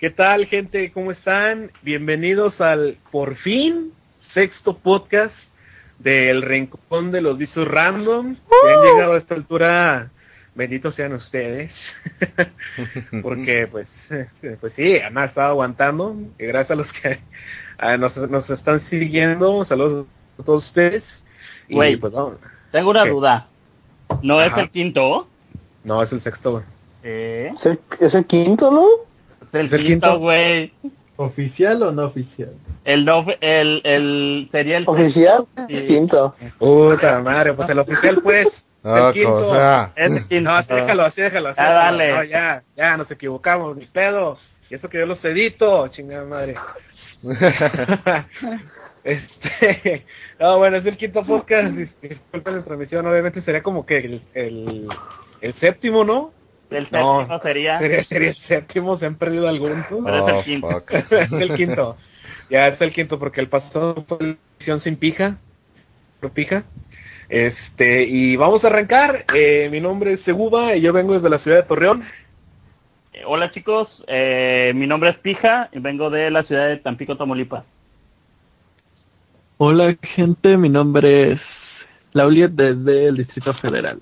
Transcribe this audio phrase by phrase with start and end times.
[0.00, 0.10] ¿Qué tal?
[0.10, 0.92] ¿Qué tal, gente?
[0.92, 1.70] ¿Cómo están?
[1.82, 3.92] Bienvenidos al, por fin,
[4.32, 5.36] sexto podcast
[5.98, 8.34] del Rincón de los Visos Random.
[8.34, 10.10] Que han llegado a esta altura,
[10.54, 11.92] benditos sean ustedes.
[13.22, 13.92] Porque, pues,
[14.58, 16.16] pues sí, han estado aguantando.
[16.38, 17.20] Y gracias a los que
[17.76, 19.66] a, nos, nos están siguiendo.
[19.66, 20.06] Saludos
[20.38, 21.24] a todos ustedes.
[21.68, 22.36] Y, Güey, pues, vamos.
[22.72, 23.10] Tengo una ¿Qué?
[23.10, 23.48] duda.
[24.22, 25.28] ¿No es el quinto?
[25.84, 26.62] No, es el sexto.
[27.02, 27.52] ¿Eh?
[27.54, 29.09] ¿Es el, es el quinto, no?
[29.52, 30.18] Es el, ¿Es el quinto, quinto?
[30.20, 30.72] güey.
[31.16, 32.52] ¿Oficial o no oficial?
[32.84, 35.74] El, no, el, el, sería el Oficial, Sí.
[35.74, 36.34] es quinto.
[36.58, 38.46] Puta madre, pues el oficial, pues.
[38.46, 39.92] es Ah, el quinto.
[39.96, 40.50] el quinto.
[40.50, 41.98] No, así déjalo, así déjalo, así Ah, déjalo.
[41.98, 42.12] dale.
[42.14, 44.38] No, ya, ya, nos equivocamos, ni pedo.
[44.70, 46.54] Y eso que yo los edito, chingada madre.
[49.04, 50.06] este,
[50.38, 51.68] no, bueno, es el quinto podcast.
[51.74, 54.88] dis- Disculpen la transmisión, obviamente sería como que el, el,
[55.40, 56.32] el séptimo, ¿no?
[56.70, 57.18] El No.
[57.20, 57.78] séptimo sería.
[57.78, 59.86] Sería, sería el séptimo, se han perdido algunos.
[59.88, 60.84] Pero es el oh, quinto.
[61.10, 61.96] es el quinto.
[62.48, 65.38] Ya es el quinto porque el pasado fue la edición sin pija.
[66.20, 66.64] Por pija.
[67.28, 69.24] Este, y vamos a arrancar.
[69.34, 72.04] Eh, mi nombre es Seguba y yo vengo desde la ciudad de Torreón.
[73.12, 77.16] Eh, Hola chicos, eh, mi nombre es Pija y vengo de la ciudad de Tampico,
[77.16, 77.64] Tamaulipas.
[79.58, 84.00] Hola gente, mi nombre es Lauliet desde el Distrito Federal.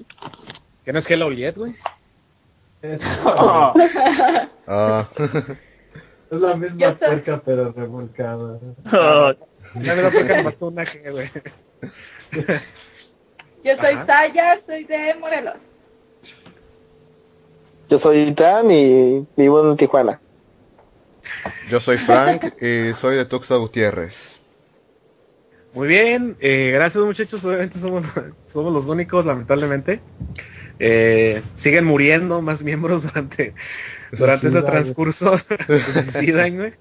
[0.84, 1.74] ¿Qué no es Hello Yet, güey?
[3.24, 3.74] Oh,
[4.66, 5.08] Ah,
[6.30, 7.06] Es la misma está.
[7.06, 8.58] puerca pero revolcada.
[8.92, 9.32] oh,
[9.74, 11.30] me da porque nomás con una G, güey.
[13.64, 14.06] Yo soy Ajá.
[14.06, 15.54] Saya, soy de Morelos.
[17.88, 20.20] Yo soy Dan y vivo en Tijuana.
[21.70, 24.36] yo soy Frank y soy de Tuxtla Gutiérrez.
[25.72, 27.42] Muy bien, eh, gracias muchachos.
[27.44, 28.04] Obviamente somos,
[28.46, 30.00] somos los únicos, lamentablemente.
[30.78, 33.54] Eh, siguen muriendo más miembros durante,
[34.12, 35.38] durante ese transcurso.
[36.12, 36.72] Suicidan, güey.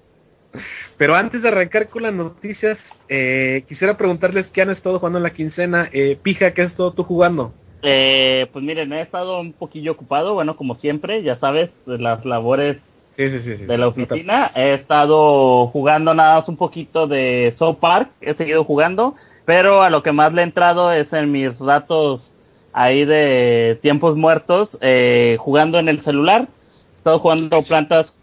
[0.96, 5.22] Pero antes de arrancar con las noticias, eh, quisiera preguntarles qué han estado jugando en
[5.22, 5.88] la quincena.
[5.92, 7.52] Eh, Pija, ¿qué has estado tú jugando?
[7.82, 12.24] eh, pues miren, he estado un poquillo ocupado, bueno, como siempre, ya sabes, de las
[12.24, 12.78] labores
[13.10, 13.56] Sí, sí, sí.
[13.56, 13.64] sí.
[13.66, 14.50] de la oficina.
[14.56, 19.90] He estado jugando nada más un poquito de South Park, he seguido jugando, pero a
[19.90, 22.32] lo que más le he entrado es en mis ratos
[22.78, 26.42] ahí de tiempos muertos, eh, jugando en el celular.
[26.42, 28.14] He estado jugando plantas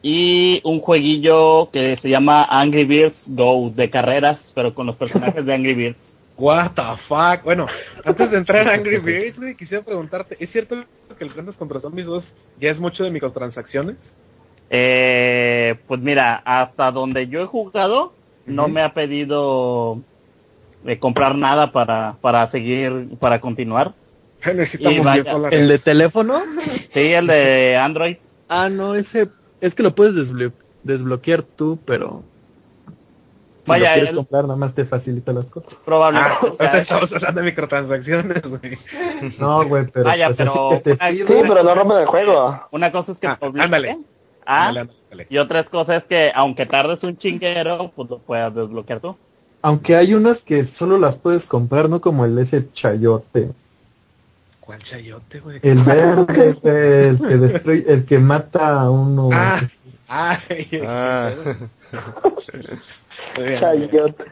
[0.00, 5.44] y un jueguillo que se llama Angry Birds Go de carreras, pero con los personajes
[5.44, 6.16] de Angry Birds.
[6.38, 7.44] What the fuck.
[7.44, 7.66] Bueno,
[8.04, 10.76] antes de entrar a Angry Birds, güey, quisiera preguntarte, ¿es cierto
[11.18, 14.16] que el Plantas contra Zombies 2 ya es mucho de microtransacciones?
[14.70, 18.14] Eh, pues mira, hasta donde yo he jugado,
[18.46, 20.00] no me ha pedido
[20.88, 23.94] eh, comprar nada para, para seguir, para continuar.
[24.44, 25.58] Y Necesitamos vaya, 10 dólares.
[25.60, 26.42] ¿El de teléfono?
[26.94, 28.16] Sí, el de Android.
[28.48, 29.28] Ah, no, ese
[29.60, 30.52] es que lo puedes desblo-
[30.84, 32.22] desbloquear tú, pero
[33.64, 35.74] si Vaya, lo quieres el- comprar nada más te facilita las cosas.
[35.84, 36.36] Probablemente.
[36.40, 38.78] Ah, o sea, ahorita estamos hablando de microtransacciones, güey.
[39.38, 42.60] No, güey, pero Vaya, pues, pero te una- Sí, pero no rompen el juego.
[42.70, 43.98] una cosa es que Ah, ándale.
[44.46, 45.26] ah, Ándale, ándale.
[45.28, 49.16] y otra cosa es que aunque tardes un chinguero, pues lo puedas desbloquear tú.
[49.68, 53.50] Aunque hay unas que solo las puedes comprar, no como el de ese chayote.
[54.60, 55.58] ¿Cuál chayote, güey?
[55.62, 59.28] El verde, el que destruye, el que mata a uno.
[59.30, 59.60] Ah,
[60.08, 61.30] ay, Ah,
[63.36, 63.54] bien.
[63.58, 64.24] Chayote.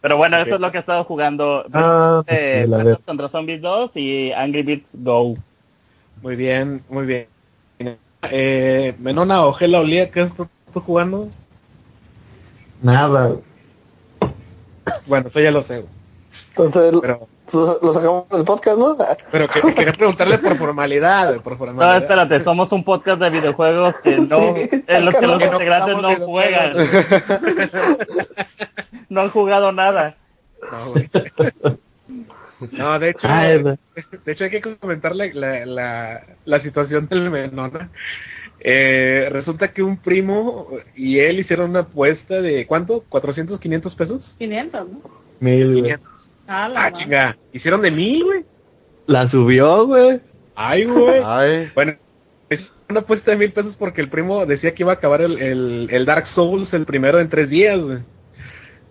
[0.00, 1.66] Pero bueno, eso es lo que he estado jugando.
[1.74, 3.00] Ah, Eh, sí, Plantas verdad.
[3.04, 5.36] contra Zombies 2 y Angry Birds Go.
[6.22, 7.26] Muy bien, muy bien.
[8.30, 11.28] Eh, Menona o Gela Olía, ¿qué estás jugando?
[12.82, 13.36] Nada.
[15.08, 15.92] Bueno, eso ya lo sé, güey.
[16.50, 18.96] Entonces, pero, lo, sacamos del podcast, ¿no?
[19.30, 21.96] pero que, quería preguntarle por formalidad, por No, formalidad.
[21.98, 25.96] espérate, somos un podcast de videojuegos que no, Sí, en los que los no integrantes
[25.96, 26.72] no juegan,
[29.08, 30.16] no han jugado nada.
[30.70, 31.10] No, güey.
[32.72, 33.28] No, de hecho,
[34.24, 37.88] de hecho hay que comentarle la, la, la situación del Menona.
[38.60, 43.04] Eh, resulta que un primo y él hicieron una apuesta de ¿cuánto?
[43.08, 44.34] ¿400, 500 pesos?
[44.38, 45.00] 500, ¿no?
[45.40, 45.82] Mil, güey.
[45.82, 46.30] 500.
[46.48, 47.38] Ah, la Ah, chinga.
[47.52, 48.44] ¿Hicieron de mil, güey?
[49.06, 50.20] La subió, güey.
[50.54, 51.20] Ay, güey.
[51.24, 51.92] ay, Bueno,
[52.50, 55.38] es una apuesta de mil pesos porque el primo decía que iba a acabar el,
[55.38, 57.98] el, el Dark Souls el primero en tres días, güey.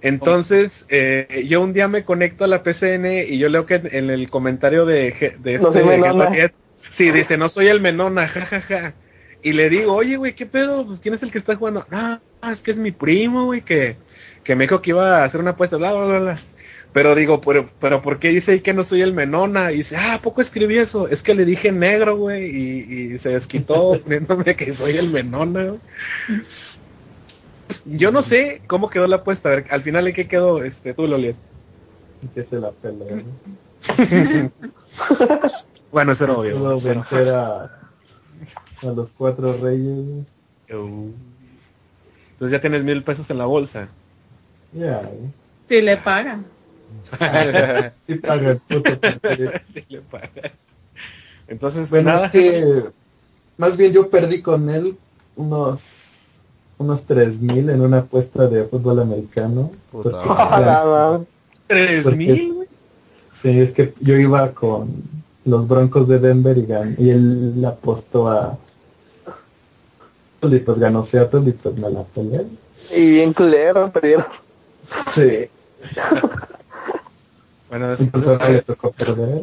[0.02, 4.10] Entonces, eh, yo un día me conecto a la PCN y yo leo que en
[4.12, 6.26] el comentario de, de No este soy Menona.
[6.26, 6.54] Getajet,
[6.92, 8.94] sí, dice, no soy el Menona, jajaja.
[9.48, 10.86] Y le digo, oye, güey, ¿qué pedo?
[10.86, 11.86] Pues, ¿quién es el que está jugando?
[11.90, 12.20] Ah,
[12.52, 13.96] es que es mi primo, güey, que,
[14.44, 16.38] que me dijo que iba a hacer una apuesta, bla, bla, bla, bla.
[16.92, 19.72] Pero digo, pero, pero ¿por qué dice ahí que no soy el Menona?
[19.72, 21.08] Y dice, ah, ¿a poco escribí eso?
[21.08, 25.64] Es que le dije negro, güey, y, y se desquitó poniéndome que soy el Menona,
[25.64, 25.80] güey.
[27.86, 29.48] Yo no sé cómo quedó la apuesta.
[29.48, 31.38] A ver, al final, ¿en qué quedó este, tú, Loliet?
[32.36, 33.16] Que se la pelea.
[33.16, 34.52] ¿no?
[35.92, 36.54] Bueno, eso era obvio.
[36.54, 37.77] Pero- vencer a,
[38.82, 40.26] a los cuatro reyes.
[40.72, 41.10] Uh.
[42.34, 43.88] Entonces ya tienes mil pesos en la bolsa.
[44.74, 45.32] Ya, ¿eh?
[45.68, 46.46] Si le pagan.
[48.08, 48.92] sí paga el puto.
[49.74, 50.52] Sí le paga.
[51.48, 52.26] Entonces, Bueno, nada.
[52.26, 52.84] es que
[53.58, 54.98] más bien yo perdí con él
[55.36, 56.14] unos
[56.80, 59.72] unos tres mil en una apuesta de fútbol americano.
[61.68, 62.68] ¿Tres mil?
[63.42, 64.90] Sí, es que yo iba con
[65.46, 68.58] los Broncos de Denver y, gan- y él le apostó a
[70.42, 72.46] y pues ganó Seattle y pues me la peleé.
[72.96, 74.26] Y bien culero, perdieron.
[75.14, 75.50] Sí,
[77.70, 79.42] Bueno, pues después, le de, tocó perder.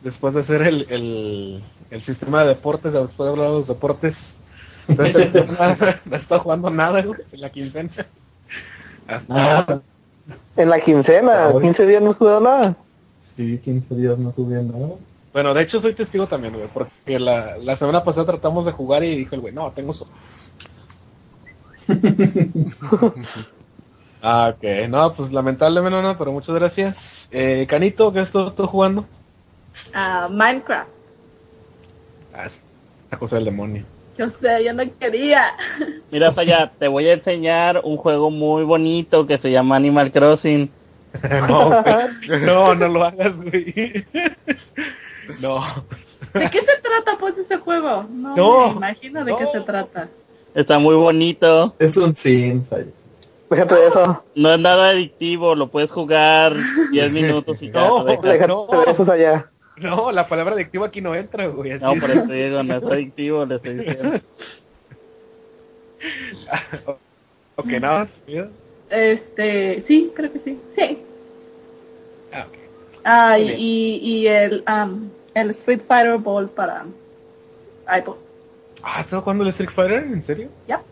[0.00, 4.36] después de hacer el, el, el sistema de deportes, después de hablar de los deportes,
[4.86, 7.90] no está jugando nada, güey, en la quincena.
[9.28, 9.80] Ah,
[10.56, 12.76] En la quincena, Ah, 15 días no he jugado nada.
[13.36, 14.94] sí, 15 días no tuve nada.
[15.32, 19.02] Bueno, de hecho soy testigo también, güey, porque la, la semana pasada tratamos de jugar
[19.02, 20.06] y dijo el güey, no, tengo so
[24.22, 24.88] Ah, ok.
[24.88, 27.28] No, pues lamentablemente no, no, pero muchas gracias.
[27.32, 29.04] Eh, Canito, ¿qué estás tú jugando?
[29.92, 30.88] Ah, Minecraft.
[32.32, 33.84] Ah, cosa del demonio.
[34.16, 35.56] Yo sé, yo no quería.
[36.12, 40.70] Mira, allá, te voy a enseñar un juego muy bonito que se llama Animal Crossing.
[41.48, 41.82] no,
[42.46, 44.06] no, no lo hagas, güey.
[45.40, 45.62] No.
[46.34, 48.06] ¿De qué se trata pues ese juego?
[48.10, 49.38] No, No, me imagino de no.
[49.38, 50.08] qué se trata.
[50.54, 51.74] Está muy bonito.
[51.78, 52.14] Es un
[52.70, 52.92] ahí.
[53.50, 54.24] Déjate de eso.
[54.34, 56.54] No es nada adictivo, lo puedes jugar
[56.90, 57.86] 10 minutos y ya.
[57.86, 58.04] No.
[58.04, 58.66] Déjate no.
[58.66, 59.50] de esos allá.
[59.76, 61.72] No, la palabra adictiva aquí no entra, güey.
[61.72, 64.20] así No, por eso digo, no es adictivo, le estoy diciendo.
[67.56, 68.08] Ok, nada.
[68.26, 68.48] ¿ya?
[68.90, 70.58] Este, sí, creo que sí.
[70.74, 70.98] Sí.
[72.32, 72.58] Ah, ok.
[73.04, 76.84] Ah, y, y el, um, el Street Fighter Ball para
[77.96, 78.16] iPod.
[78.82, 80.04] Ah, ¿estás jugando el Street Fighter?
[80.04, 80.48] ¿En serio?
[80.66, 80.82] Ya.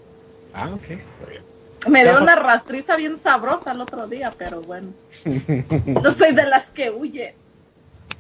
[0.55, 0.89] Ah, ok.
[1.29, 1.43] Bien.
[1.89, 4.89] Me dio una rastriza bien sabrosa el otro día, pero bueno.
[5.87, 7.35] No soy de las que huye.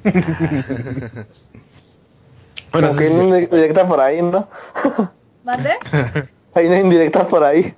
[2.72, 4.48] Bueno, Como que hay una indirecta por ahí, ¿no?
[5.42, 5.76] ¿Vale?
[6.54, 7.74] Hay una indirecta por ahí.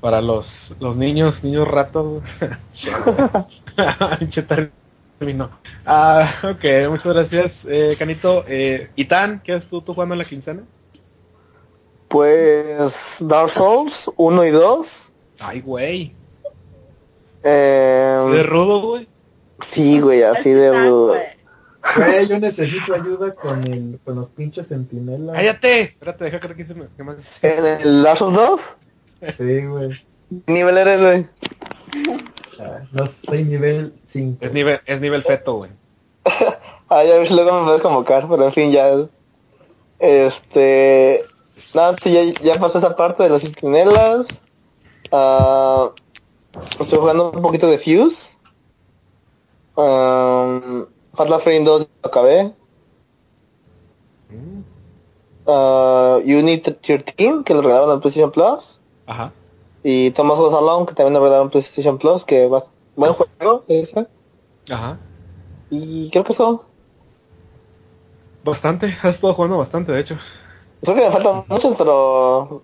[0.00, 2.22] para los, los niños, niños ratos.
[5.18, 5.50] término.
[5.86, 8.44] Ah, ok, muchas gracias, eh, Canito.
[8.48, 10.62] Eh, Itán, ¿qué has tú, tú jugando en la quincena?
[12.08, 15.12] Pues Dark Souls 1 y 2.
[15.40, 16.14] Ay, güey.
[17.42, 19.08] Eh, ¿Sí de rudo, güey?
[19.60, 20.66] sí, güey, así de...
[20.66, 22.28] Está, güey.
[22.28, 25.36] Yo necesito ayuda con, el, con los pinches centinelas.
[25.36, 25.80] ¡Cállate!
[25.82, 26.86] Espérate, deja que se me...
[26.96, 27.42] ¿Qué más?
[27.42, 28.76] ¿En el Dark Souls 2?
[29.36, 29.90] Sí, güey.
[30.46, 32.24] ¿Qué nivel eres, güey?
[32.58, 34.38] Ah, no soy nivel 5.
[34.44, 35.70] Es nivel, es nivel feto, güey.
[36.88, 38.88] Ay, a ver si luego me puedes convocar, pero en fin, ya...
[39.98, 41.24] Este...
[41.74, 44.26] Nada, sí, ya, ya pasó esa parte de las centinelas.
[45.10, 45.90] Ah,
[46.80, 48.34] estoy jugando un poquito de Fuse.
[49.76, 52.52] Um, Hotline Frame 2 lo acabé.
[55.46, 58.80] Uh, Unit 13, que lo regalaron en PlayStation Plus.
[59.06, 59.32] Ajá.
[59.84, 62.64] Y Thomas Goes Alone, que también regalaron PlayStation Plus, que va...
[62.96, 64.06] Buen juego, ese.
[64.70, 64.98] Ajá.
[65.68, 66.64] Y creo que eso.
[68.42, 70.16] Bastante, has estado jugando bastante, de hecho.
[70.82, 72.62] Creo que me faltan muchos, pero...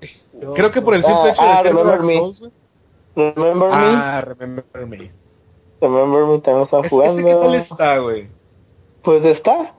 [0.54, 2.14] Creo que por el simple Ah, hecho de ah, ser Remember Me.
[2.16, 2.42] Souls.
[3.14, 3.76] Remember Me.
[3.76, 5.12] Ah, Remember Me.
[5.80, 7.54] Remember Me también ¿Ese, ese qué tal jugando.
[7.56, 8.28] está, güey?
[9.02, 9.74] Pues está.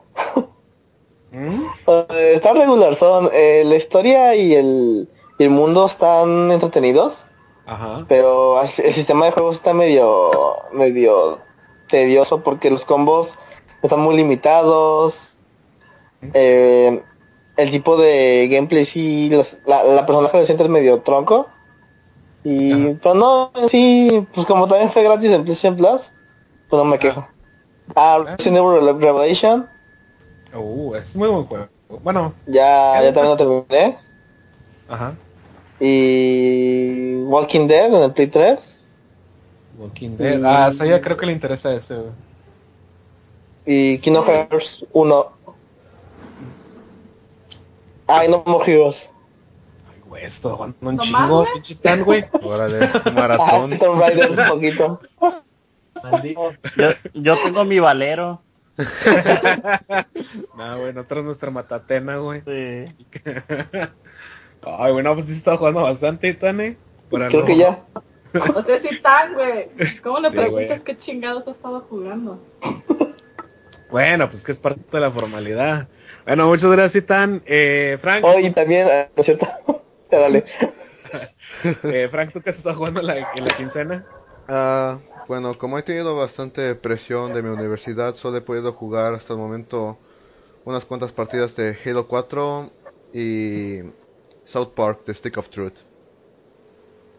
[1.32, 1.64] ¿Mm?
[2.36, 2.96] Está regular.
[2.96, 7.26] Son, eh, la historia y el, y el mundo están entretenidos.
[7.66, 8.06] Ajá.
[8.08, 10.32] Pero el sistema de juego está medio,
[10.74, 11.40] medio
[11.90, 13.36] tedioso porque los combos
[13.82, 15.30] están muy limitados.
[16.34, 17.02] Eh,
[17.58, 21.48] el tipo de gameplay sí, los- la, la personaje de siente es medio tronco.
[22.44, 23.00] Y, Ajá.
[23.04, 26.12] pero no, sí, pues como también fue gratis en PlayStation Plus,
[26.70, 27.28] pues no me quejo.
[27.96, 29.70] Ah, Resident Evil Re- Revelation,
[30.54, 31.70] Uh, es muy buen juego.
[32.04, 33.98] Bueno, ya, ya también lo terminé.
[34.90, 35.14] ajá.
[35.84, 38.82] Y Walking Dead en el Play 3.
[39.80, 40.44] Walking Dead.
[40.46, 42.12] Ah, a Saya creo que le interesa ese, güey.
[43.66, 45.32] Y Kingdom Hearts 1.
[48.08, 49.12] Ay, No More Heroes.
[49.92, 52.26] Ay, Güey, esto jugando un ¿Nomás, chingo, pinche tan, güey.
[52.44, 53.80] Órale, Ah, maratón.
[53.80, 55.02] Tomb Raider un poquito.
[56.04, 56.54] Maldito.
[56.78, 58.42] Yo, yo tengo mi valero.
[60.58, 62.42] No, güey, nosotros nuestra matatena, güey.
[62.46, 62.86] Sí.
[64.64, 66.78] Ay, bueno, pues sí está jugando bastante, Tane.
[67.10, 67.84] Para Creo no- que ya.
[68.56, 69.68] O sea, sí tan, güey.
[70.02, 72.40] ¿Cómo le Sí, preguntas qué chingados ha estado jugando?
[73.90, 75.90] Bueno, pues que es parte de la formalidad.
[76.26, 77.42] Bueno, muchas gracias, Tan.
[77.46, 79.48] Eh, Frank, Oh, y también, ah, ¿no es cierto?
[80.12, 80.44] Ya, dale.
[81.84, 84.06] eh, Frank, ¿tú qué has estado jugando en la, en la quincena?
[84.50, 89.34] Ah, bueno, como he tenido bastante presión de mi universidad, solo he podido jugar hasta
[89.34, 89.98] el momento
[90.66, 92.72] unas cuantas partidas de Halo 4
[93.14, 93.80] y
[94.52, 95.80] South Park, The Stick of Truth.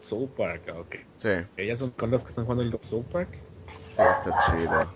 [0.01, 0.95] Soul Park, ok.
[1.17, 3.29] Sí, Ellas son con las que están jugando el Soul Park.
[3.89, 4.87] sí, está chido.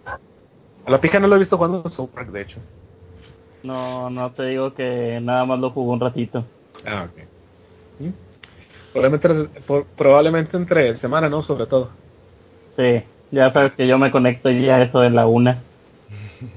[0.86, 2.60] A la pija no lo he visto jugando el Soul Park, de hecho.
[3.63, 6.46] No, no te digo que nada más lo jugó un ratito.
[6.86, 7.24] Ah, ok.
[8.00, 8.12] ¿Mm?
[8.94, 11.41] Probablemente, por- probablemente entre semana, ¿no?
[11.41, 11.89] Sobre todo.
[12.75, 15.58] Sí, ya sabes que yo me conecto ya a eso de la una.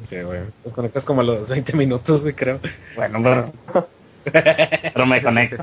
[0.05, 0.41] Sí, güey.
[0.65, 2.61] Los conectas como a los 20 minutos, güey, creo.
[2.95, 3.53] Bueno, pero,
[4.25, 5.63] pero me conecto.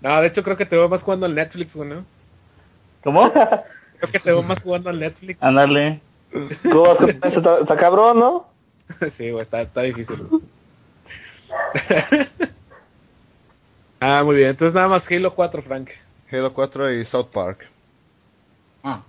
[0.00, 2.04] No, de hecho creo que te veo más jugando al Netflix, güey, ¿no?
[3.02, 3.32] ¿Cómo?
[3.32, 5.42] Creo que te veo más jugando al Netflix.
[5.42, 6.00] Ándale.
[6.62, 7.38] ¿Cómo vas con eso?
[7.38, 8.48] Está, está cabrón, ¿no?
[9.10, 10.16] Sí, güey, está, está difícil.
[14.00, 14.50] ah, muy bien.
[14.50, 15.90] Entonces nada más Halo 4, Frank.
[16.30, 17.66] Halo 4 y South Park.
[18.84, 19.02] Ah,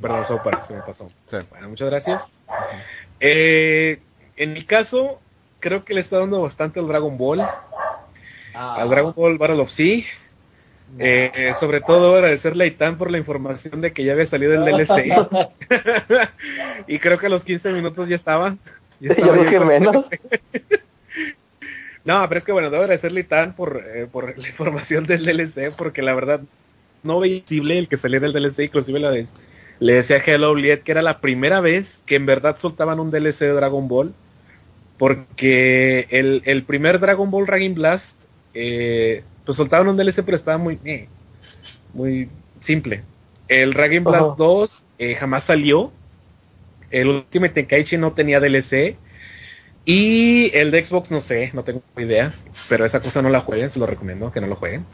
[0.00, 1.10] Perdón, South Park, se me pasó.
[1.30, 1.36] Sí.
[1.50, 2.40] Bueno, muchas gracias.
[3.20, 4.00] Eh,
[4.42, 5.20] en mi caso,
[5.60, 7.42] creo que le está dando bastante al Dragon Ball.
[8.54, 10.02] Al Dragon Ball Battle of Sea.
[10.98, 14.54] Eh, eh, sobre todo agradecerle a Itán por la información de que ya había salido
[14.54, 15.14] el DLC.
[16.88, 18.56] y creo que a los 15 minutos ya estaba.
[18.98, 20.06] Ya Yo estaba creo yo que con- menos.
[22.02, 25.24] No, pero es que bueno, debo agradecerle a Itán por, eh, por la información del
[25.26, 26.40] DLC, porque la verdad
[27.02, 29.28] no veía visible el que salía del DLC, inclusive la vez
[29.80, 33.10] le decía a Hello Liet que era la primera vez que en verdad soltaban un
[33.10, 34.14] DLC de Dragon Ball,
[35.00, 38.20] porque el, el primer Dragon Ball Dragon Blast,
[38.52, 41.08] eh, pues soltaban un DLC, pero estaba muy, eh,
[41.94, 42.28] muy
[42.60, 43.02] simple.
[43.48, 44.34] El Dragon Blast Ajá.
[44.36, 45.90] 2 eh, jamás salió,
[46.90, 48.98] el Ultimate Tenkaichi no tenía DLC,
[49.86, 52.34] y el de Xbox no sé, no tengo idea,
[52.68, 54.84] pero esa cosa no la jueguen, se lo recomiendo que no lo jueguen.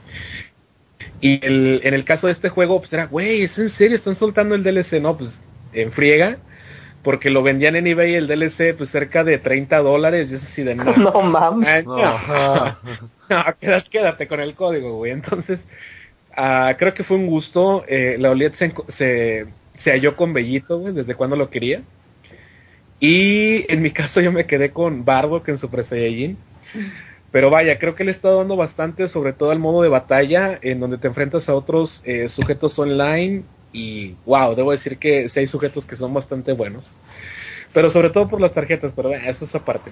[1.21, 3.97] Y el, en el caso de este juego, pues era, güey, ¿es en serio?
[3.97, 5.01] ¿Están soltando el DLC?
[5.03, 6.39] No, pues en friega,
[7.07, 10.65] porque lo vendían en eBay el DLC pues cerca de 30 dólares, y es así
[10.65, 10.93] de no.
[10.97, 11.69] No mames.
[11.69, 11.97] Ay, No.
[11.97, 12.77] no.
[13.29, 15.13] No, quédate, quédate con el código, güey.
[15.13, 15.61] Entonces,
[16.37, 17.85] ah, creo que fue un gusto.
[17.87, 19.47] Eh, la Oliet se, se,
[19.77, 21.83] se halló con Bellito, güey, desde cuando lo quería.
[22.99, 26.37] Y en mi caso yo me quedé con Bardock en Super Saiyajin.
[27.31, 30.81] Pero vaya, creo que le está dando bastante, sobre todo al modo de batalla, en
[30.81, 33.45] donde te enfrentas a otros eh, sujetos online.
[33.77, 36.97] Y wow, debo decir que sí hay sujetos que son bastante buenos.
[37.75, 39.91] Pero sobre todo por las tarjetas, pero bueno, eso es aparte.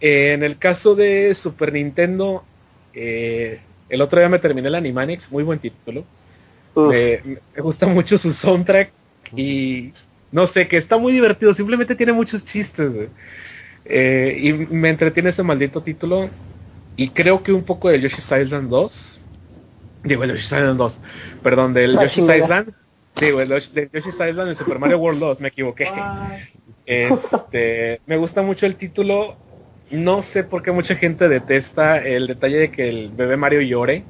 [0.00, 2.42] Eh, en el caso de Super Nintendo,
[2.92, 6.04] eh, el otro día me terminé el Animaniacs, muy buen título.
[6.74, 8.90] Me, gusta mucho su soundtrack
[9.36, 9.92] y
[10.32, 12.90] no sé, que está muy divertido, simplemente tiene muchos chistes.
[13.84, 16.28] Eh, y me entretiene ese maldito título.
[16.96, 19.22] Y creo que un poco de Yoshi's Island 2.
[20.02, 21.02] Digo, el Yoshi's Island 2.
[21.44, 22.24] Perdón, del Yoshi's.
[22.24, 22.74] Island.
[23.40, 25.88] El Yoshi- del Yoshi's Island en Super Mario World 2, me equivoqué.
[26.86, 29.36] Este, me gusta mucho el título.
[29.90, 34.04] No sé por qué mucha gente detesta el detalle de que el bebé Mario llore.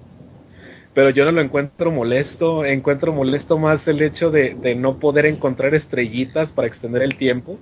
[0.95, 2.64] Pero yo no lo encuentro molesto.
[2.64, 7.59] Encuentro molesto más el hecho de, de no poder encontrar estrellitas para extender el tiempo.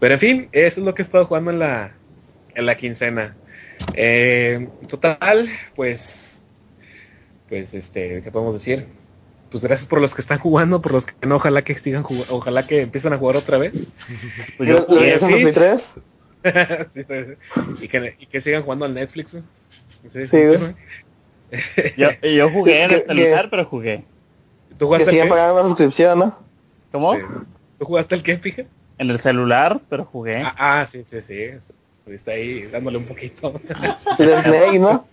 [0.00, 1.94] Pero en fin, eso es lo que he estado jugando en la,
[2.54, 3.36] en la quincena.
[3.94, 6.42] Eh, total, pues,
[7.48, 8.86] pues este, ¿qué podemos decir?
[9.52, 12.34] Pues gracias por los que están jugando, por los que no, ojalá que sigan jugando,
[12.34, 13.92] ojalá que empiecen a jugar otra vez.
[14.56, 15.18] Pues ¿Lo yo, lo y sí.
[15.20, 15.94] 2003?
[16.94, 17.26] Sí, pues,
[17.80, 19.34] y, que, y que sigan jugando al Netflix.
[19.34, 19.42] ¿no?
[20.10, 20.58] Sí, Sí, güey.
[20.58, 20.74] ¿no?
[21.96, 24.04] yo, yo jugué en el Que- que- celular, pero jugué.
[24.70, 26.38] ¿Tú Que jugaste el sigan pagando una suscripción, ¿no?
[26.90, 27.14] ¿Cómo?
[27.14, 27.20] Sí.
[27.78, 28.62] ¿Tú jugaste el qué, pija?
[28.98, 30.42] En el celular, pero jugué.
[30.42, 31.50] Ah, ah, sí, sí, sí.
[32.06, 33.60] Está ahí dándole un poquito.
[34.18, 35.04] El Snake, ¿no?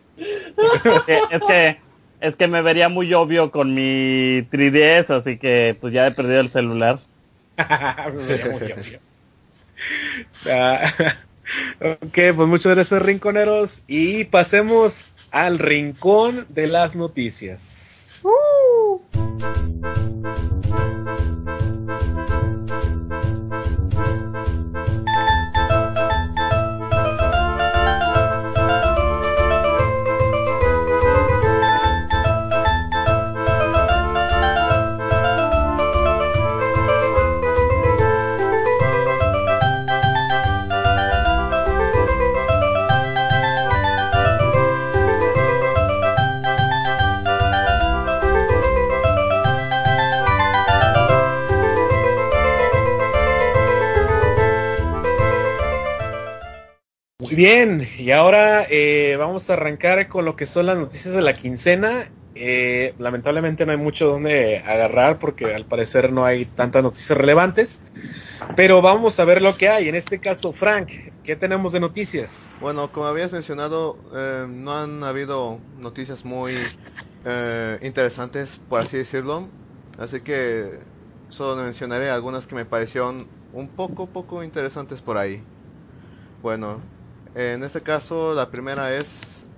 [1.08, 1.80] Es que
[2.22, 6.42] es que me vería muy obvio con mi 3DS, así que pues ya he perdido
[6.42, 7.00] el celular.
[8.14, 9.00] Me veía muy obvio.
[10.50, 10.94] Ah,
[11.82, 13.82] ok, pues muchas gracias, rinconeros.
[13.88, 18.22] Y pasemos al rincón de las noticias.
[18.24, 19.00] Muy
[57.40, 61.38] bien, y ahora eh, vamos a arrancar con lo que son las noticias de la
[61.38, 62.10] quincena.
[62.36, 67.82] Eh, lamentablemente no hay mucho donde agarrar porque al parecer no hay tantas noticias relevantes.
[68.58, 69.88] Pero vamos a ver lo que hay.
[69.88, 70.90] En este caso, Frank,
[71.24, 72.52] ¿qué tenemos de noticias?
[72.60, 76.56] Bueno, como habías mencionado, eh, no han habido noticias muy
[77.24, 79.48] eh, interesantes, por así decirlo.
[79.98, 80.80] Así que
[81.30, 85.42] solo mencionaré algunas que me parecieron un poco, poco interesantes por ahí.
[86.42, 86.82] Bueno,
[87.34, 89.50] en este caso la primera es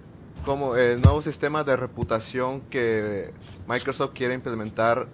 [0.41, 5.13] como el nuevo sistema de reputación que Microsoft quiere implementar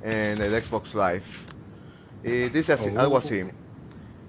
[0.00, 1.24] en el Xbox Live.
[2.22, 3.44] Y dice así, algo así.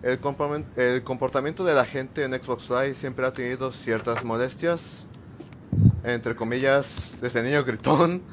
[0.01, 5.09] El, comportamiento- el comportamiento de la gente en Xbox Live siempre ha tenido ciertas molestias,
[6.03, 8.27] entre comillas, desde niño gritón,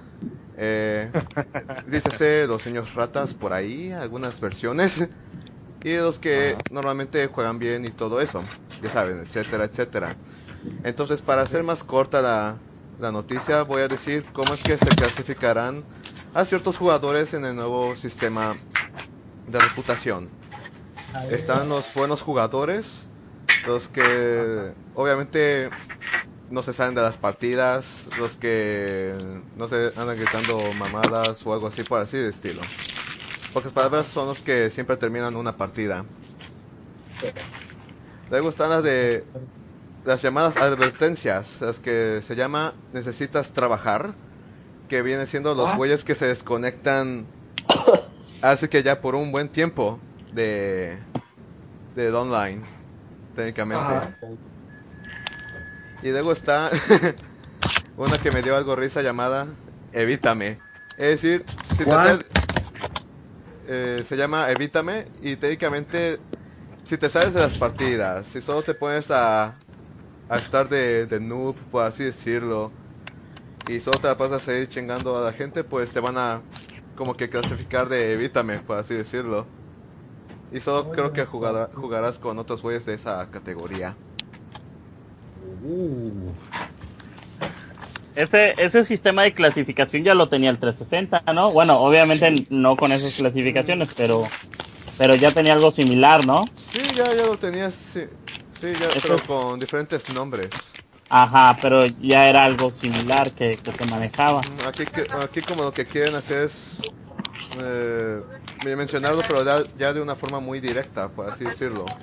[0.55, 1.15] eh,
[1.87, 5.11] dícese los niños ratas por ahí, algunas versiones,
[5.83, 10.19] y los que normalmente juegan bien y todo eso, ya saben, etcétera, etcétera.
[10.83, 12.63] Entonces, para hacer más corta la,
[12.99, 15.87] la noticia, voy a decir cómo es que se clasificarán
[16.35, 18.63] a ciertos jugadores en el nuevo sistema
[19.47, 20.35] de reputación.
[21.27, 23.11] Están los buenos jugadores,
[23.63, 25.73] los que obviamente
[26.49, 31.69] no se salen de las partidas, los que no se andan gritando mamadas o algo
[31.69, 32.73] así por así de estilo.
[33.53, 36.05] Pocas palabras son los que siempre terminan una partida.
[38.31, 39.25] Luego están las de
[40.05, 44.15] las llamadas advertencias, las que se llama necesitas trabajar,
[44.89, 47.27] que vienen siendo los güeyes que se desconectan
[48.43, 49.99] así que ya por un buen tiempo
[50.33, 50.99] de
[51.97, 52.63] de online
[53.37, 54.17] técnicamente.
[56.03, 56.71] Y luego está
[57.97, 59.47] una que me dio algo risa llamada
[59.93, 60.59] Evítame.
[60.97, 61.45] Es decir,
[61.77, 62.60] si te
[63.71, 66.27] eh, se llama Evítame y técnicamente
[66.85, 69.65] si te sales de las partidas, si solo te pones a,
[70.29, 72.77] a estar de, de noob, por así decirlo,
[73.65, 76.47] y solo te la pasas ahí chingando a la gente, pues te van a
[76.97, 79.53] como que clasificar de Evítame, por así decirlo.
[80.51, 83.99] Y solo creo que jugará- jugarás con otros güeyes de esa categoría.
[88.15, 91.53] Ese, ese sistema de clasificación ya lo tenía el 360, ¿no?
[91.53, 94.33] Bueno, obviamente no con esas clasificaciones, pero
[94.97, 96.53] pero ya tenía algo similar, ¿no?
[96.55, 98.07] Sí, ya, ya lo tenías, sí,
[98.53, 100.55] sí ya, pero con diferentes nombres.
[101.11, 104.47] Ajá, pero ya era algo similar que, que se manejaba.
[104.67, 106.87] Aquí, aquí como lo que quieren hacer es
[107.55, 108.23] eh,
[108.61, 111.97] mencionarlo, pero ya, ya de una forma muy directa, por así decirlo.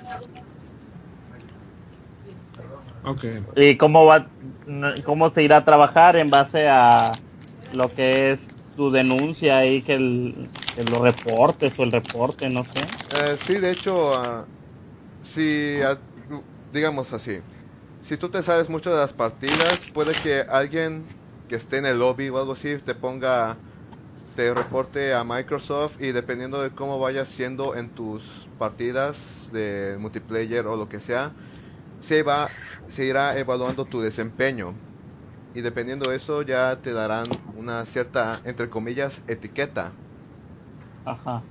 [3.08, 3.24] Ok.
[3.56, 4.32] ¿Y cómo va,
[5.04, 7.22] cómo se irá a trabajar en base a
[7.70, 12.64] lo que es tu denuncia y que, el, que los reportes o el reporte, no
[12.64, 12.94] sé?
[13.10, 14.48] Eh, sí, de hecho, ah,
[15.22, 16.02] si, ah,
[16.70, 17.42] digamos así,
[18.02, 21.12] si tú te sabes mucho de las partidas, puede que alguien
[21.48, 23.62] que esté en el lobby o algo así te ponga,
[24.34, 30.66] te reporte a Microsoft y dependiendo de cómo vayas siendo en tus partidas de multiplayer
[30.66, 31.36] o lo que sea,
[32.00, 32.48] se va,
[32.88, 34.74] se irá evaluando tu desempeño.
[35.54, 39.92] Y dependiendo de eso ya te darán una cierta, entre comillas, etiqueta.
[41.04, 41.42] Ajá.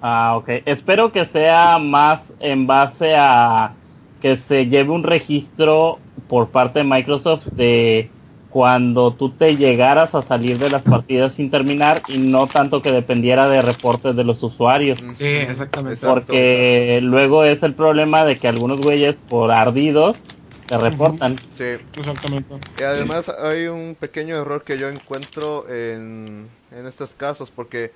[0.00, 0.48] Ah, ok.
[0.66, 3.74] Espero que sea más en base a
[4.20, 8.10] que se lleve un registro por parte de Microsoft de
[8.52, 12.92] cuando tú te llegaras a salir de las partidas sin terminar y no tanto que
[12.92, 15.00] dependiera de reportes de los usuarios.
[15.08, 15.92] Sí, exactamente.
[15.94, 16.32] Exacto.
[16.32, 20.26] Porque luego es el problema de que algunos güeyes por ardidos
[20.68, 21.40] te reportan.
[21.50, 21.64] Sí.
[21.94, 22.64] Exactamente.
[22.74, 27.94] Y además hay un pequeño error que yo encuentro en, en estos casos porque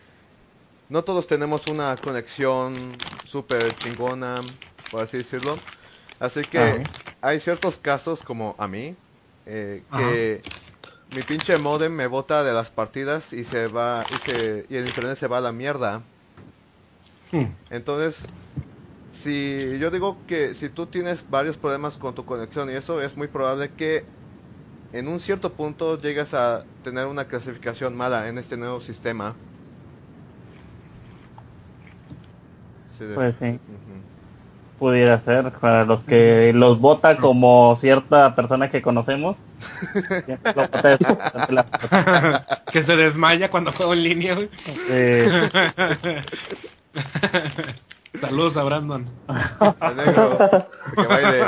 [0.88, 4.58] no todos tenemos una conexión súper chingona,
[4.90, 5.64] por así decirlo.
[6.18, 6.88] Así que
[7.20, 8.98] hay ciertos casos como a mí
[9.46, 10.48] eh, que
[11.08, 14.86] mi pinche modem me bota de las partidas y se va y, se, y el
[14.86, 16.08] internet se va a la mierda.
[17.30, 17.56] Hmm.
[17.68, 18.36] Entonces,
[19.10, 23.16] si yo digo que si tú tienes varios problemas con tu conexión y eso es
[23.16, 24.10] muy probable que
[24.92, 29.40] en un cierto punto llegues a tener una clasificación mala en este nuevo sistema.
[32.88, 33.60] Sí, de- Pues sí.
[34.78, 39.36] Pudiera ser para los que los vota como cierta persona que conocemos.
[42.72, 44.34] Que se desmaya cuando juego en línea.
[44.34, 44.50] güey.
[44.90, 45.50] eh,
[48.20, 49.06] Saludos a Brandon.
[49.80, 50.38] El negro,
[50.96, 51.44] que baile.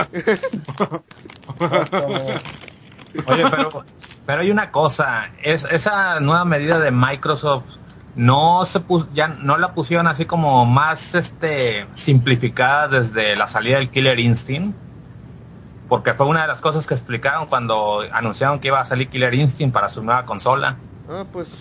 [3.27, 3.85] Oye, pero,
[4.27, 7.78] pero hay una cosa, es esa nueva medida de Microsoft
[8.19, 13.79] no se pus- ya no la pusieron así como más este simplificada desde la salida
[13.79, 14.77] del Killer Instinct.
[15.89, 19.33] Porque fue una de las cosas que explicaron cuando anunciaron que iba a salir Killer
[19.35, 20.77] Instinct para su nueva consola.
[21.09, 21.55] Ah, pues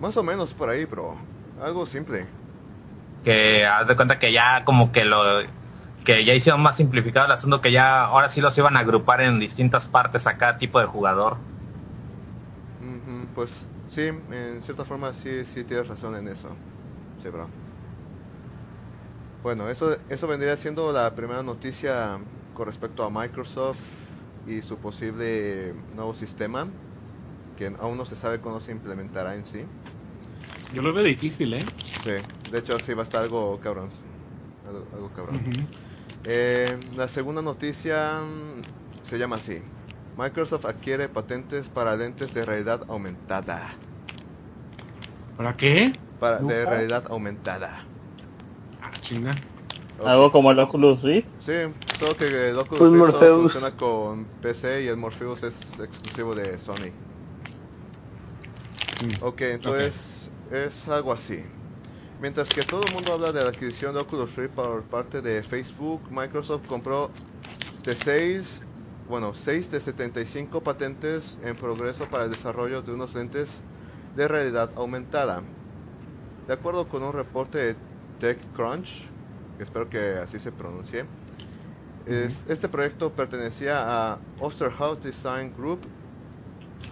[0.00, 1.16] más o menos por ahí, bro.
[1.62, 2.26] Algo simple.
[3.22, 5.22] que haz de cuenta que ya como que lo
[6.04, 9.20] que ya hicieron más simplificado el asunto que ya ahora sí los iban a agrupar
[9.20, 11.36] en distintas partes a cada tipo de jugador.
[13.36, 13.50] Pues
[13.92, 16.56] sí, en cierta forma sí, sí tienes razón en eso.
[17.22, 17.50] Sí, bro.
[19.42, 22.20] Bueno, eso, eso vendría siendo la primera noticia
[22.54, 23.80] con respecto a Microsoft
[24.46, 26.68] y su posible nuevo sistema,
[27.56, 29.66] que aún no se sabe cuándo se implementará en sí.
[30.72, 31.64] Yo lo veo difícil, ¿eh?
[32.04, 32.10] Sí,
[32.50, 33.90] de hecho sí va a estar algo cabrón.
[34.64, 35.66] Algo, algo cabrón.
[36.24, 38.20] Eh, la segunda noticia
[39.02, 39.60] se llama así.
[40.16, 43.78] Microsoft adquiere patentes para lentes de realidad aumentada.
[45.36, 45.92] ¿Para qué?
[46.18, 47.84] Para, de realidad aumentada.
[48.80, 49.34] Ah, chinga.
[50.04, 51.28] Algo como el Oculus Rift.
[51.38, 51.52] Sí,
[51.98, 53.52] solo que el Oculus Pues Rift solo Morpheus.
[53.52, 56.92] funciona con PC y el Morpheus es exclusivo de Sony.
[59.00, 59.12] Mm.
[59.20, 61.44] Ok, entonces es algo así.
[62.18, 65.42] Mientras que todo el mundo habla de la adquisición de Oculus Rift por parte de
[65.42, 67.12] Facebook, Microsoft compró
[67.84, 68.62] de 6,
[69.06, 73.64] bueno, 6 de 75 patentes en progreso para el desarrollo de unos lentes
[74.14, 75.44] de realidad aumentada.
[76.46, 77.84] De acuerdo con un reporte de
[78.18, 79.12] TechCrunch,
[79.56, 81.10] que espero que así se pronuncie,
[82.04, 85.92] es- este proyecto pertenecía a Osterhout Design Group,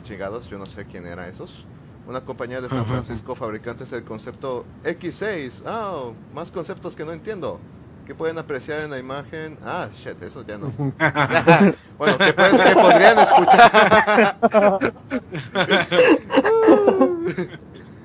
[0.03, 1.69] chingados, yo no sé quién era esos,
[2.05, 2.87] una compañía de San.
[2.87, 7.67] Francisco fabricantes del concepto X6, ah, más conceptos que no entiendo,
[8.11, 10.67] que pueden apreciar en la imagen, ah, shit, eso ya no.
[11.97, 14.37] bueno, que, pueden- que podrían escuchar.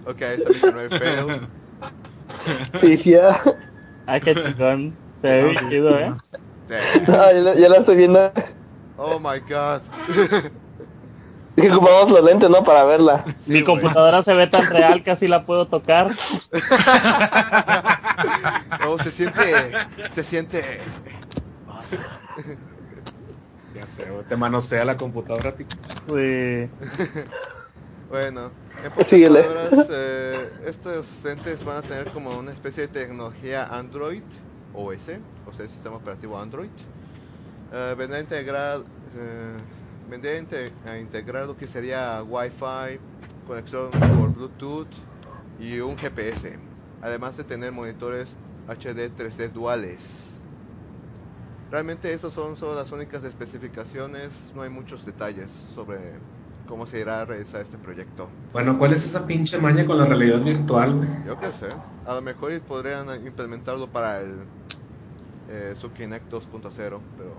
[0.05, 1.27] ok, esta vez no hay pedo.
[2.81, 3.41] Sí, ya.
[4.05, 4.93] Ah, qué chingón.
[5.23, 6.13] Se ve chido, ¿eh?
[6.67, 6.75] Sí.
[7.07, 8.31] Ah, ya, la- ya la estoy viendo.
[8.97, 9.81] Oh my god.
[11.55, 12.63] Es que ocupamos los lentes, ¿no?
[12.63, 13.23] Para verla.
[13.45, 16.11] Mi computadora se ve tan real que así la puedo tocar.
[18.81, 19.71] No, se siente,
[20.13, 20.79] se siente.
[23.73, 25.67] Ya sé, te manosea la computadora, tío.
[26.07, 26.69] Sí.
[28.09, 28.51] Bueno,
[28.83, 29.43] en pocas Síguele.
[29.43, 34.21] palabras, eh, estos lentes van a tener como una especie de tecnología Android
[34.73, 35.09] OS,
[35.47, 36.69] o sea, el sistema operativo Android.
[37.73, 38.79] Eh, vendrá a integrar,
[39.17, 39.57] eh,
[40.09, 42.99] vendría a inte- a integrar lo que sería Wi-Fi,
[43.47, 44.87] conexión por Bluetooth
[45.59, 46.57] y un GPS,
[47.01, 48.29] además de tener monitores
[48.67, 50.01] HD 3D duales.
[51.71, 56.13] Realmente esas son solo las únicas especificaciones, no hay muchos detalles sobre
[56.67, 58.29] cómo se irá a realizar este proyecto.
[58.53, 61.23] Bueno, ¿cuál es esa pinche maña con la realidad virtual?
[61.25, 61.67] Yo qué sé,
[62.05, 64.45] a lo mejor podrían implementarlo para el
[65.49, 67.35] eh, su Kinect 2.0, pero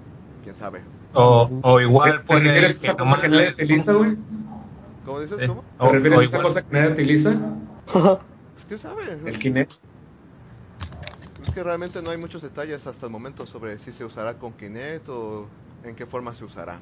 [0.46, 0.80] quién sabe.
[1.12, 4.16] O, o igual ¿Te puede que nomás que nadie utiliza, güey?
[5.04, 5.40] ¿Cómo dices?
[5.40, 5.64] eh, ¿Cómo?
[5.78, 7.34] o- ¿Te refieres o a esa cosa que nadie utiliza?
[7.92, 9.02] Pues quién sabe.
[9.26, 9.72] El Kinect.
[11.44, 14.52] Es que realmente no hay muchos detalles hasta el momento sobre si se usará con
[14.52, 15.48] Kinect o
[15.82, 16.78] en qué forma se usará.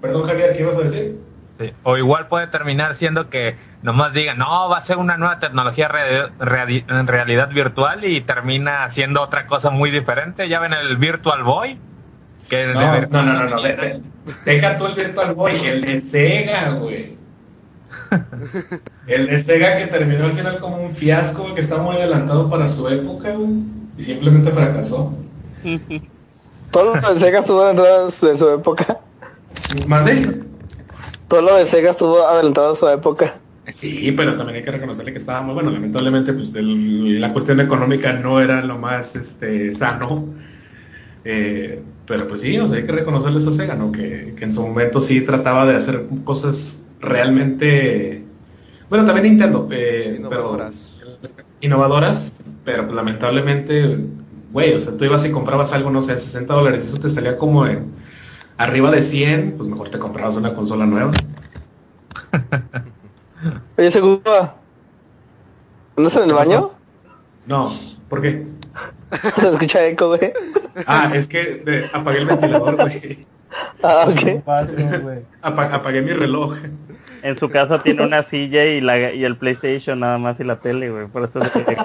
[0.00, 1.20] Perdón, Javier, ¿qué ibas a decir?
[1.60, 5.38] Sí, O igual puede terminar siendo que nomás digan, no, va a ser una nueva
[5.38, 10.48] tecnología re- reali- en realidad virtual y termina siendo otra cosa muy diferente.
[10.48, 11.78] Ya ven el Virtual Boy.
[12.48, 13.56] Que de No, ver- no, no, no,
[14.44, 17.16] Deja tú el Virtual Boy, el de Sega, güey.
[19.06, 22.68] El de Sega que terminó al final como un fiasco, que está muy adelantado para
[22.68, 23.50] su época, güey.
[23.96, 25.12] Y simplemente fracasó.
[26.70, 28.98] Todo lo de Sega estuvo adelantado en su, en su época.
[29.86, 30.42] ¿Mande?
[31.28, 33.34] Todo lo de Sega estuvo adelantado en su época.
[33.72, 35.70] Sí, pero también hay que reconocerle que estaba muy bueno.
[35.70, 40.26] Lamentablemente, pues el- la cuestión económica no era lo más este, sano.
[41.24, 43.92] Eh, pero pues sí, o sea, hay que reconocerle eso a Sega, ¿no?
[43.92, 48.24] Que, que en su momento sí trataba de hacer cosas realmente...
[48.88, 49.68] Bueno, también Nintendo.
[49.70, 50.72] eh, Innovadoras.
[51.20, 52.32] pero- innovadoras,
[52.64, 53.98] pero pues, lamentablemente,
[54.52, 57.10] güey, o sea, tú ibas y comprabas algo, no sé, 60 dólares, y eso te
[57.10, 57.92] salía como en
[58.56, 61.10] arriba de 100, pues mejor te comprabas una consola nueva.
[63.76, 64.22] Oye, seguro.
[65.96, 66.70] ¿No es en el baño?
[67.46, 67.68] No,
[68.08, 68.46] ¿por qué?
[69.40, 70.32] Se escucha eco, güey.
[70.86, 73.26] Ah, es que eh, apagué el ventilador, güey.
[73.82, 74.44] Ah, ¿Qué ok.
[74.44, 75.20] pasa, güey?
[75.40, 76.56] Apa- apagué mi reloj.
[77.22, 80.56] En su casa tiene una silla y la y el PlayStation nada más y la
[80.56, 81.06] tele, güey.
[81.06, 81.76] Por eso es que-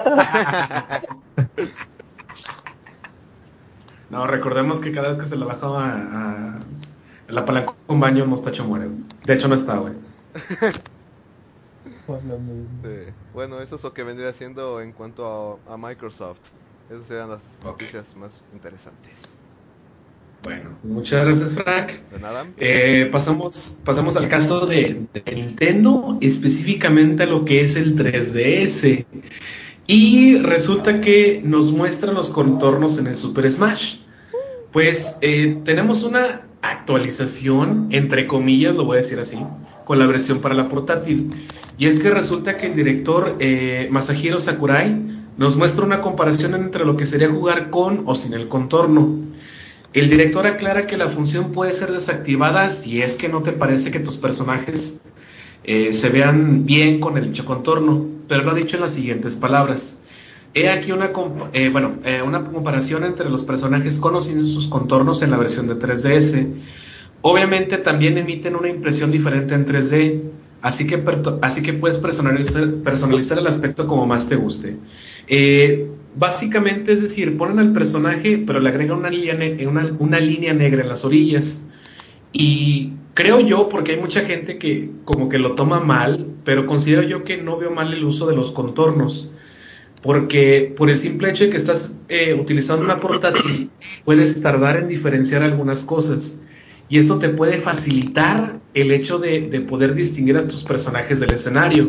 [4.10, 6.58] No, recordemos que cada vez que se le baja a, a
[7.28, 8.88] la palanca de un baño, Mostacho muere.
[9.24, 9.94] De hecho, no está, güey.
[12.06, 13.12] Sí.
[13.32, 16.38] Bueno, eso es lo que vendría siendo en cuanto a, a Microsoft.
[16.90, 17.80] Esas serían las Ok.
[17.80, 19.12] noticias más interesantes.
[20.42, 21.92] Bueno, muchas gracias, Frank.
[22.12, 22.46] ¿De nada?
[22.58, 29.06] Eh, pasamos, pasamos al caso de, de Nintendo, específicamente a lo que es el 3DS.
[29.86, 34.00] Y resulta que nos muestra los contornos en el Super Smash.
[34.70, 39.38] Pues eh, tenemos una actualización, entre comillas, lo voy a decir así,
[39.86, 41.46] con la versión para la portátil.
[41.78, 45.03] Y es que resulta que el director eh, Masahiro Sakurai
[45.36, 49.18] nos muestra una comparación entre lo que sería jugar con o sin el contorno.
[49.92, 53.90] El director aclara que la función puede ser desactivada si es que no te parece
[53.90, 55.00] que tus personajes
[55.64, 59.34] eh, se vean bien con el dicho contorno, pero lo ha dicho en las siguientes
[59.34, 59.98] palabras.
[60.52, 61.10] He aquí una,
[61.52, 65.36] eh, bueno, eh, una comparación entre los personajes con o sin sus contornos en la
[65.36, 66.48] versión de 3DS.
[67.22, 70.22] Obviamente también emiten una impresión diferente en 3D,
[70.62, 71.02] así que,
[71.42, 74.76] así que puedes personalizar, personalizar el aspecto como más te guste.
[75.26, 79.10] Eh, básicamente es decir, ponen al personaje, pero le agregan una
[79.68, 81.62] una, una línea negra en las orillas.
[82.32, 87.02] Y creo yo, porque hay mucha gente que como que lo toma mal, pero considero
[87.02, 89.30] yo que no veo mal el uso de los contornos.
[90.02, 93.70] Porque por el simple hecho de que estás eh, utilizando una portátil,
[94.04, 96.38] puedes tardar en diferenciar algunas cosas.
[96.90, 101.32] Y esto te puede facilitar el hecho de, de poder distinguir a tus personajes del
[101.32, 101.88] escenario.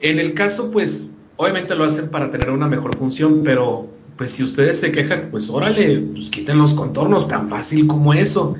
[0.00, 4.42] En el caso, pues, obviamente lo hacen para tener una mejor función, pero pues si
[4.42, 8.56] ustedes se quejan, pues órale, pues quiten los contornos, tan fácil como eso.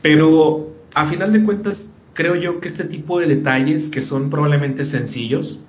[0.00, 4.86] Pero a final de cuentas, creo yo que este tipo de detalles, que son probablemente
[4.86, 5.60] sencillos,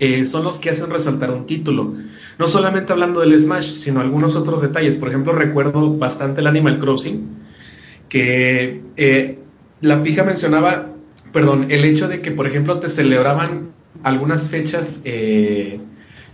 [0.00, 1.94] eh, son los que hacen resaltar un título.
[2.36, 4.96] No solamente hablando del Smash, sino algunos otros detalles.
[4.96, 7.28] Por ejemplo, recuerdo bastante el Animal Crossing,
[8.08, 9.38] que eh,
[9.80, 10.88] la pija mencionaba,
[11.32, 13.69] perdón, el hecho de que, por ejemplo, te celebraban
[14.02, 15.80] algunas fechas eh,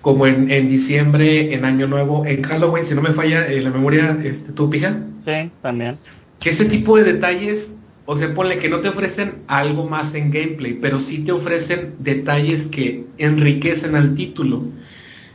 [0.03, 3.71] como en, en diciembre, en Año Nuevo, en Halloween, si no me falla eh, la
[3.71, 4.97] memoria, este, ¿tú, pija?
[5.25, 5.99] Sí, también.
[6.39, 7.75] que ese tipo de detalles,
[8.05, 11.95] o sea, ponle que no te ofrecen algo más en gameplay, pero sí te ofrecen
[11.99, 14.63] detalles que enriquecen al título.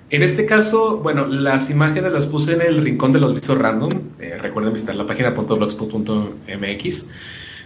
[0.10, 3.92] En este caso, bueno, las imágenes las puse en el rincón de los visos random.
[4.20, 7.10] Eh, recuerden visitar la página .blogspot.mx.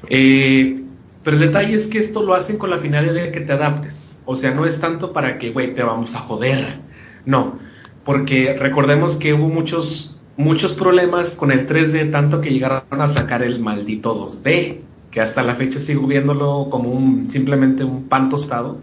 [0.09, 0.81] Eh,
[1.23, 4.04] pero el detalle es que esto lo hacen con la finalidad de que te adaptes.
[4.25, 6.79] O sea, no es tanto para que, güey, te vamos a joder.
[7.25, 7.59] No,
[8.03, 13.41] porque recordemos que hubo muchos muchos problemas con el 3D, tanto que llegaron a sacar
[13.41, 14.79] el maldito 2D,
[15.11, 18.79] que hasta la fecha sigo viéndolo como un simplemente un pan tostado,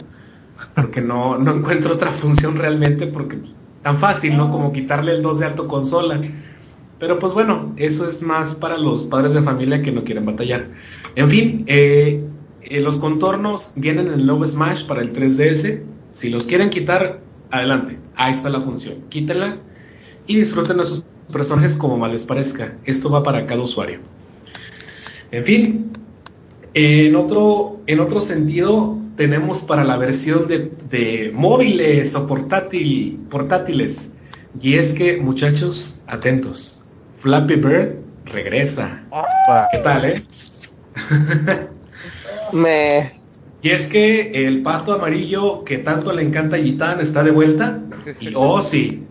[0.74, 3.38] porque no, no encuentro otra función realmente, porque
[3.82, 4.50] tan fácil, ¿no?
[4.50, 6.20] Como quitarle el 2D a tu consola.
[6.98, 10.68] Pero pues bueno, eso es más para los padres de familia que no quieren batallar.
[11.16, 12.24] En fin, eh,
[12.64, 15.80] eh, los contornos vienen en el nuevo Smash para el 3DS.
[16.12, 17.20] Si los quieren quitar,
[17.50, 17.98] adelante.
[18.16, 18.96] Ahí está la función.
[19.08, 19.58] Quítenla
[20.26, 22.76] y disfruten a sus personajes como más les parezca.
[22.84, 24.00] Esto va para cada usuario.
[25.30, 25.90] En fin,
[26.74, 34.10] en otro, en otro sentido, tenemos para la versión de, de móviles o portátil, portátiles.
[34.60, 36.82] Y es que, muchachos, atentos.
[37.20, 37.96] Flappy Bird
[38.26, 39.04] regresa.
[39.72, 40.22] ¿Qué tal, eh?
[42.52, 43.20] Me...
[43.62, 47.80] Y es que el pato amarillo que tanto le encanta a Gitán está de vuelta.
[48.20, 49.04] Y oh sí,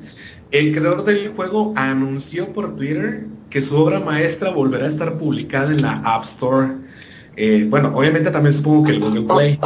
[0.52, 5.72] el creador del juego anunció por Twitter que su obra maestra volverá a estar publicada
[5.72, 6.68] en la App Store.
[7.38, 9.60] Eh, bueno, obviamente también supongo que el Google Play.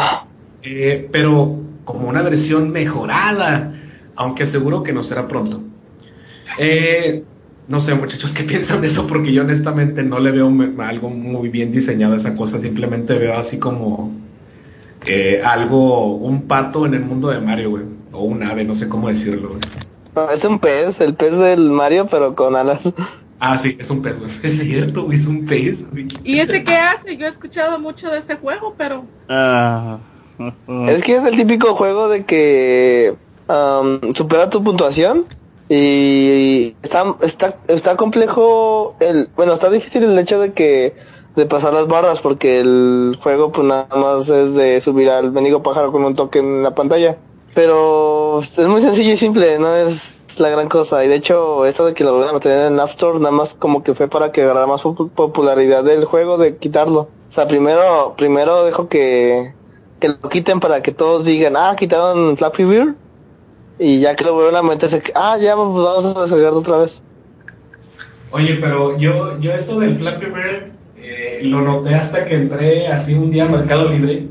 [0.61, 3.73] Eh, pero como una versión mejorada,
[4.15, 5.61] aunque seguro que no será pronto.
[6.59, 7.23] Eh,
[7.67, 9.07] no sé, muchachos, ¿qué piensan de eso?
[9.07, 12.59] Porque yo honestamente no le veo me- algo muy bien diseñado a esa cosa.
[12.59, 14.11] Simplemente veo así como
[15.05, 17.83] eh, algo, un pato en el mundo de Mario, güey.
[18.11, 19.61] O un ave, no sé cómo decirlo, güey.
[20.15, 22.91] no, es un pez, el pez del Mario, pero con alas.
[23.39, 24.31] Ah, sí, es un pez, güey.
[24.43, 26.07] Es cierto, güey, es un pez, güey.
[26.23, 27.17] ¿Y ese qué hace?
[27.17, 29.97] Yo he escuchado mucho de ese juego, pero Ah,
[30.87, 33.13] Es que es el típico juego de que
[33.49, 35.25] am, supera tu puntuación
[35.69, 40.95] y está, está, está complejo el, bueno, está difícil el hecho de que
[41.35, 45.63] de pasar las barras porque el juego pues nada más es de subir al mendigo
[45.63, 47.17] pájaro con un toque en la pantalla.
[47.53, 51.05] Pero es muy sencillo y simple, no es la gran cosa.
[51.05, 53.53] Y de hecho, esto de que lo volvieran a tener en App Store, nada más
[53.53, 56.99] como que fue para que agarrara más popu- popularidad del juego, de quitarlo.
[56.99, 59.53] O sea, primero, primero dejo que,
[60.01, 62.95] que lo quiten para que todos digan, ah, quitaron Flappy Bird.
[63.77, 67.01] Y ya que lo vuelven a meterse, ah, ya pues, vamos a descargarlo otra vez.
[68.31, 73.13] Oye, pero yo, yo eso del Flappy Bird eh, lo noté hasta que entré así
[73.13, 74.27] un día a Mercado Libre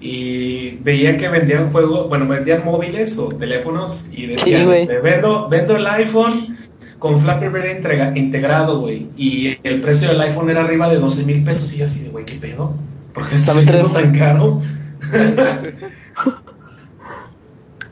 [0.00, 5.76] y veía que vendían juegos, bueno, vendían móviles o teléfonos y decían, Sí, vendo, vendo
[5.76, 6.56] el iPhone
[6.98, 9.08] con Flappy Bird entrega- integrado, güey.
[9.16, 12.10] Y el precio del iPhone era arriba de 12 mil pesos y yo así de,
[12.10, 12.74] güey, ¿qué pedo?
[13.12, 13.52] ¿Por qué está
[13.92, 14.62] tan caro?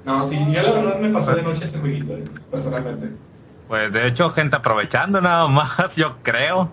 [0.05, 3.09] no, sí, yo la verdad me pasé de noche ese jueguito, eh, personalmente.
[3.69, 6.71] Pues de hecho, gente aprovechando nada más, yo creo.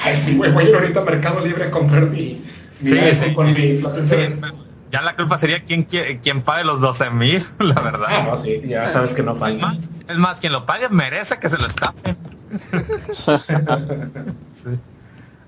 [0.00, 2.42] Ay, sí, güey, voy a ir ahorita a Mercado Libre a comprar mi,
[2.80, 3.52] mi Sí, iPhone sí, con sí.
[3.54, 4.44] mi Sí, Bird.
[4.92, 8.24] ya la culpa sería quien, qui- quien pague los 12 mil, la Ah, verdad.
[8.26, 11.50] no, sí, ya sabes que no Es más, es más, quien lo pague merece que
[11.50, 12.16] se lo estafen.
[14.52, 14.70] Sí.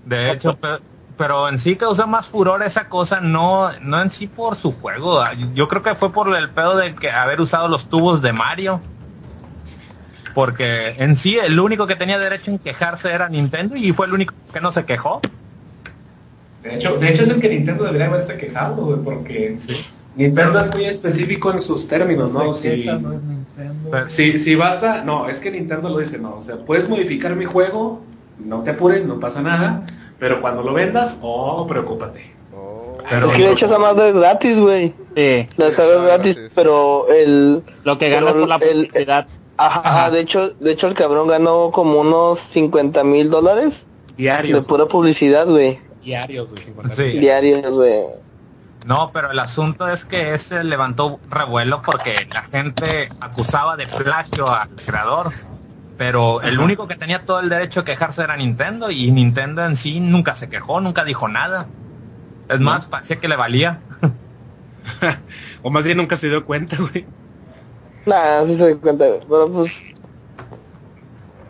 [0.05, 0.79] De hecho, pe-
[1.21, 5.23] pero, en sí causa más furor esa cosa, no, no en sí por su juego.
[5.53, 8.81] Yo creo que fue por el pedo de que haber usado los tubos de Mario.
[10.35, 14.15] Porque en sí el único que tenía derecho en quejarse era Nintendo y fue el
[14.15, 15.21] único que no se quejó.
[16.63, 19.59] De hecho, de hecho es el que Nintendo debería haberse quejado, güey, porque
[20.17, 22.55] Nintendo es muy específico en sus términos, ¿no?
[22.55, 23.91] Si, queja, no es Nintendo.
[23.91, 25.05] Pero- si, si vas a...
[25.05, 26.37] No, es que Nintendo lo dice, no.
[26.37, 28.01] O sea, puedes modificar mi juego,
[28.43, 29.85] no te apures, no pasa nada,
[30.21, 32.33] pero cuando lo vendas, oh, preocúpate.
[32.55, 34.95] Oh, Pero- es que de hecho esa madre es gratis, güey.
[35.17, 36.53] Sí, La descarga es gratis, gratis.
[36.55, 37.65] pero el...
[37.83, 39.27] lo que Pero gana por la el- publicidad.
[39.57, 40.11] Ajá, Ajá.
[40.11, 44.65] de hecho, de hecho el cabrón ganó como unos 50 mil dólares de Diarios.
[44.67, 45.81] pura publicidad, güey.
[46.03, 46.63] Diarios, güey.
[46.65, 47.03] 50 Sí.
[47.19, 48.05] Diarios, güey.
[48.87, 54.49] No, pero el asunto es que ese levantó revuelo porque la gente acusaba de plagio
[54.51, 55.31] al creador.
[56.01, 59.77] Pero el único que tenía todo el derecho a quejarse era Nintendo y Nintendo en
[59.77, 61.67] sí nunca se quejó, nunca dijo nada.
[62.49, 63.83] Es más, parecía que le valía.
[65.63, 67.05] O más bien nunca se dio cuenta, güey.
[68.07, 69.05] Nah, sí se da cuenta.
[69.29, 69.85] Pero pues,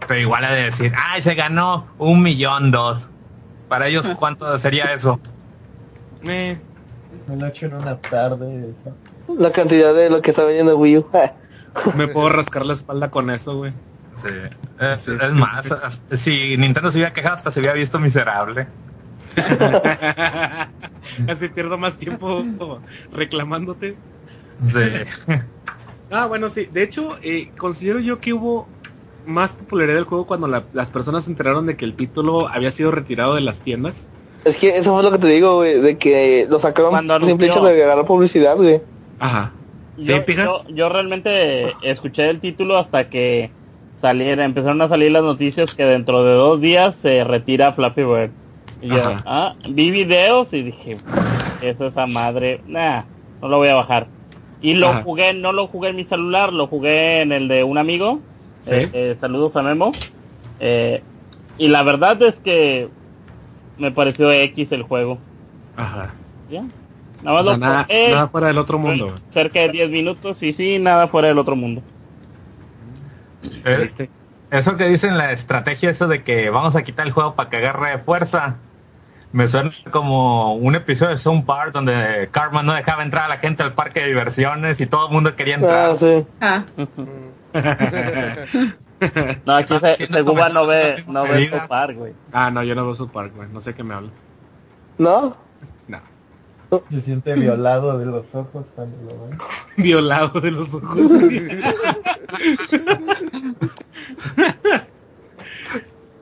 [0.09, 3.09] Pero igual ha de decir, ay, se ganó un millón dos.
[3.69, 5.21] Para ellos, ¿cuánto sería eso?
[6.25, 6.59] Eh,
[7.29, 8.75] Me lo he hecho en una tarde.
[8.81, 8.97] eso.
[9.39, 11.09] la cantidad de lo que está vendiendo Wii U.
[11.97, 13.73] me puedo rascar la espalda con eso, güey.
[14.23, 14.29] Sí.
[14.81, 18.67] Es, es más, hasta- si Nintendo se hubiera quejado, hasta se hubiera visto miserable.
[21.29, 22.45] Así pierdo más tiempo
[23.13, 23.97] reclamándote.
[24.65, 24.81] Sí.
[26.13, 26.67] Ah, bueno, sí.
[26.73, 28.67] De hecho, eh, considero yo que hubo
[29.27, 32.73] más popularidad del juego cuando la- las personas se enteraron de que el título había
[32.73, 34.09] sido retirado de las tiendas.
[34.45, 37.29] Es que eso fue lo que te digo, güey, de que lo sacaron Cuando por
[37.29, 38.83] simple hecho de agarrar publicidad, güey.
[39.21, 39.53] Ajá.
[40.01, 40.45] ¿Sí, Yo, pija?
[40.47, 43.53] yo, yo realmente escuché el título hasta que
[44.01, 48.31] saliera, empezaron a salir las noticias que dentro de dos días se retira Flappy Bird.
[48.83, 50.97] Y yo, ah, vi videos y dije,
[51.61, 52.63] ¿qué es esa madre?
[52.67, 53.03] Nah,
[53.43, 54.09] no lo voy a bajar.
[54.63, 55.03] Y lo Ajá.
[55.03, 58.21] jugué, no lo jugué en mi celular, lo jugué en el de un amigo.
[58.65, 58.73] Sí.
[58.73, 59.93] Eh, eh, saludos a Memo.
[60.61, 61.03] Eh,
[61.59, 62.89] y la verdad es que
[63.79, 65.19] me pareció X el juego.
[65.77, 66.15] Ajá.
[66.51, 66.63] ¿Ya?
[67.23, 69.15] Nada más O sea, lo nada, nada fuera del otro mundo.
[69.29, 71.83] cerca de 10 minutos y sí, nada fuera del otro mundo.
[73.43, 74.11] Eh, Triste.
[74.51, 77.59] Eso que dicen la estrategia, eso de que vamos a quitar el juego para que
[77.59, 78.57] agarre fuerza,
[79.33, 83.37] me suena como un episodio de South Park donde Carmen no dejaba entrar a la
[83.39, 85.91] gente al parque de diversiones y todo el mundo quería entrar.
[85.91, 86.27] Ah, sí.
[86.41, 86.65] Ah,
[89.47, 91.63] No, aquí se, Tiene Seguba no ve, no ve medida.
[91.63, 92.13] su par, güey.
[92.33, 93.49] Ah, no, yo no veo su park, güey.
[93.49, 94.13] No sé qué me hablas.
[94.99, 95.23] ¿No?
[95.23, 95.37] No.
[96.89, 99.39] Se siente violado de los ojos cuando lo ven.
[99.77, 100.99] Violado de los ojos.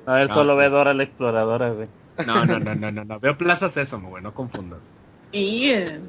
[0.07, 0.59] A ver, No, solo sí.
[0.59, 1.89] ve Dora la exploradora, güey.
[2.27, 3.21] No, no, no, no, no, no.
[3.21, 4.23] Veo Plaza Sésamo, güey.
[4.23, 4.81] No confundas.
[5.33, 5.71] y...
[5.71, 6.01] eh,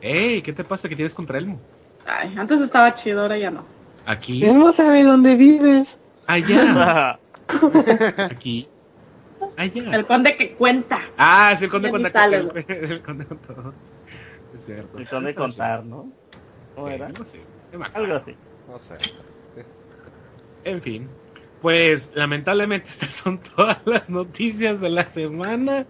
[0.00, 1.58] Ey, ¿qué te pasa que tienes contra Elmo?
[2.06, 3.64] Ay, antes estaba chido, ahora ya no.
[4.04, 5.98] Aquí, Él no sabe dónde vives.
[6.26, 7.18] allá,
[8.30, 8.68] aquí,
[9.56, 9.94] allá.
[9.96, 11.00] El conde que cuenta.
[11.18, 13.74] Ah, sí, el conde cuenta sale, que- el conde con todo.
[14.54, 15.00] Es cierto.
[15.00, 16.10] Y son de contar, ¿no?
[16.74, 17.08] ¿Cómo era?
[17.08, 17.40] No sé.
[17.94, 18.36] Algo así.
[18.68, 18.96] no sé.
[20.64, 21.08] En fin.
[21.60, 25.86] Pues lamentablemente estas son todas las noticias de la semana.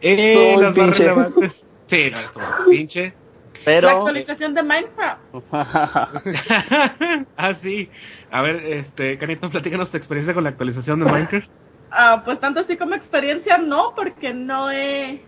[0.00, 1.02] Eh, Todo las más pinche.
[1.04, 1.66] relevantes.
[1.86, 3.04] Sí, no, estuvo pinche.
[3.06, 5.20] La Pero, actualización de Minecraft.
[7.36, 7.90] ah, sí.
[8.30, 11.48] A ver, este, Canito, platícanos tu experiencia con la actualización de Minecraft.
[11.90, 15.22] Ah, pues tanto así como experiencia no, porque no he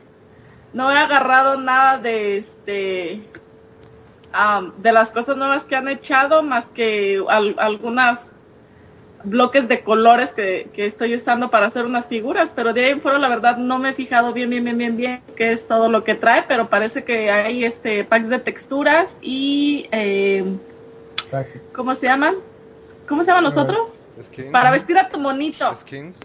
[0.72, 3.22] no he agarrado nada de este
[4.76, 8.30] de las cosas nuevas que han echado más que al- algunas
[9.24, 13.00] bloques de colores que, que estoy usando para hacer unas figuras, pero de ahí en
[13.00, 15.88] fuera la verdad no me he fijado bien, bien, bien, bien, bien qué es todo
[15.88, 20.44] lo que trae, pero parece que hay este packs de texturas y eh.
[21.74, 22.36] ¿cómo se llaman?
[23.08, 24.00] ¿Cómo se llaman los otros?
[24.26, 24.50] Skins.
[24.50, 25.74] Para vestir a tu monito.
[25.80, 26.16] Skins.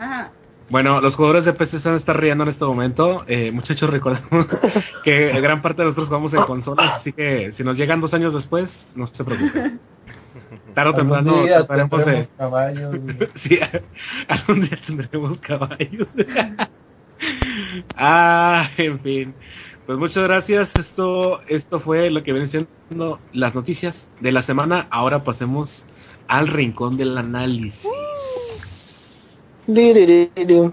[0.00, 0.32] Ajá.
[0.70, 3.24] Bueno, los jugadores de PC están estar riendo en este momento.
[3.26, 4.46] Eh, muchachos, recordemos
[5.04, 8.32] que gran parte de nosotros jugamos en consolas, así que si nos llegan dos años
[8.34, 9.80] después, no se preocupen.
[10.74, 12.96] Tarde o temprano día trataremos de- tendremos caballos.
[13.34, 13.58] Sí,
[14.28, 16.06] algún día tendremos caballos.
[17.96, 19.34] ah, en fin.
[19.86, 20.72] Pues muchas gracias.
[20.78, 24.86] Esto, esto fue lo que vienen siendo las noticias de la semana.
[24.90, 25.86] Ahora pasemos
[26.28, 27.88] al rincón del análisis.
[29.68, 30.72] Liriririm.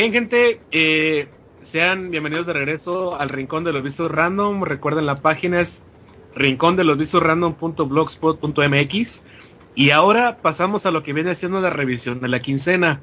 [0.00, 1.28] Bien, gente, eh,
[1.60, 4.62] sean bienvenidos de regreso al Rincón de los Vistos Random.
[4.62, 5.82] Recuerden, la página es
[6.34, 9.22] rincón de los vistos random.blogspot.mx.
[9.74, 13.02] Y ahora pasamos a lo que viene siendo la revisión de la quincena.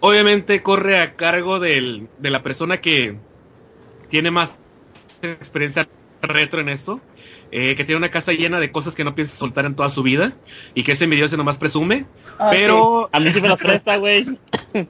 [0.00, 3.16] Obviamente corre a cargo del, de la persona que
[4.08, 4.58] tiene más
[5.22, 5.88] experiencia
[6.22, 7.00] retro en esto.
[7.52, 10.02] Eh, que tiene una casa llena de cosas que no piensa soltar en toda su
[10.02, 10.34] vida.
[10.74, 12.06] Y que ese envidioso nomás presume.
[12.38, 13.08] Ah, pero...
[13.12, 14.24] A mí sí me lo presta, güey.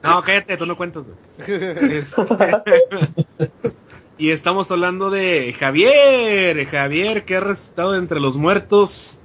[0.03, 1.03] No, cállate, tú no cuentas.
[1.03, 1.17] güey.
[1.91, 2.21] Este,
[4.17, 9.19] y estamos hablando de Javier, Javier que ha resucitado de entre los muertos.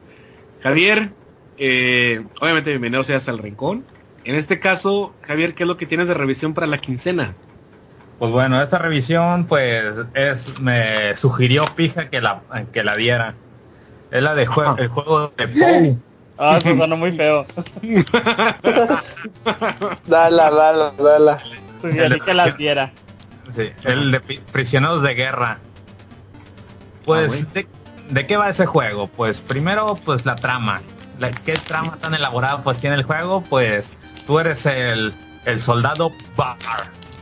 [0.63, 1.11] Javier,
[1.59, 3.85] eh, obviamente bienvenido seas al rincón.
[4.25, 7.37] En este caso, Javier, ¿qué es lo que tienes de revisión para la quincena?
[8.19, 12.41] Pues bueno, esta revisión pues es me sugirió Pija que la
[12.73, 13.35] que la diera.
[14.11, 15.99] Es la de jue- el juego de Pou.
[16.39, 17.47] Ah, eso sonó muy feo.
[20.07, 21.39] Dala, dala, dala.
[21.81, 22.93] Sugerí que las diera.
[23.55, 25.59] Sí, el de prisioneros de guerra.
[27.05, 27.67] Pues, ¿de,
[28.11, 29.07] de qué va ese juego?
[29.09, 30.83] Pues primero, pues la trama.
[31.19, 33.41] La, ¿Qué trama tan elaborada pues tiene el juego?
[33.43, 33.95] Pues
[34.27, 35.15] tú eres el,
[35.45, 36.57] el soldado Bar.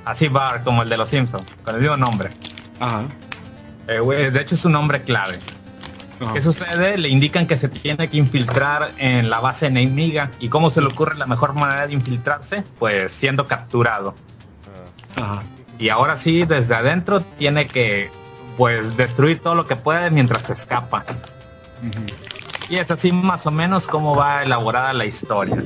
[0.04, 2.30] Así Bar, como el de los Simpsons, con el mismo nombre.
[2.80, 3.04] Ajá.
[3.86, 5.38] Eh, de hecho es un nombre clave.
[6.32, 6.96] ¿Qué sucede?
[6.96, 10.30] Le indican que se tiene que infiltrar en la base enemiga.
[10.40, 12.64] ¿Y cómo se le ocurre la mejor manera de infiltrarse?
[12.78, 14.14] Pues siendo capturado.
[15.16, 15.42] Ajá.
[15.78, 18.10] Y ahora sí, desde adentro tiene que
[18.56, 21.04] pues destruir todo lo que puede mientras se escapa.
[22.68, 25.56] Y es así más o menos como va elaborada la historia.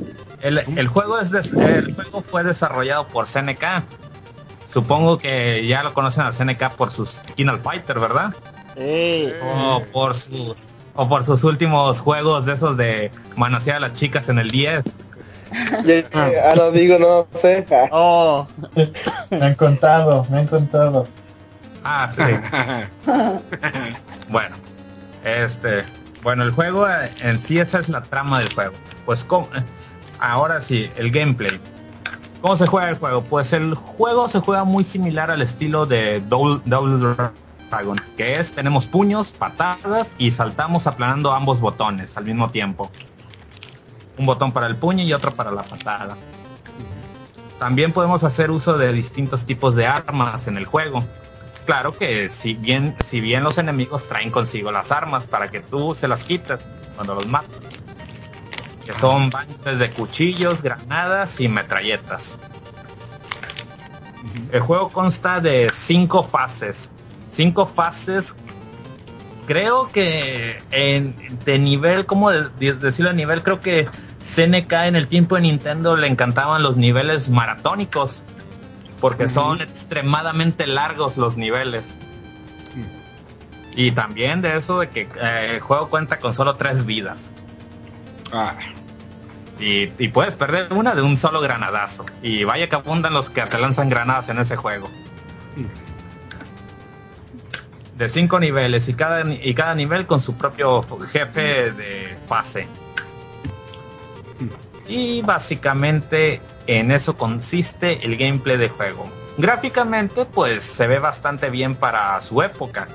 [0.41, 3.83] El, el juego es el juego fue desarrollado por CNK.
[4.71, 8.33] Supongo que ya lo conocen a CNK por sus Final Fighter, ¿verdad?
[8.77, 9.29] Sí.
[9.41, 14.29] O por sus o por sus últimos juegos de esos de manosear a las chicas
[14.29, 14.83] en el 10.
[15.85, 17.65] Ya, ya, ahora digo, no sé.
[17.71, 18.47] Ah, Oh,
[19.31, 21.07] Me han contado, me han contado.
[21.83, 23.09] Ah, sí.
[24.29, 24.55] bueno,
[25.23, 25.83] este,
[26.21, 26.85] bueno, el juego
[27.21, 28.73] en sí esa es la trama del juego.
[29.05, 29.47] Pues ¿cómo?
[30.19, 31.59] ahora sí, el gameplay.
[32.41, 33.21] ¿Cómo se juega el juego?
[33.23, 38.87] Pues el juego se juega muy similar al estilo de Double, Dragon, que es tenemos
[38.87, 42.89] puños, patadas y saltamos aplanando ambos botones al mismo tiempo.
[44.17, 46.15] Un botón para el puño y otro para la patada.
[47.59, 51.03] También podemos hacer uso de distintos tipos de armas en el juego.
[51.65, 55.93] Claro que si bien, si bien los enemigos traen consigo las armas para que tú
[55.93, 56.59] se las quites
[56.95, 57.78] cuando los matas.
[58.91, 62.35] Que son baños de cuchillos, granadas y metralletas.
[64.51, 66.89] El juego consta de cinco fases.
[67.29, 68.35] Cinco fases.
[69.45, 71.15] Creo que en,
[71.45, 73.43] de nivel, ¿cómo de- de- decirlo a nivel?
[73.43, 73.87] Creo que
[74.21, 78.23] CNK en el tiempo de Nintendo le encantaban los niveles maratónicos.
[78.99, 81.95] Porque son extremadamente largos los niveles.
[83.75, 87.31] Y también de eso de que eh, el juego cuenta con solo tres vidas.
[88.33, 88.55] Ah,
[89.59, 92.05] Y, puedes perder una de un solo granadazo.
[92.21, 94.89] Y vaya que abundan los que te lanzan granadas en ese juego.
[97.97, 102.67] De cinco niveles y cada, y cada nivel con su propio jefe de fase.
[104.87, 109.09] Y básicamente en eso consiste el gameplay de juego.
[109.37, 112.87] Gráficamente pues se ve bastante bien para su época.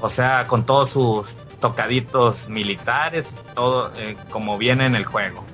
[0.00, 5.44] O sea, con todos sus tocaditos militares, todo eh, como viene en el juego.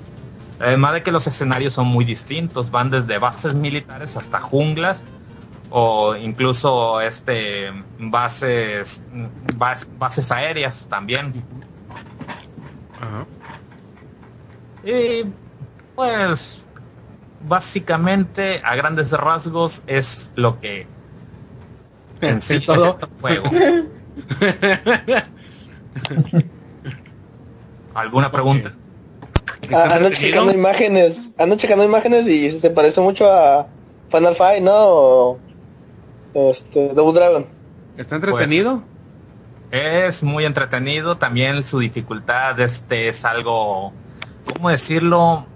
[0.58, 5.02] Además de que los escenarios son muy distintos, van desde bases militares hasta junglas
[5.70, 9.02] o incluso este bases
[9.58, 11.44] bas- bases aéreas también.
[14.84, 15.24] Y
[15.94, 16.64] pues
[17.48, 20.86] básicamente a grandes rasgos es lo que
[22.20, 22.98] en sí ¿Es todo?
[23.00, 23.50] este juego.
[27.94, 28.74] ¿Alguna pregunta?
[29.72, 33.66] Ah, ¿Está ando checando imágenes, ando checando imágenes y se parece mucho a
[34.10, 34.72] Final Fight, ¿no?
[34.74, 35.38] O,
[36.34, 37.46] este, Double Dragon.
[37.96, 38.82] ¿Está entretenido?
[39.70, 43.92] Es muy entretenido, también su dificultad este es algo,
[44.52, 45.46] ¿cómo decirlo?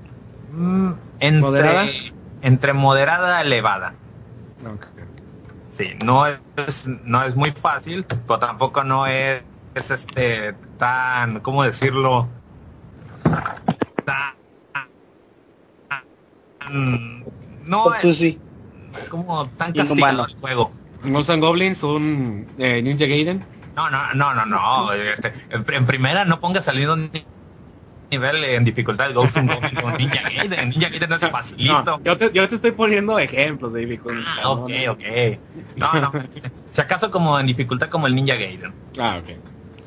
[0.53, 1.87] Mm, entre, ¿Moderada?
[2.43, 3.95] entre moderada a elevada.
[4.65, 4.87] Ok.
[5.71, 6.41] Sí, no es,
[7.05, 9.43] no es muy fácil, pero tampoco no es,
[9.75, 12.29] es, este tan, ¿cómo decirlo?
[14.05, 14.35] Tan,
[17.67, 18.39] no Pues es sí.
[19.09, 20.73] como tan castigado el juego.
[21.05, 23.45] Ghosts and Goblins, un eh, Ninja Gaiden.
[23.75, 24.93] No, no, no, no, no.
[24.93, 27.25] este, en, en primera no pongas salido ni-
[28.11, 30.69] nivel en dificultad el Ghost and Goblin con Ninja Gaiden.
[30.69, 31.83] Ninja Gaiden no es facilito.
[31.85, 34.31] No, yo te, yo te estoy poniendo ejemplos de dificultad.
[34.43, 35.03] Ah, ok, ok.
[35.77, 36.13] No, no.
[36.69, 38.75] Si acaso como en dificultad como el Ninja Gaiden.
[38.99, 39.31] Ah, ok.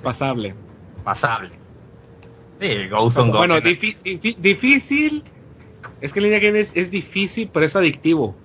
[0.03, 0.55] Pasable.
[1.03, 1.51] Pasable.
[2.59, 5.23] Sí, Ghost and Bueno, difícil.
[6.01, 8.35] Es que el Ninja Gaiden es, es difícil, pero es adictivo.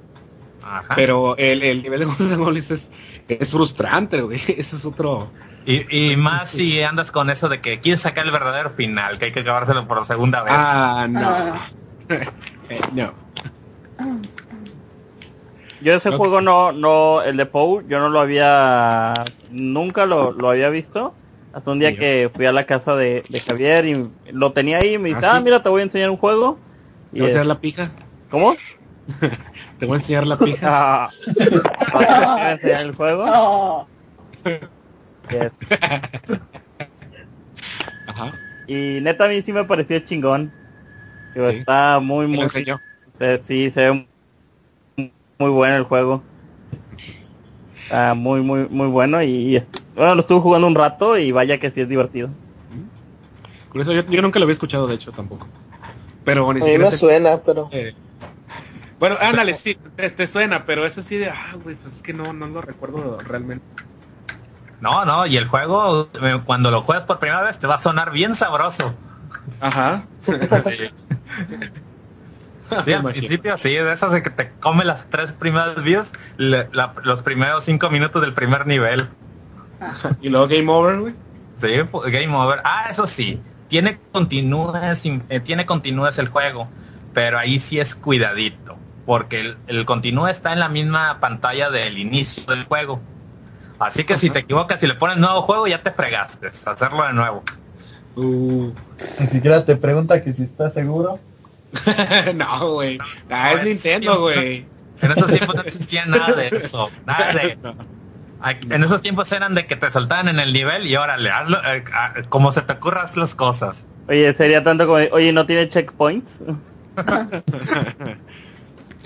[0.62, 0.94] Ajá.
[0.94, 2.90] Pero el, el nivel de Ghosts and Goblins es,
[3.28, 4.40] es frustrante, güey.
[4.48, 5.30] Ese es otro.
[5.66, 9.26] Y, y más si andas con eso de que quieres sacar el verdadero final, que
[9.26, 10.52] hay que acabárselo por segunda vez.
[10.56, 11.28] Ah, no.
[11.28, 11.70] Ah.
[12.70, 13.14] Eh, no.
[15.80, 19.14] Yo ese juego no, no, el de Pou, yo no lo había,
[19.50, 21.14] nunca lo, lo había visto.
[21.58, 24.94] Hasta un día que fui a la casa de, de Javier y lo tenía ahí
[24.94, 25.44] y me dice, ¿Ah, ah, sí?
[25.44, 26.56] mira, te voy a enseñar un juego.
[27.12, 27.90] ¿Te Y, voy a enseñar la pija?
[28.30, 28.54] ¿Cómo?
[29.80, 31.10] Te voy a enseñar la pija.
[31.90, 33.88] Ah, te voy a enseñar el juego.
[35.30, 35.52] Yes.
[38.06, 38.32] Ajá.
[38.66, 40.52] Y neta a mí sí me pareció chingón.
[41.34, 41.56] Digo, Sí.
[41.58, 42.78] Está muy, muy, enseñó.
[43.20, 44.06] eh, sí, se ve
[45.38, 46.22] muy bueno el juego.
[47.82, 49.62] Está muy, muy, muy bueno y, y
[49.98, 52.28] es- bueno, lo estuve jugando un rato y vaya que sí es divertido.
[53.72, 55.46] Por eso yo, yo nunca lo había escuchado, de hecho, tampoco.
[56.24, 57.68] Pero ni A mí me te- suena, pero...
[57.72, 57.94] eh,
[58.98, 62.12] Bueno, ándale, sí, te, te suena, pero eso sí de, ah, güey, pues es que
[62.12, 63.64] no, no lo recuerdo realmente.
[64.80, 67.78] No, no, y el juego, eh, cuando lo juegas por primera vez, te va a
[67.78, 68.94] sonar bien sabroso.
[69.60, 70.06] Ajá.
[70.64, 70.76] Sí.
[72.84, 76.68] Sí, al principio sí, de esas de que te come las tres primeras vidas, le-
[76.72, 79.08] la- los primeros cinco minutos del primer nivel.
[80.20, 81.14] Y luego Game Over, güey.
[81.58, 81.72] Sí,
[82.12, 82.60] game over.
[82.62, 86.68] Ah, eso sí, tiene continúes, eh, tiene continúes el juego,
[87.12, 88.76] pero ahí sí es cuidadito,
[89.06, 93.00] porque el, el continúe está en la misma pantalla del inicio del juego.
[93.80, 97.12] Así que si te equivocas y le pones nuevo juego, ya te fregaste, hacerlo de
[97.12, 97.42] nuevo.
[98.14, 98.72] Uh.
[99.18, 101.18] Ni siquiera te pregunta que si estás seguro.
[102.34, 102.98] no, güey.
[103.30, 104.66] Ah, No, es Nintendo, güey.
[105.00, 107.97] En esos tiempos no existía nada de eso, nada de No.
[108.70, 111.84] En esos tiempos eran de que te soltaban en el nivel y órale, hazlo, eh,
[111.92, 113.86] ah, como se te ocurra, haz las cosas.
[114.08, 116.44] Oye, sería tanto como, oye, ¿no tiene checkpoints?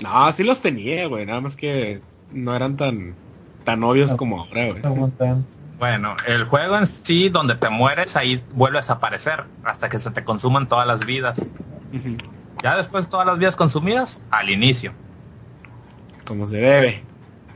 [0.01, 1.25] No, sí los tenía, güey.
[1.25, 3.15] Nada más que no eran tan
[3.63, 4.81] tan obvios como ahora, güey.
[4.81, 5.11] No.
[5.79, 10.11] Bueno, el juego en sí, donde te mueres, ahí vuelves a aparecer hasta que se
[10.11, 11.45] te consuman todas las vidas.
[12.63, 14.93] Ya después de todas las vidas consumidas, al inicio.
[16.25, 17.03] Como se debe.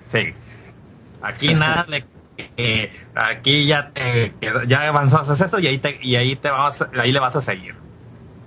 [0.06, 0.34] Sí.
[1.28, 2.04] Aquí nada de
[2.56, 4.34] que aquí ya te
[4.68, 7.76] ya avanzaste esto y ahí te y ahí te vas ahí le vas a seguir.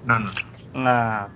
[0.07, 0.33] No, no.
[0.75, 1.29] Ah,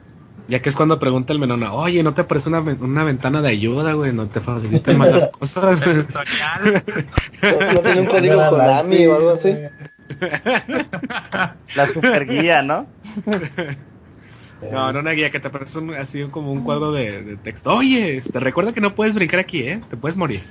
[0.48, 3.48] Ya que es cuando pregunta el menona, oye, ¿no te aparece una, una ventana de
[3.48, 4.12] ayuda, güey?
[4.12, 5.80] ¿No te facilitan más las cosas?
[5.80, 6.84] Tutorial.
[7.42, 9.56] No, tiene un código Konami o algo así.
[11.74, 12.86] la super guía, ¿no?
[14.70, 17.74] No, no una guía que te aparece un- así como un cuadro de, de texto.
[17.74, 19.80] Oye, te recuerda que no puedes brincar aquí, ¿eh?
[19.90, 20.44] Te puedes morir.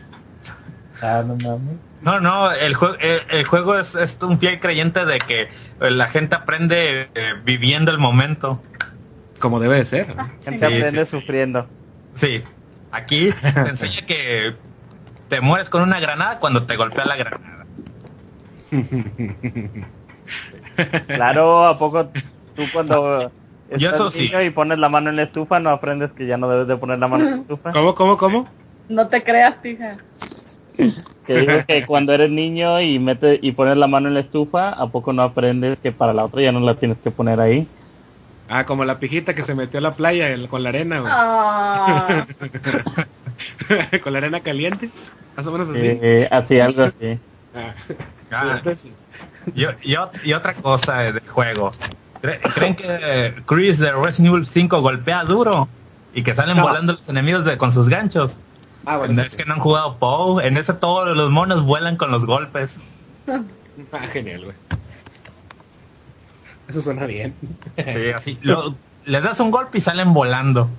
[1.03, 1.75] Ah, no mames.
[2.01, 5.91] No, no, el, jue- el, el juego es, es un fiel creyente de que eh,
[5.91, 8.61] la gente aprende eh, viviendo el momento.
[9.39, 10.07] Como debe de ser.
[10.43, 11.11] Gente Sí, aprende sí.
[11.11, 11.67] sufriendo.
[12.13, 12.43] Sí,
[12.91, 14.55] aquí te enseña que
[15.29, 17.65] te mueres con una granada cuando te golpea la granada.
[21.07, 22.07] Claro, ¿a poco
[22.55, 23.31] tú cuando
[23.69, 24.25] Yo estás eso sí.
[24.25, 26.77] niño y pones la mano en la estufa no aprendes que ya no debes de
[26.77, 27.71] poner la mano en la estufa?
[27.71, 28.47] ¿Cómo, cómo, cómo?
[28.89, 29.97] no te creas, tija.
[31.25, 34.69] Que digo que cuando eres niño y metes y pones la mano en la estufa,
[34.69, 37.67] ¿a poco no aprendes que para la otra ya no la tienes que poner ahí?
[38.49, 41.11] Ah, como la pijita que se metió a la playa el- con la arena, güey.
[41.15, 42.25] Ah,
[44.03, 44.89] con la arena caliente.
[45.35, 45.79] Más o menos así.
[45.81, 47.19] Eh, así, algo así.
[47.55, 47.73] Ah.
[48.31, 48.91] Ah, Entonces,
[49.55, 51.71] y, y ot- y otra cosa del juego.
[52.21, 55.67] ¿Cre- ¿Creen que Chris de Resident Evil 5 golpea duro?
[56.13, 56.63] Y que salen No.
[56.63, 58.39] volando los enemigos de, con sus ganchos.
[58.85, 60.39] Ah, No, es que no han jugado POW.
[60.41, 62.79] En ese todos los monos vuelan con los golpes.
[63.91, 64.55] Ah, genial, güey.
[66.67, 67.33] Eso suena bien.
[67.75, 68.37] Sí, así.
[68.43, 68.75] Lo-
[69.05, 70.69] les das un golpe y salen volando.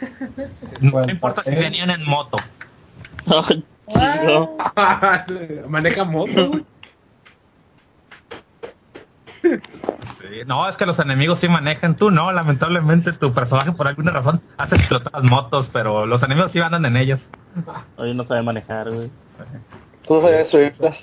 [0.80, 1.56] No Bueno, importa si eh.
[1.60, 2.36] venían en moto.
[3.26, 4.58] Ay, chingo.
[5.68, 6.64] Maneja moto, güey.
[10.04, 11.96] Sí, no, es que los enemigos sí manejan.
[11.96, 16.50] Tú no, lamentablemente tu personaje por alguna razón hace explotar las motos, pero los enemigos
[16.50, 17.30] sí andan en ellas.
[17.96, 19.10] Hoy no sabe manejar, güey.
[20.06, 20.98] Tú no sabes destruirlas.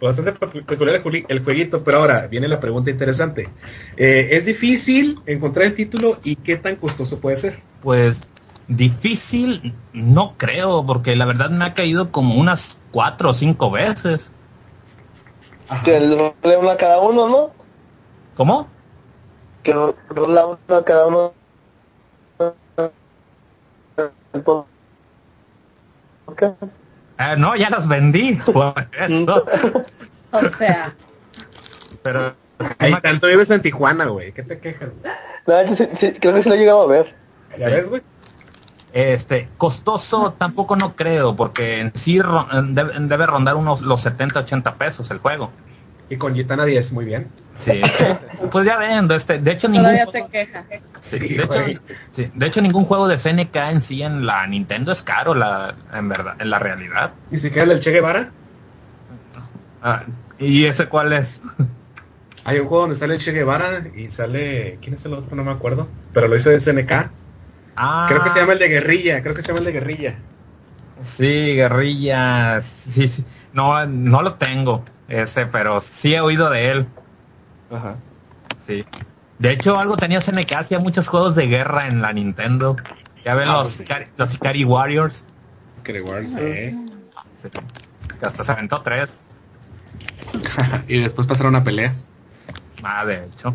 [0.00, 3.48] Bastante pe- peculiar el, jueguito, pero ahora viene la pregunta interesante.
[3.96, 7.60] Eh, ¿Es difícil encontrar el título y qué tan costoso puede ser?
[7.82, 8.22] Pues
[8.68, 14.30] difícil, no creo, porque la verdad me ha caído como unas cuatro o cinco veces.
[15.84, 17.57] Que le role uno a cada uno, ¿no?
[18.38, 18.68] ¿Cómo?
[19.64, 21.34] Que ro- rola uno a cada uno.
[26.40, 28.34] Eh, no, ya las vendí.
[28.52, 29.44] por eso.
[30.30, 30.94] O sea,
[32.02, 32.34] Pero
[32.78, 34.32] Ahí tanto vives en Tijuana, güey.
[34.32, 34.90] ¿Qué te quejas?
[35.00, 35.12] güey?
[35.46, 37.14] No, yo sí- sí, creo que sí lo he llegado a ver.
[37.58, 38.02] ¿Ya ves, güey?
[38.92, 44.40] este costoso tampoco no creo, porque en sí ro- debe, debe rondar unos los 70,
[44.40, 45.50] 80 pesos el juego.
[46.08, 47.30] Y con Gitana 10, muy bien.
[47.58, 47.80] Sí.
[48.50, 50.64] pues ya ven, este, de hecho ningún todavía juego- se queja.
[51.00, 51.80] Sí, Sí, de, hecho,
[52.12, 55.74] sí, de hecho, ningún juego de SNK en sí en la Nintendo es caro, la,
[55.92, 57.12] en verdad, en la realidad.
[57.30, 58.30] Ni siquiera el del Che Guevara.
[59.82, 60.02] Ah,
[60.38, 61.40] ¿Y ese cuál es?
[62.44, 64.78] Hay un juego donde sale el Che Guevara y sale...
[64.80, 65.34] ¿Quién es el otro?
[65.36, 65.88] No me acuerdo.
[66.14, 67.10] Pero lo hizo de SNK.
[67.76, 69.22] Ah, Creo que se llama el de Guerrilla.
[69.22, 70.16] Creo que se llama el de Guerrilla.
[71.00, 72.60] Sí, guerrilla.
[72.62, 73.24] Sí, sí.
[73.52, 76.86] No, no lo tengo ese, pero sí he oído de él.
[77.70, 77.96] Ajá.
[78.66, 78.84] Sí.
[79.38, 82.76] De hecho, algo tenía SNK, hacía muchos juegos de guerra en la Nintendo.
[83.24, 83.84] Ya ven Ah, los, pues sí.
[83.84, 85.24] Ikari- los Ikari Warriors.
[85.84, 86.76] De Wars, eh.
[87.40, 87.48] Sí.
[88.20, 89.22] Que hasta se aventó tres.
[90.86, 92.06] y después pasaron a peleas.
[92.82, 93.54] Ah, de hecho.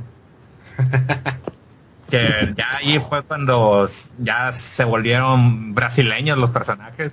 [2.09, 3.87] que ya ahí fue cuando
[4.17, 7.11] ya se volvieron brasileños los personajes.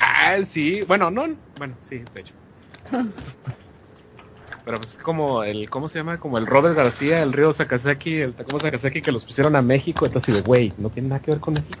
[0.00, 0.82] Ah, sí.
[0.88, 1.26] Bueno, no.
[1.56, 2.34] Bueno, sí, de hecho.
[4.64, 6.18] Pero pues es como el, ¿cómo se llama?
[6.18, 10.06] Como el Robert García, el Río Sakazaki, el Takuma Sakazaki que los pusieron a México.
[10.06, 11.78] Entonces, de güey, no tiene nada que ver con México.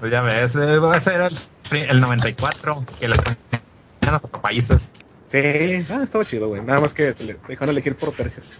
[0.00, 1.36] Pues ya ves, eh, ese era el,
[1.70, 4.92] pri- el 94, que los ponían a países.
[5.28, 6.62] Sí, ah, estaba chido, güey.
[6.62, 8.58] Nada más que le dejaron elegir por tercios.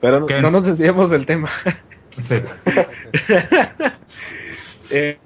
[0.00, 1.50] Pero no, nos desviemos del tema.
[2.20, 2.36] sí.
[4.88, 5.18] Eh,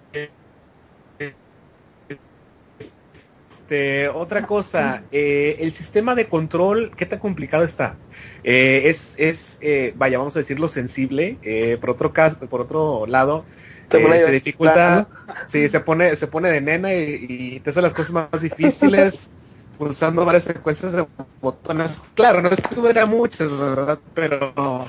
[3.71, 7.97] este, otra cosa, eh, el sistema de control, ¿qué tan complicado está?
[8.43, 11.39] Eh, es, es eh, vaya, vamos a decirlo sensible.
[11.43, 13.47] eh, por otro caso, por otro lado,
[13.93, 15.09] eh, se dificulta,
[15.47, 19.31] sí, se pone, se pone de nena y, y te hace las cosas más difíciles,
[19.79, 21.07] pulsando varias secuencias de
[21.41, 22.03] botones.
[22.15, 24.01] Claro, no es que hubiera muchas, ¿verdad?
[24.15, 24.89] Pero,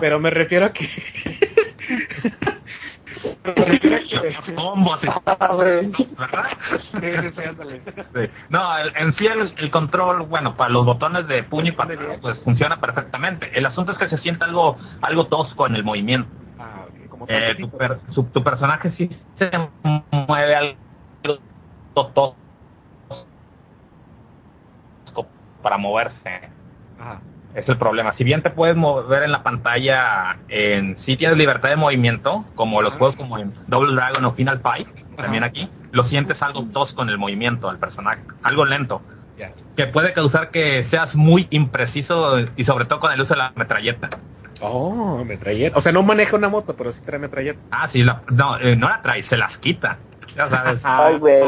[0.00, 0.88] pero me refiero a que
[8.14, 8.30] y.
[8.48, 12.18] No, el- en sí el, el control, bueno, para los botones de puño y patada,
[12.20, 13.50] pues funciona perfectamente.
[13.58, 16.28] El asunto es que se siente algo, algo tosco en el movimiento.
[16.58, 19.50] Ah, ok, como Eh, tu, per- su- tu personaje sí se
[20.26, 20.76] mueve algo
[21.94, 22.36] tosco
[25.62, 26.48] para moverse.
[27.00, 27.20] Ajá.
[27.56, 28.14] Es el problema.
[28.18, 32.82] Si bien te puedes mover en la pantalla, en sí tienes libertad de movimiento, como
[32.82, 34.86] los juegos como en Double Dragon o Final Fight,
[35.16, 39.00] también aquí, lo sientes algo tosco en el movimiento del personaje, algo lento,
[39.74, 43.52] que puede causar que seas muy impreciso y sobre todo con el uso de la
[43.56, 44.10] metralleta.
[44.60, 45.78] Oh, metralleta.
[45.78, 47.58] O sea, no maneja una moto, pero sí trae metralleta.
[47.70, 49.98] Ah, sí, la- no, eh, no la trae, se las quita.
[50.34, 50.82] Ya sabes.
[50.84, 51.42] Ay, güey.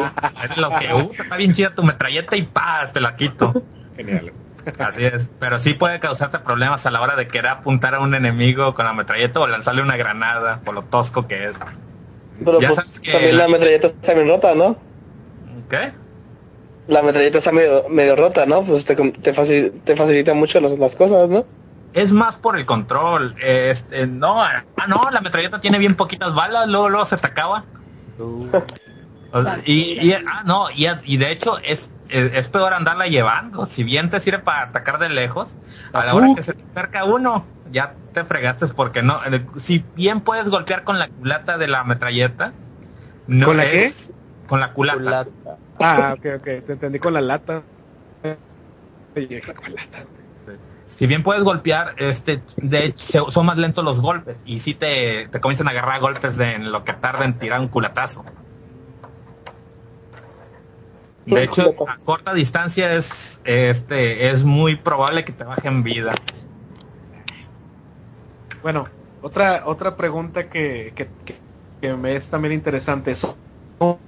[0.44, 3.62] Es lo que, uh, está bien chida tu metralleta y paz, te la quito.
[3.96, 4.32] Genial.
[4.78, 8.14] Así es, pero sí puede causarte problemas a la hora de querer apuntar a un
[8.14, 11.58] enemigo con la metralleta o lanzarle una granada por lo tosco que es.
[12.44, 14.76] Pero Ya pues sabes que también la- la metralleta está bien rota, ¿no?
[15.68, 15.92] ¿Qué?
[16.86, 18.62] La metralleta está medio, medio rota, ¿no?
[18.62, 21.44] Pues te, te, facil- te facilita mucho las, las cosas, ¿no?
[21.92, 23.34] Es más por el control.
[23.42, 27.26] eh, Este, no, ah, no, la metralleta tiene bien poquitas balas, luego, luego se te
[27.26, 27.64] acaba.
[29.30, 33.06] O sea, y, y- ah, no, y, y de hecho es, es, es peor andarla
[33.06, 33.66] llevando.
[33.66, 35.54] Si bien te sirve para atacar de lejos,
[35.92, 39.20] a la hora que se te acerca uno, ya te fregaste porque no.
[39.26, 42.52] eh, Si bien puedes golpear con la culata de la metralleta,
[43.26, 44.11] no ¿Con la es-
[44.46, 44.98] Con la culata.
[44.98, 45.30] Culata.
[45.80, 46.44] Ah, ok, ok.
[46.44, 47.62] Te entendí con la lata.
[49.14, 50.06] vieja colata.
[50.94, 55.28] Si bien puedes golpear, este, de hecho, son más lentos los golpes y si te,
[55.28, 58.24] te comienzan a agarrar golpes de en lo que tarda en tirar un culatazo.
[61.34, 66.14] De hecho, a corta distancia es, este, es muy probable que te bajen vida.
[68.62, 68.86] Bueno,
[69.22, 71.38] otra otra pregunta que, que, que-
[71.80, 73.14] que me es también interesante.
[73.14, 74.00] ¿Soundtrack?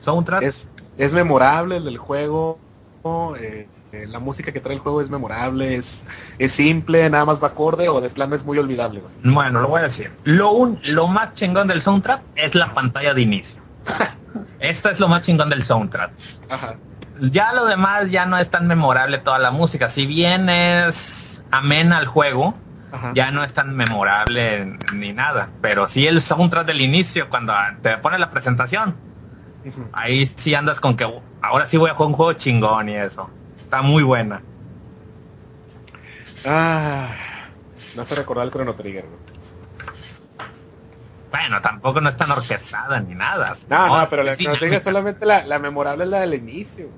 [0.00, 0.42] Soundtrack.
[0.42, 2.58] ¿Es, es memorable el del juego?
[3.38, 5.76] Eh, eh, ¿La música que trae el juego es memorable?
[5.76, 6.06] ¿Es,
[6.38, 7.08] es simple?
[7.08, 7.88] ¿Nada más va acorde?
[7.88, 9.00] ¿O de plano es muy olvidable?
[9.00, 9.34] güey?
[9.34, 10.10] Bueno, lo voy a decir.
[10.24, 13.61] Lo, un, lo más chingón del soundtrack es la pantalla de inicio.
[14.60, 16.12] Esto es lo más chingón del soundtrack.
[16.48, 16.74] Ajá.
[17.20, 19.88] Ya lo demás ya no es tan memorable toda la música.
[19.88, 22.54] Si bien es amena al juego,
[22.92, 23.12] Ajá.
[23.14, 25.50] ya no es tan memorable ni nada.
[25.60, 28.96] Pero sí el soundtrack del inicio, cuando te pone la presentación,
[29.92, 31.06] ahí sí andas con que
[31.42, 33.30] ahora sí voy a jugar un juego chingón y eso.
[33.58, 34.42] Está muy buena.
[36.44, 37.08] Ah,
[37.96, 39.04] no se recordar el Chrono Trigger.
[39.06, 39.21] güey.
[41.32, 43.56] Bueno, tampoco no es tan orquestada ni nada.
[43.68, 46.88] No, no, pero la Trigger sí, solamente la, la memorable es la del inicio.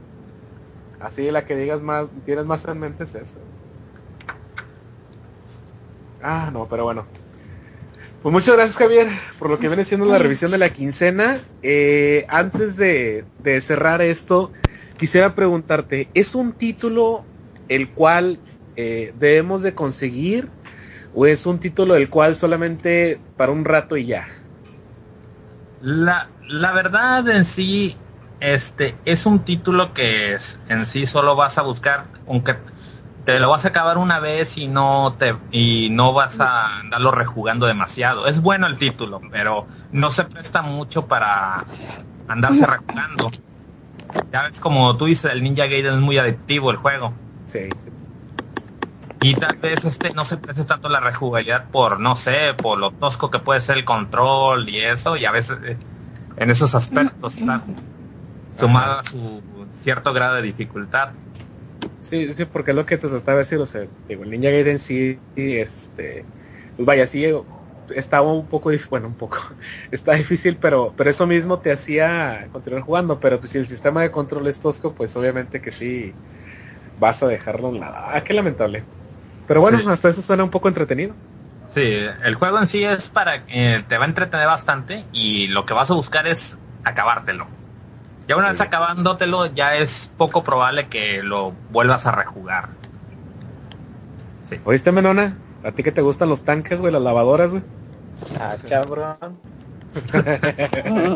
[1.01, 3.39] Así la que digas más, tienes más en mente es esa.
[6.21, 7.07] Ah, no, pero bueno.
[8.23, 9.09] Pues muchas gracias Javier
[9.39, 11.45] por lo que viene siendo la revisión de la quincena.
[11.63, 14.51] Eh, antes de, de cerrar esto,
[14.99, 17.25] quisiera preguntarte, ¿es un título
[17.69, 18.41] el cual
[18.77, 20.49] eh, debemos de conseguir
[21.15, 24.29] o es un título el cual solamente para un rato y ya?
[25.81, 27.97] La, la verdad en sí,
[28.41, 32.57] este, es un título que es, en sí solo vas a buscar, aunque
[33.25, 37.11] te lo vas a acabar una vez y no te, y no vas a andarlo
[37.11, 38.27] rejugando demasiado.
[38.27, 41.65] Es bueno el título, pero no se presta mucho para
[42.29, 43.31] andarse rejugando.
[44.31, 47.15] Ya ves como tú dices, el Ninja Gaiden es muy adictivo el juego.
[47.47, 47.69] Sí.
[49.27, 52.91] Y tal vez este no se preste tanto la rejugabilidad por, no sé, por lo
[52.93, 55.79] tosco que puede ser el control y eso, y a veces eh,
[56.37, 57.65] en esos aspectos está
[58.53, 61.15] sumado a su cierto grado de dificultad.
[62.01, 64.51] Sí, sí, porque es lo que te trataba de decir, o sea, digo, el Ninja
[64.51, 66.29] Gaiden sí, este,
[66.77, 67.25] pues vaya, sí,
[67.89, 69.39] estaba un poco, dif- bueno, un poco,
[69.91, 74.03] está difícil, pero, pero eso mismo te hacía continuar jugando, pero pues si el sistema
[74.03, 76.19] de control es tosco, pues obviamente que sí,
[76.97, 77.97] vas a dejarlo a un lado.
[77.99, 78.89] Ah, qué lamentable.
[79.47, 79.85] Pero bueno, Sí.
[79.89, 81.15] hasta eso suena un poco entretenido.
[81.69, 85.67] Sí, el juego en sí es para, eh, te va a entretener bastante y lo
[85.67, 87.47] que vas a buscar es acabártelo.
[88.29, 92.69] Ya una vez acabándotelo, ya es poco probable que lo vuelvas a rejugar.
[94.43, 94.59] Sí.
[94.65, 95.37] ¿Oíste, Menona?
[95.65, 97.63] ¿A ti que te gustan los tanques, güey, las lavadoras, güey?
[98.41, 99.17] Ah, cabrón.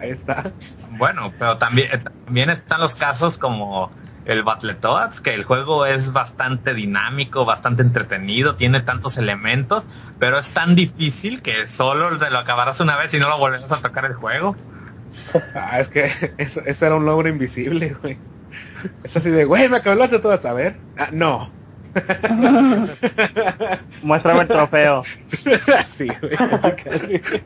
[0.00, 0.52] Ahí está.
[0.98, 1.88] Bueno, pero también,
[2.24, 3.90] también están los casos como
[4.28, 9.86] el Battletoads, que el juego es bastante dinámico, bastante entretenido, tiene tantos elementos,
[10.18, 13.72] pero es tan difícil que solo te lo acabarás una vez y no lo volverás
[13.72, 14.54] a tocar el juego.
[15.54, 18.16] Ah, es que eso, eso era un logro invisible, güey.
[19.02, 20.76] Es así de, güey, me acabó el Battletoads, a ver.
[20.96, 21.50] Ah, no.
[24.02, 25.02] Muéstrame el trofeo.
[25.90, 26.36] sí, güey.
[26.84, 27.42] casi, casi.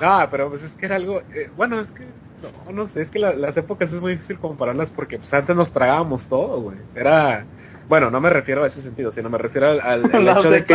[0.00, 2.06] No, pero pues es que era algo, eh, bueno, es que,
[2.40, 5.54] no, no sé, es que la- las épocas es muy difícil compararlas porque pues antes
[5.56, 6.78] nos tragábamos todo, güey.
[6.94, 7.46] Era,
[7.88, 10.50] bueno, no me refiero a ese sentido, sino me refiero al, al- al No hecho
[10.50, 10.74] de que...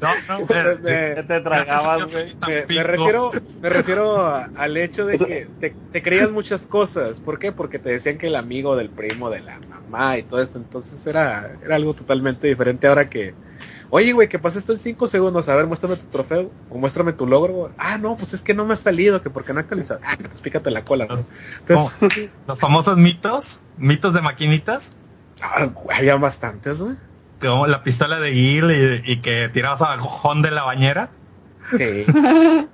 [0.00, 0.46] No, no,
[0.82, 2.24] Me- ¿Qué te tragabas, güey?
[2.46, 7.20] me, me refiero me refiero a- al hecho de que te, te creías muchas cosas
[7.20, 7.52] ¿por qué?
[7.52, 11.06] porque te decían que el amigo del primo de la mamá y todo esto entonces
[11.06, 13.34] era era algo totalmente diferente ahora que
[13.90, 17.26] oye güey que pasaste en cinco segundos a ver muéstrame tu trofeo o muéstrame tu
[17.26, 20.00] logro ah no pues es que no me ha salido que porque no ha actualizado
[20.04, 21.24] ah pues pícate la cola ¿no?
[21.60, 24.92] entonces Los famosos mitos, mitos de maquinitas,
[25.42, 26.96] ah, güey, había bastantes güey
[27.40, 28.70] como la pistola de Gil
[29.04, 31.10] y, y que tirabas al cojón de la bañera.
[31.76, 32.06] Sí.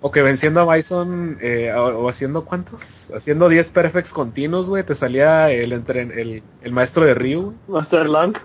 [0.00, 4.84] O que venciendo a Bison, eh, o, o haciendo cuántos, haciendo 10 perfects continuos, güey,
[4.84, 7.54] te salía el, entren- el, el maestro de Ryu.
[7.68, 8.36] Master Long.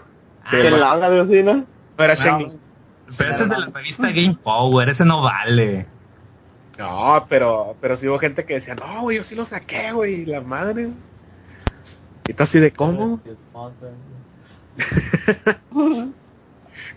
[0.50, 1.54] Que ma- la de así, ¿no?
[1.98, 2.54] No era No.
[3.18, 5.88] Pero ese es de la revista Game Power, ese no vale.
[6.78, 10.26] No, pero, pero sí hubo gente que decía, no, güey, yo sí lo saqué, güey,
[10.26, 10.86] la madre.
[10.86, 10.96] güey".
[12.28, 13.20] Y tú así de cómo.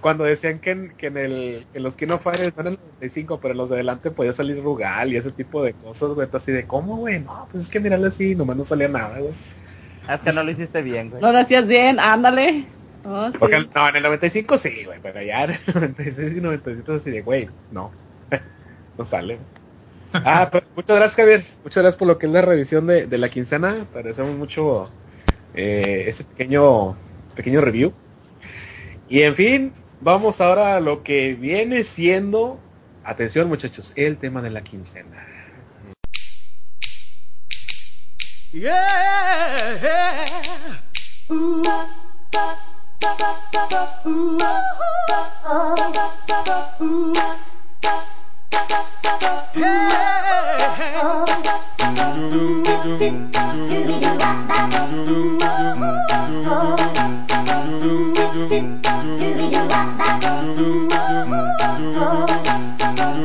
[0.00, 3.58] Cuando decían que en, que en el, en los Kino Fighters el 95, pero en
[3.58, 6.66] los de adelante podía salir Rugal y ese tipo de cosas, güey, tú así de
[6.66, 9.32] cómo, güey, no, pues es que mirarle así, nomás no salía nada, güey.
[10.08, 11.22] Es que no lo hiciste bien, güey.
[11.22, 12.66] No lo hacías bien, ándale.
[13.04, 13.38] Oh, sí.
[13.38, 17.10] Porque no, en el 95 sí, güey, pero ya en el 96 y 97 así
[17.10, 17.90] de, güey, no,
[18.98, 19.38] no sale.
[20.12, 23.18] Ah, pues, muchas gracias Javier, muchas gracias por lo que es la revisión de, de
[23.18, 24.90] la quincena, agradecemos mucho
[25.54, 26.96] eh, ese pequeño,
[27.34, 27.92] pequeño review.
[29.08, 32.58] Y en fin, vamos ahora a lo que viene siendo,
[33.04, 35.26] atención muchachos, el tema de la quincena.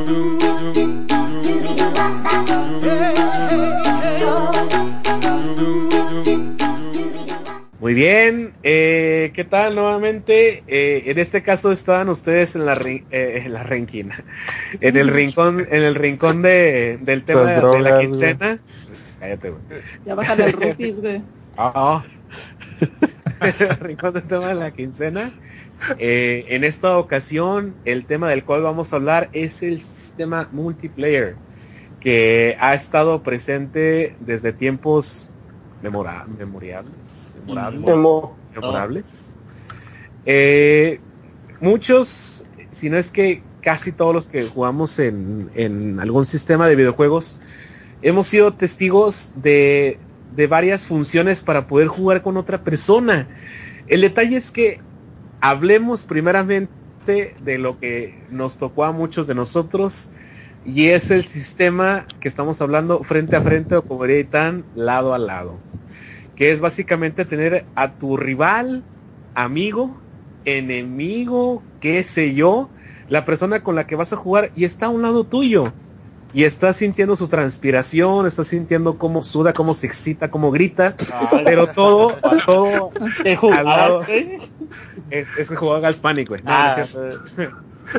[0.10, 0.37] Ooh.
[7.88, 10.62] Muy bien, eh, ¿qué tal nuevamente?
[10.68, 14.26] Eh, en este caso estaban ustedes en la, eh, en la renquina,
[14.82, 18.60] en el rincón, en el rincón de, del tema de, la quincena.
[19.22, 19.62] Cállate, güey.
[20.06, 21.22] Ya bájale el rupis, güey.
[21.56, 22.04] Ah,
[23.40, 25.32] el rincón del tema de la quincena.
[25.98, 31.38] Eh, en esta ocasión, el tema del cual vamos a hablar es el sistema multiplayer,
[32.02, 35.30] que ha estado presente desde tiempos
[35.82, 38.38] memora- memorables, memorables, Memo.
[38.54, 39.34] memorables.
[40.26, 41.00] Eh,
[41.62, 46.76] muchos, si no es que casi todos los que jugamos en, en algún sistema de
[46.76, 47.40] videojuegos,
[48.02, 50.00] hemos sido testigos de,
[50.36, 53.28] de varias funciones para poder jugar con otra persona.
[53.88, 54.82] El detalle es que
[55.42, 56.70] hablemos primeramente
[57.44, 60.12] de lo que nos tocó a muchos de nosotros
[60.66, 65.14] y es el sistema que estamos hablando frente a frente o como diría Itán, lado
[65.14, 65.58] a lado.
[66.38, 68.84] Que es básicamente tener a tu rival,
[69.36, 69.98] amigo,
[70.46, 72.70] enemigo, qué sé yo,
[73.10, 75.74] la persona con la que vas a jugar y está a un lado tuyo.
[76.34, 80.96] Y estás sintiendo su transpiración, estás sintiendo cómo suda, cómo se excita, cómo grita,
[81.46, 82.16] pero todo,
[82.46, 82.92] todo
[83.24, 84.02] ¿Qué al lado-
[85.10, 86.44] es, es que jugaba güey.
[86.44, 86.86] No, Ah.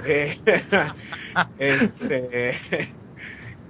[0.04, 0.38] Eh,
[1.58, 2.54] este,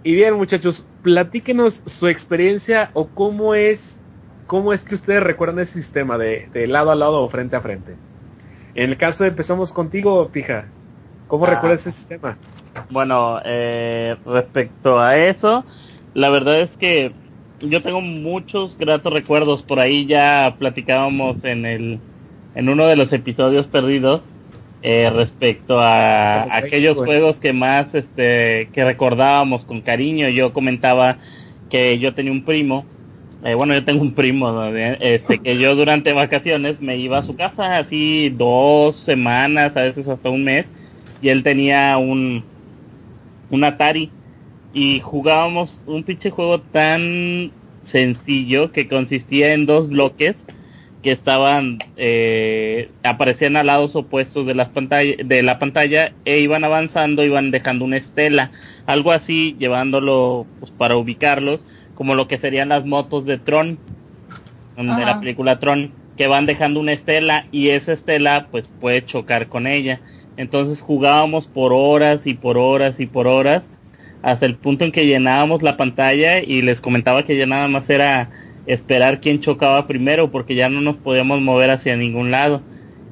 [0.03, 3.98] y bien, muchachos, platíquenos su experiencia o cómo es,
[4.49, 7.61] cómo es que ustedes recuerdan ese sistema de, de lado a lado o frente a
[7.61, 7.95] frente.
[8.75, 10.67] En el caso de empezamos contigo, Pija,
[11.29, 11.51] ¿cómo Ah.
[11.51, 12.37] recuerdas ese sistema?
[12.91, 15.65] Bueno, eh, respecto a eso,
[16.15, 17.13] la verdad es que
[17.61, 19.63] yo tengo muchos gratos recuerdos.
[19.63, 22.01] Por ahí ya platicábamos en el
[22.55, 24.23] en uno de los episodios perdidos
[24.83, 30.29] eh, respecto a aquellos juegos que más este que recordábamos con cariño.
[30.29, 31.19] Yo comentaba
[31.69, 32.87] que yo tenía un primo.
[33.45, 37.35] Eh, bueno, yo tengo un primo este que yo durante vacaciones me iba a su
[37.35, 40.67] casa así dos semanas, a veces hasta un mes,
[41.23, 42.45] y él tenía un
[43.51, 44.11] un Atari.
[44.75, 50.45] Y jugábamos un pinche juego tan sencillo que consistía en dos bloques
[51.03, 56.65] que estaban eh, aparecían a lados opuestos de las pantallas de la pantalla e iban
[56.65, 58.51] avanzando iban dejando una estela
[58.87, 61.65] algo así llevándolo pues, para ubicarlos
[61.99, 63.77] como lo que serían las motos de Tron
[64.77, 69.49] de la película Tron que van dejando una estela y esa estela pues puede chocar
[69.49, 70.01] con ella
[70.37, 73.65] entonces jugábamos por horas y por horas y por horas
[74.23, 77.91] hasta el punto en que llenábamos la pantalla y les comentaba que ya nada más
[77.91, 78.31] era
[78.67, 82.63] esperar quién chocaba primero porque ya no nos podíamos mover hacia ningún lado.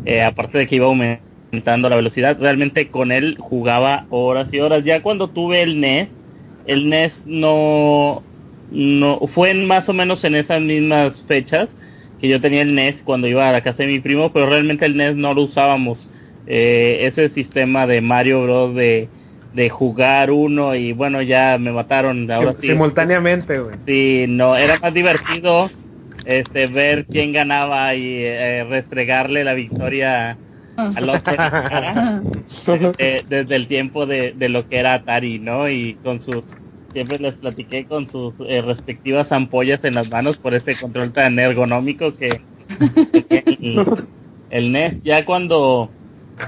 [0.05, 4.85] Eh, aparte de que iba aumentando la velocidad, realmente con él jugaba horas y horas.
[4.85, 6.09] Ya cuando tuve el NES,
[6.67, 8.23] el NES no,
[8.69, 11.77] no fue en más o menos en esas mismas fechas
[12.19, 14.87] que yo tenía el NES cuando iba a la casa de mi primo, pero realmente
[14.87, 16.11] el NES no lo usábamos.
[16.47, 18.75] Eh, ese sistema de Mario Bros.
[18.75, 19.11] de
[19.53, 23.77] de jugar uno y bueno ya me mataron ahora Sim- sí Simultáneamente, güey.
[23.87, 25.71] Sí, no, era más divertido
[26.25, 30.41] este ver quién ganaba y eh, restregarle la victoria
[30.95, 31.37] al otro
[31.69, 32.25] cara,
[32.99, 35.69] eh, desde el tiempo de, de lo que era Atari, ¿no?
[35.69, 36.57] Y con sus,
[36.93, 41.39] siempre les platiqué con sus eh, respectivas ampollas en las manos por ese control tan
[41.39, 42.29] ergonómico que,
[43.29, 43.87] que el,
[44.51, 45.03] el NES.
[45.03, 45.91] Ya cuando,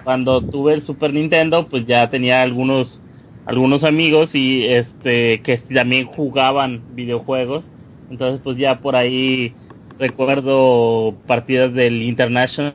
[0.04, 3.02] cuando tuve el Super Nintendo, pues ya tenía algunos
[3.44, 7.72] algunos amigos y este que también jugaban videojuegos
[8.10, 9.54] entonces pues ya por ahí
[9.98, 12.74] recuerdo partidas del International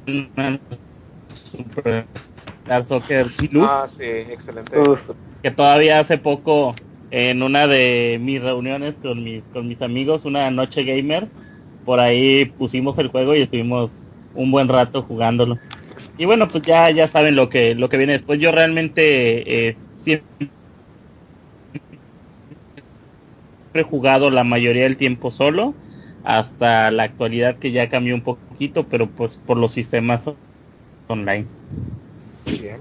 [1.31, 4.79] Superstar Soccer Club Ah, sí, excelente.
[4.79, 5.11] Uf,
[5.41, 6.73] que todavía hace poco
[7.13, 11.27] en una de mis reuniones con mis con mis amigos una noche gamer
[11.85, 13.91] por ahí pusimos el juego y estuvimos
[14.33, 15.59] un buen rato jugándolo
[16.17, 19.77] y bueno pues ya ya saben lo que lo que viene después yo realmente eh,
[20.03, 20.49] siempre
[23.73, 25.73] he jugado la mayoría del tiempo solo,
[26.23, 30.29] hasta la actualidad que ya cambió un poquito, pero pues por los sistemas
[31.07, 31.45] online.
[32.45, 32.77] Bien.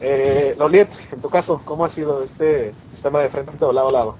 [0.00, 2.72] Eh, Loliet, en tu caso, ¿cómo ha sido este
[3.04, 4.16] sistema de frente o lado a lado?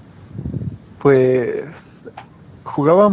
[1.00, 1.64] Pues
[2.64, 3.10] jugaba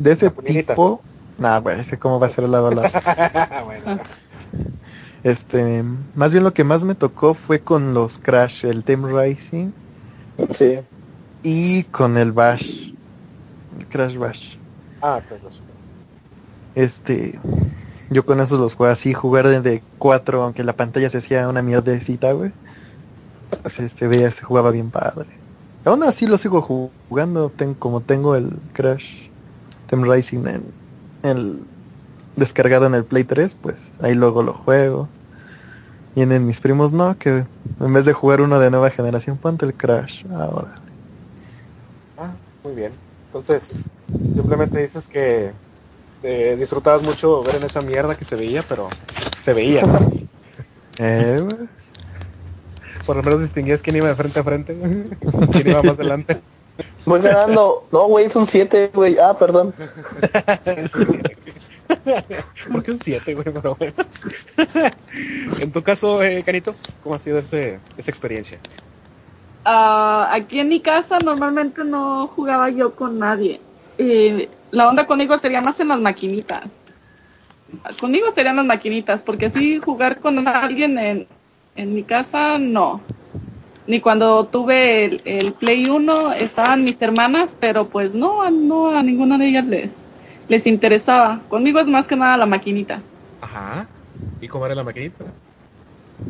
[0.00, 1.00] de ese tipo.
[1.38, 2.88] Nah, güey, ese cómo va a ser lado a lado.
[3.64, 4.00] bueno,
[5.22, 5.84] Este,
[6.16, 9.70] más bien lo que más me tocó fue con los Crash, el Team Racing
[10.50, 10.80] Sí.
[11.44, 12.92] y con el Bash,
[13.78, 14.56] el Crash Bash.
[15.00, 15.64] ah, pues lo supe.
[16.74, 17.38] Este,
[18.10, 21.48] yo con esos los jugué así, jugar de, de cuatro, aunque la pantalla se hacía
[21.48, 22.50] una mierdecita, güey.
[23.66, 25.28] Se, se veía, se jugaba bien padre.
[25.84, 29.28] Aún así lo sigo ju- jugando, ten- como tengo el Crash
[29.86, 30.74] Team Racing en,
[31.22, 31.64] el
[32.36, 35.08] descargado en el Play 3, pues ahí luego lo juego.
[36.14, 37.46] Vienen mis primos, no, que
[37.80, 40.82] en vez de jugar uno de nueva generación, ponte el Crash ahora.
[42.16, 42.92] Ah, muy bien.
[43.26, 43.90] Entonces,
[44.34, 45.52] simplemente dices que
[46.22, 48.88] eh, disfrutabas mucho ver en esa mierda que se veía, pero
[49.44, 49.82] se veía.
[50.98, 51.40] Eh.
[53.06, 54.76] Por lo menos distinguías quién iba de frente a frente,
[55.52, 56.40] quién iba más adelante.
[57.04, 57.86] Voy ganando.
[57.92, 59.16] No, güey, son siete, güey.
[59.18, 59.74] Ah, perdón.
[62.72, 63.44] ¿Por qué un 7, güey?
[63.44, 63.94] Pero bueno.
[65.60, 68.58] en tu caso, eh, Canito, ¿cómo ha sido ese, esa experiencia?
[69.64, 73.60] Ah, aquí en mi casa normalmente no jugaba yo con nadie.
[73.98, 76.64] Eh, la onda conmigo sería más en las maquinitas.
[78.00, 81.26] Conmigo serían las maquinitas, porque así jugar con alguien en,
[81.76, 83.00] en mi casa, no.
[83.86, 88.96] Ni cuando tuve el, el Play 1 estaban mis hermanas, pero pues no, a- no
[88.96, 89.90] a ninguna de ellas les,
[90.48, 91.40] les interesaba.
[91.48, 93.00] Conmigo es más que nada la maquinita.
[93.42, 93.86] Ajá.
[94.40, 95.24] ¿Y cómo era la maquinita?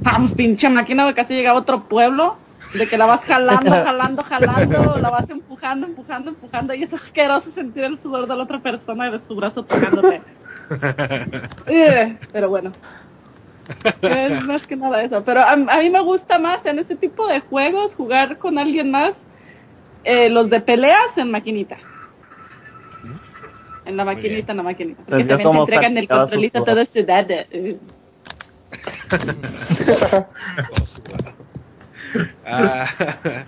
[0.05, 2.37] Ah, pues, pinche máquina de casi llega a otro pueblo,
[2.73, 7.51] de que la vas jalando, jalando, jalando, la vas empujando, empujando, empujando, y es asqueroso
[7.51, 10.21] sentir el sudor de la otra persona y de su brazo tocándote.
[11.67, 12.73] Eh, pero bueno.
[14.03, 15.25] Es más que nada eso.
[15.25, 18.91] Pero a, a mí me gusta más en ese tipo de juegos jugar con alguien
[18.91, 19.23] más
[20.05, 21.79] eh, los de peleas en maquinita.
[23.87, 25.03] En la maquinita, en la maquinita.
[25.05, 27.27] Porque Pues también te entregan el controlito sus todo ciudad.
[27.31, 27.79] eh.
[32.47, 32.87] Ah,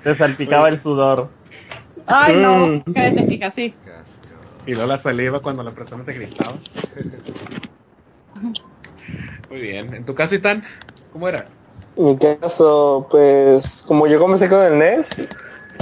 [0.02, 1.28] Te salpicaba el sudor.
[2.06, 2.92] Ay, no, Mm.
[2.92, 3.74] cállate, fija, sí.
[4.66, 6.54] Y luego la saliva cuando la persona te gritaba.
[9.48, 9.94] Muy bien.
[9.94, 10.64] ¿En tu caso, Itán?
[11.12, 11.48] ¿Cómo era?
[11.96, 15.08] En mi caso, pues, como yo comencé con el NES,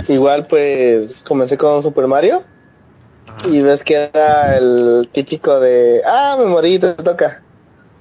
[0.08, 2.44] igual pues comencé con Super Mario.
[3.42, 7.42] Y ves que era el típico de, ah, me morí, te toca.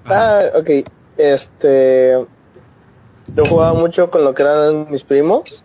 [0.05, 0.69] Ah, ok.
[1.17, 2.25] Este,
[3.35, 5.63] yo jugaba mucho con lo que eran mis primos.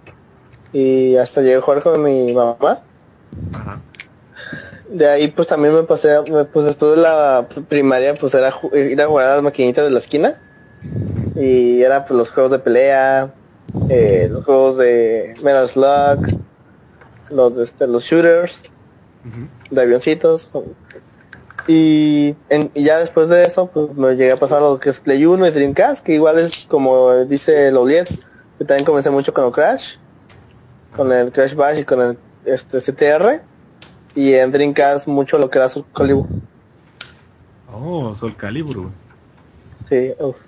[0.73, 2.83] Y hasta llegué a jugar con mi mamá.
[3.53, 3.88] Ajá.
[4.91, 6.09] De ahí pues también me pasé,
[6.53, 9.99] pues después de la primaria pues era ir a jugar a las maquinitas de la
[9.99, 10.35] esquina.
[11.37, 13.35] Y era pues los juegos de pelea,
[13.91, 16.27] eh, los juegos de Metal Slug,
[17.31, 18.71] los, este, los shooters,
[19.71, 20.51] de avioncitos.
[21.67, 24.89] Y, en- y ya después de eso pues me llegué a pasar a lo que
[24.91, 28.09] es Play 1 y Dreamcast, que igual es como dice Loliet,
[28.59, 29.97] que también comencé mucho con el Crash,
[30.97, 33.43] con el Crash Bash y con el este CTR.
[34.15, 36.29] Y en Dreamcast mucho lo que era Soul Calibur.
[37.67, 38.77] Oh, Sol Calibur.
[38.79, 38.93] güey.
[39.89, 40.47] Sí, uf.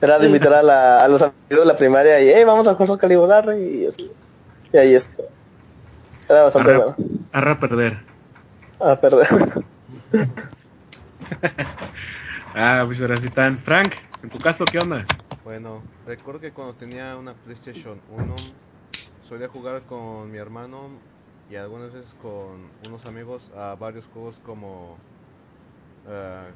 [0.00, 2.74] Era de invitar a, la, a los amigos de la primaria y, hey, vamos a
[2.74, 4.10] jugar Soul Calibur arre", y, así.
[4.72, 5.24] y ahí esto.
[6.28, 6.96] Era bastante Arre, bueno.
[7.32, 8.06] arre a perder.
[8.80, 9.28] A perder.
[12.54, 13.58] Ah, muchas gracias, Itán.
[13.64, 15.10] Frank, ¿en tu caso qué onda?
[15.44, 18.52] Bueno, recuerdo que cuando tenía una PlayStation 1
[19.28, 21.02] solía jugar con mi hermano
[21.48, 24.96] y algunas veces con unos amigos a varios juegos como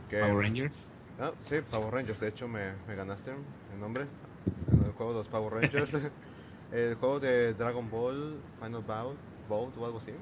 [0.09, 0.91] que Power Rangers.
[1.19, 5.19] Ah, sí, Power Rangers, de hecho me, me ganaste el nombre en el juego de
[5.19, 5.93] los Power Rangers.
[6.71, 9.19] el juego de Dragon Ball, Final Bout,
[9.49, 10.13] Bout o algo así.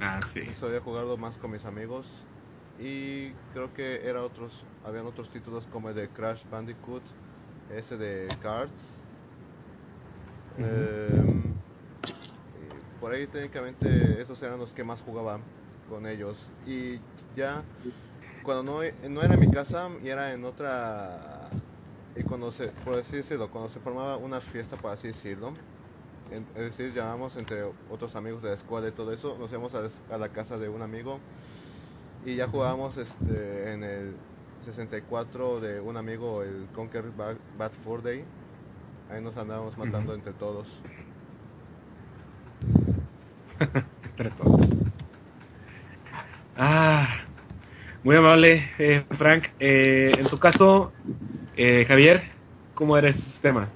[0.00, 0.40] Ah, sí.
[0.58, 2.06] Solía jugarlo más con mis amigos.
[2.78, 7.02] Y creo que era otros, habían otros títulos como el de Crash Bandicoot,
[7.68, 9.02] ese de Cards.
[13.00, 15.40] Por ahí técnicamente esos eran los que más jugaba
[15.88, 16.52] con ellos.
[16.66, 16.98] Y
[17.36, 17.64] ya
[18.42, 21.50] cuando no, no era en mi casa y era en otra
[22.16, 25.54] y cuando se por así decirlo cuando se formaba una fiesta por así decirlo
[26.30, 29.74] en- es decir llamamos entre otros amigos de la escuela y todo eso nos íbamos
[29.74, 31.20] a, a la casa de un amigo
[32.24, 34.14] y ya jugábamos este en el
[34.64, 38.24] 64 de un amigo el Conquer Bad, Bad Fur Day
[39.08, 40.66] ahí nos andábamos matando Entre todos.
[46.62, 47.08] Ah,
[48.04, 49.46] muy amable, eh, Frank.
[49.58, 50.92] Eh, en tu caso,
[51.56, 52.22] eh, Javier,
[52.74, 53.68] ¿cómo era ese sistema?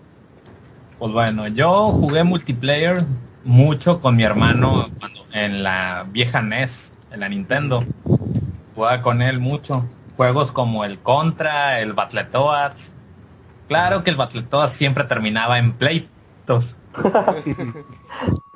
[0.99, 3.03] Pues bueno, yo jugué multiplayer
[3.43, 7.85] mucho con mi hermano cuando, en la vieja NES, en la Nintendo.
[8.75, 9.89] Jugaba con él mucho.
[10.19, 12.95] Juegos como el Contra, el Battletoads.
[13.67, 16.77] Claro que el Battletoads siempre terminaba en pleitos.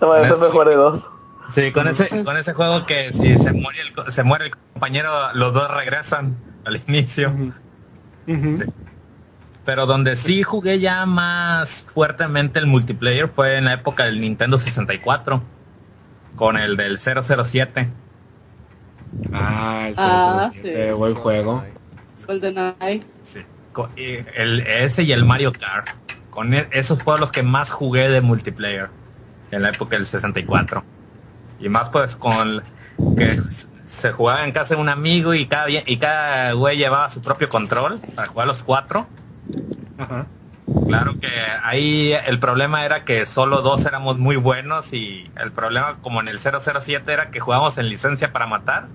[0.00, 1.06] No, eso es mejor de dos.
[1.50, 4.50] Sí, con ese, con ese juego que si se muere el, co- se muere el
[4.50, 7.32] compañero, los dos regresan al inicio.
[8.26, 8.64] Sí.
[9.64, 14.58] Pero donde sí jugué ya más fuertemente el multiplayer fue en la época del Nintendo
[14.58, 15.42] 64.
[16.36, 17.88] Con el del 007.
[19.32, 20.92] Ah, el Ah, 007, sí.
[20.92, 21.64] buen juego.
[22.26, 23.06] GoldenEye.
[23.22, 23.40] Sí.
[23.96, 25.88] El, ese y el Mario Kart.
[26.30, 28.90] Con e- esos fueron los que más jugué de multiplayer.
[29.50, 30.84] En la época del 64.
[31.60, 32.62] Y más pues con
[33.16, 33.40] que
[33.86, 37.48] se jugaba en casa de un amigo y cada, y cada güey llevaba su propio
[37.48, 39.06] control para jugar los cuatro.
[39.98, 40.26] Ajá.
[40.86, 41.28] Claro que
[41.64, 46.28] ahí el problema era que solo dos éramos muy buenos y el problema como en
[46.28, 48.88] el 007 era que jugábamos en licencia para matar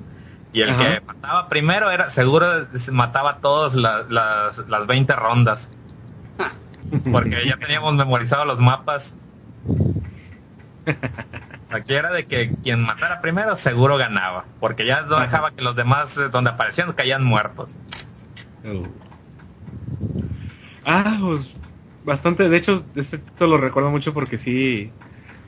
[0.53, 0.77] y el Ajá.
[0.77, 2.45] que mataba primero era seguro
[2.91, 5.71] mataba todas la- las, las 20 rondas
[7.11, 9.15] porque ya teníamos memorizados los mapas.
[11.69, 15.75] Aquí era de que quien matara primero seguro ganaba porque ya no dejaba que los
[15.75, 17.77] demás eh, donde aparecían caían muertos.
[18.65, 18.87] Oh.
[20.85, 21.47] Ah, pues
[22.03, 22.49] bastante.
[22.49, 24.91] De hecho, este título lo recuerdo mucho porque sí,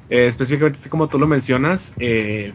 [0.09, 2.53] eh, específicamente así como tú lo mencionas, eh,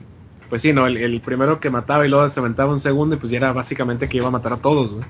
[0.48, 3.18] pues sí, no, el, el primero que mataba y luego se aventaba un segundo y
[3.18, 5.04] pues ya era básicamente que iba a matar a todos.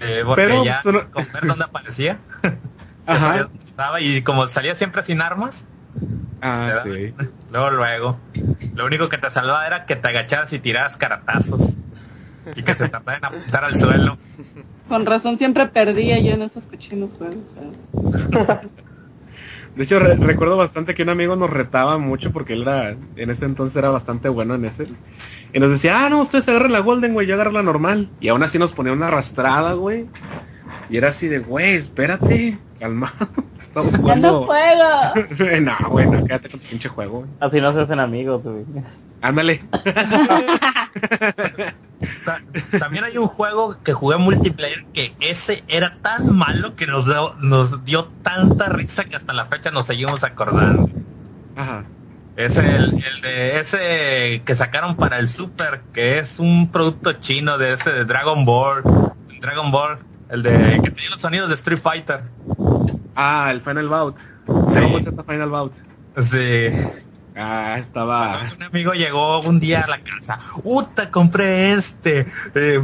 [0.00, 2.18] Eh, porque Pero, ya pues, con ver dónde aparecía.
[3.06, 3.48] Ajá.
[3.62, 5.66] estaba y como salía siempre sin armas,
[6.40, 7.14] Ah, sí.
[7.50, 8.18] luego luego,
[8.74, 11.76] lo único que te salvaba era que te agacharas y tiraras caratazos
[12.54, 14.18] y que se tratara en apuntar al suelo.
[14.88, 17.36] Con razón siempre perdía yo en esos cochinos juegos.
[19.76, 23.30] De hecho, re- recuerdo bastante que un amigo nos retaba mucho porque él era, en
[23.30, 24.84] ese entonces era bastante bueno en ese.
[25.52, 28.08] Y nos decía, ah, no, ustedes agarren la Golden, güey, yo agarro la normal.
[28.20, 30.06] Y aún así nos ponía una arrastrada, güey.
[30.88, 33.28] Y era así de, güey, espérate, calmado.
[33.76, 34.02] Estamos ¡Ya no
[34.40, 34.46] jugando.
[34.46, 35.60] juego!
[35.60, 37.18] no, güey, no, quédate con tu pinche juego.
[37.18, 37.30] güey.
[37.40, 38.64] Así no se hacen amigos, güey.
[39.20, 39.64] Ándale.
[42.24, 42.42] Ta-
[42.78, 47.34] También hay un juego que jugué multiplayer que ese era tan malo que nos dio,
[47.40, 50.88] nos dio tanta risa que hasta la fecha nos seguimos acordando.
[51.56, 51.84] Ajá.
[52.36, 57.58] Es el, el de ese que sacaron para el Super, que es un producto chino
[57.58, 58.82] de ese de Dragon Ball.
[59.40, 59.98] Dragon Ball,
[60.30, 62.24] el de que tiene los sonidos de Street Fighter.
[63.14, 64.16] Ah, el Final Bout.
[64.68, 64.80] Sí.
[64.80, 65.72] Ball Z Final Bout.
[66.20, 66.68] Sí.
[67.36, 68.36] Ah, estaba.
[68.56, 72.20] Un amigo llegó un día a la casa, ¡Uta, compré este!
[72.20, 72.82] eh, eh,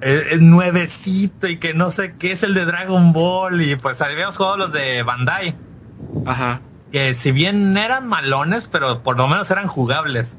[0.00, 3.60] eh, nuevecito y que no sé qué es el de Dragon Ball.
[3.60, 5.54] Y pues habíamos jugado los de Bandai,
[6.24, 6.62] Ajá.
[6.92, 10.36] que si bien eran malones, pero por lo menos eran jugables.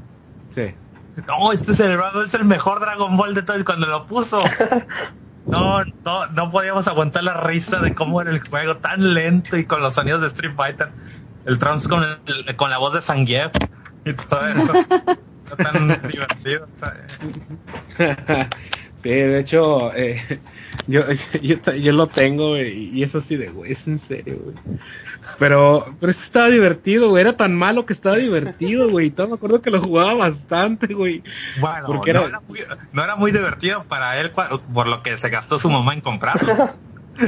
[0.56, 0.74] Sí.
[1.28, 3.60] No, este es el, es el mejor Dragon Ball de todo.
[3.60, 4.42] Y cuando lo puso,
[5.50, 9.66] no, no, no podíamos aguantar la risa de cómo era el juego tan lento y
[9.66, 10.96] con los sonidos de Street Fighter.
[11.46, 13.54] El Trunks con, el- con la voz de Zangief
[14.06, 14.74] y todo eso.
[15.58, 16.70] Tan divertido.
[18.96, 20.44] sí, de hecho, eh,
[20.88, 21.04] yo,
[21.42, 24.58] yo, yo lo tengo y es así de, güey, es en serio, güey.
[25.40, 29.08] Pero, pero eso estaba divertido, güey, era tan malo que estaba divertido, güey.
[29.08, 31.24] y todo me acuerdo que lo jugaba bastante, güey.
[31.60, 32.60] Bueno, Porque no, era- era muy,
[32.92, 36.54] no era muy divertido para él por lo que se gastó su mamá en comprarlo.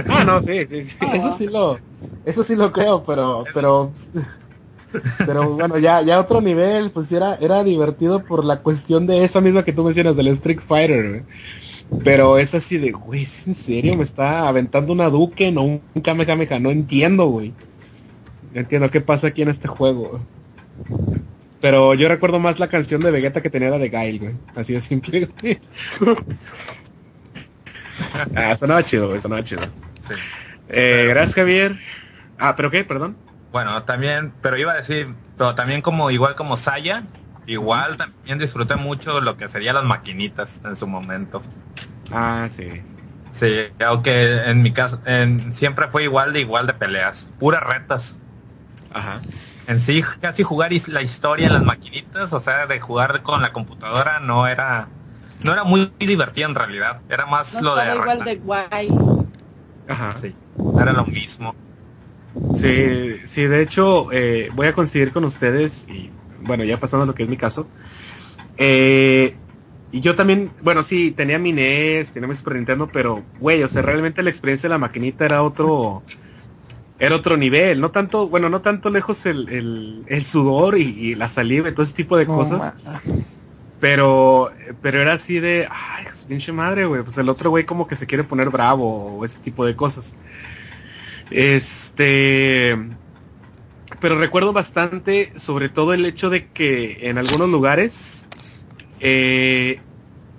[0.07, 1.79] Ah, no, sí, sí, sí, eso sí lo,
[2.23, 3.93] eso sí lo creo, pero, pero,
[5.23, 9.39] pero bueno, ya, ya otro nivel, pues era, era divertido por la cuestión de esa
[9.41, 11.25] misma que tú mencionas del Street Fighter, güey.
[12.03, 13.95] Pero es así de, güey, ¿es en serio?
[13.95, 15.51] ¿Me está aventando una Duque?
[15.51, 17.53] No, un Kamehameha, no entiendo, güey.
[18.53, 20.21] No entiendo qué pasa aquí en este juego.
[21.61, 24.33] Pero yo recuerdo más la canción de Vegeta que tenía la de Gail, güey.
[24.55, 25.59] Así de simple, güey.
[28.35, 29.61] ah, sonaba chido, güey, sonaba chido.
[30.01, 30.13] Sí.
[30.69, 31.79] Eh, gracias, Javier.
[32.37, 32.83] Ah, ¿pero qué?
[32.83, 33.15] Perdón.
[33.51, 37.03] Bueno, también, pero iba a decir, pero también como igual como Saya,
[37.47, 41.41] igual también disfruté mucho lo que serían las maquinitas en su momento.
[42.11, 42.81] Ah, sí.
[43.31, 43.47] Sí,
[43.85, 48.17] aunque en mi caso en, siempre fue igual de igual de peleas, puras retas.
[48.93, 49.21] Ajá.
[49.67, 53.51] En sí, casi jugar la historia en las maquinitas, o sea, de jugar con la
[53.53, 54.87] computadora no era
[55.43, 58.23] no era muy divertido en realidad, era más No lo de igual reta.
[58.25, 58.89] de guay.
[59.87, 60.13] Ajá.
[60.15, 60.35] Sí,
[60.79, 61.55] era lo mismo.
[62.55, 66.11] Sí, sí, de hecho, eh, voy a coincidir con ustedes y
[66.43, 67.67] bueno, ya pasando a lo que es mi caso.
[68.57, 69.35] Eh,
[69.91, 73.69] y yo también, bueno, sí, tenía mi NES, tenía mi Super Nintendo, pero, güey, o
[73.69, 76.01] sea, realmente la experiencia de la maquinita era otro,
[76.99, 81.15] era otro nivel, no tanto, bueno, no tanto lejos el, el, el sudor y, y
[81.15, 82.73] la saliva y todo ese tipo de cosas,
[83.79, 84.51] pero,
[84.81, 87.95] pero era así de, ay, su pinche madre, güey, pues el otro güey como que
[87.95, 90.15] se quiere poner bravo o ese tipo de cosas.
[91.29, 92.77] Este,
[94.03, 98.25] pero recuerdo bastante, sobre todo el hecho de que en algunos lugares
[98.99, 99.79] eh,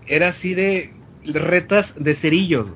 [0.06, 0.92] era así de
[1.24, 2.74] retas de cerillos.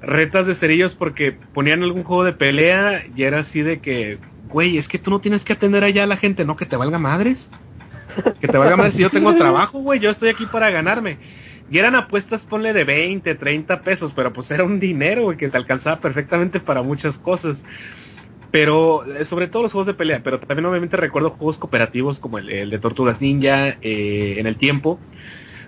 [0.00, 4.18] Retas de cerillos porque ponían algún juego de pelea y era así de que,
[4.48, 6.76] güey, es que tú no tienes que atender allá a la gente, no que te
[6.76, 7.48] valga madres.
[8.40, 11.18] Que te valga madres si yo tengo trabajo, güey, yo estoy aquí para ganarme.
[11.70, 15.48] Y eran apuestas, ponle de 20, 30 pesos, pero pues era un dinero, güey, que
[15.48, 17.62] te alcanzaba perfectamente para muchas cosas.
[18.52, 22.38] Pero, eh, sobre todo los juegos de pelea, pero también obviamente recuerdo juegos cooperativos como
[22.38, 25.00] el, el de Tortugas Ninja eh, en el tiempo.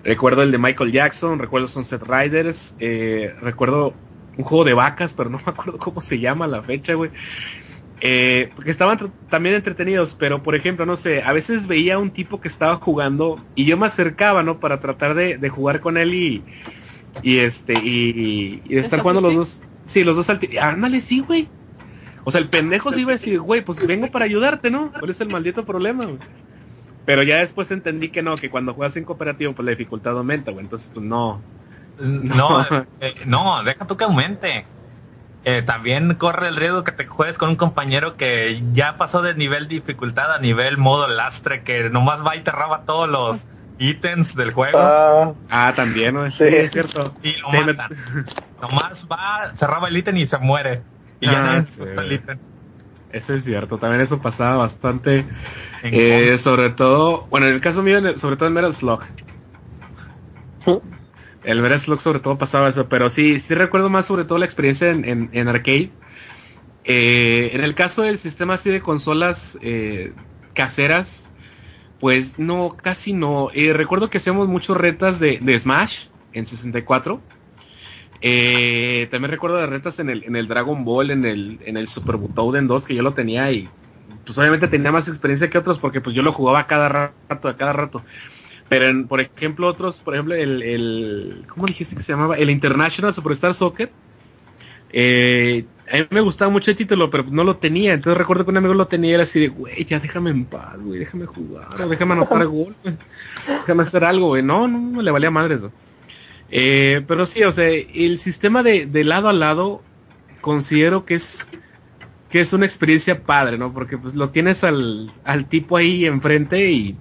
[0.03, 3.95] Recuerdo el de Michael Jackson, recuerdo Sunset Riders, eh, recuerdo
[4.37, 7.09] un juego de vacas, pero no me acuerdo cómo se llama la fecha, güey.
[8.01, 12.39] Eh, porque estaban también entretenidos, pero por ejemplo, no sé, a veces veía un tipo
[12.39, 14.59] que estaba jugando y yo me acercaba, ¿no?
[14.59, 16.43] Para tratar de, de jugar con él y,
[17.23, 19.61] y este, y, y estar jugando los dos.
[19.87, 21.47] Sí, los dos al Ándale, sí, güey.
[22.25, 24.91] O sea, el pendejo sí iba a decir, güey, pues vengo para ayudarte, ¿no?
[24.91, 26.17] ¿Cuál es el maldito problema, güey?
[27.05, 30.51] Pero ya después entendí que no, que cuando juegas en cooperativo, pues la dificultad aumenta,
[30.51, 30.65] güey.
[30.65, 31.39] Entonces, pues no.
[31.99, 32.65] No,
[32.99, 34.65] eh, no, deja tú que aumente.
[35.45, 39.35] Eh, también corre el riesgo que te juegues con un compañero que ya pasó de
[39.35, 43.45] nivel dificultad a nivel modo lastre, que nomás va y te raba todos los
[43.77, 46.31] ítems del juego Ah, Ah, también, güey.
[46.31, 46.55] Sí, Sí.
[46.55, 47.13] es cierto.
[47.21, 48.25] y lo Sí, me-.
[48.59, 50.81] Nomás va, se raba el ítem y se muere.
[51.19, 51.81] Y Ah, ya nadie sí.
[53.09, 55.25] Eso es cierto, también eso pasaba bastante.
[55.83, 59.01] Eh, sobre todo, bueno, en el caso mío, sobre todo en Metal Slug.
[61.43, 64.45] El Metal Slug sobre todo pasaba eso, pero sí, sí recuerdo más sobre todo la
[64.45, 65.91] experiencia en, en, en arcade.
[66.83, 70.13] Eh, en el caso del sistema así de consolas eh,
[70.53, 71.29] caseras,
[71.99, 73.49] pues no, casi no.
[73.53, 77.21] Eh, recuerdo que hacíamos muchos retas de, de Smash en 64.
[78.21, 81.87] Eh, también recuerdo de retas en el, en el Dragon Ball, en el, en el
[81.87, 83.69] Super Butoden 2, que yo lo tenía y
[84.25, 87.47] pues obviamente tenía más experiencia que otros porque pues yo lo jugaba a cada rato,
[87.47, 88.03] a cada rato.
[88.67, 92.35] Pero en, por ejemplo otros, por ejemplo el, el ¿cómo dijiste que se llamaba?
[92.35, 93.91] El International Superstar Soccer.
[94.91, 97.93] Eh, a mí me gustaba mucho el título, pero no lo tenía.
[97.93, 100.45] Entonces recuerdo que un amigo lo tenía y era así de, güey, ya déjame en
[100.45, 102.75] paz, güey, déjame jugar, déjame anotar gol,
[103.45, 104.41] déjame hacer algo, güey.
[104.41, 105.71] No, no, no le valía madre eso.
[106.51, 109.81] Eh, pero sí, o sea, el sistema de, de lado a lado
[110.41, 111.47] considero que es
[112.29, 113.73] que es una experiencia padre, ¿no?
[113.73, 116.97] Porque pues lo tienes al, al tipo ahí enfrente y,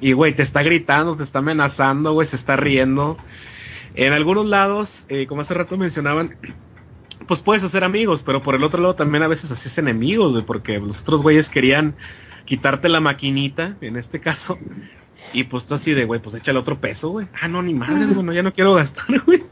[0.00, 3.16] y güey, te está gritando, te está amenazando, güey, se está riendo.
[3.94, 6.36] En algunos lados, eh, como hace rato mencionaban,
[7.26, 10.78] pues puedes hacer amigos, pero por el otro lado también a veces haces enemigos, porque
[10.78, 11.96] los otros güeyes querían
[12.44, 14.58] quitarte la maquinita, en este caso,
[15.32, 17.26] y pues tú así de, güey, pues échale otro peso, güey.
[17.40, 19.44] Ah, no, ni madres, güey, no, ya no quiero gastar, güey.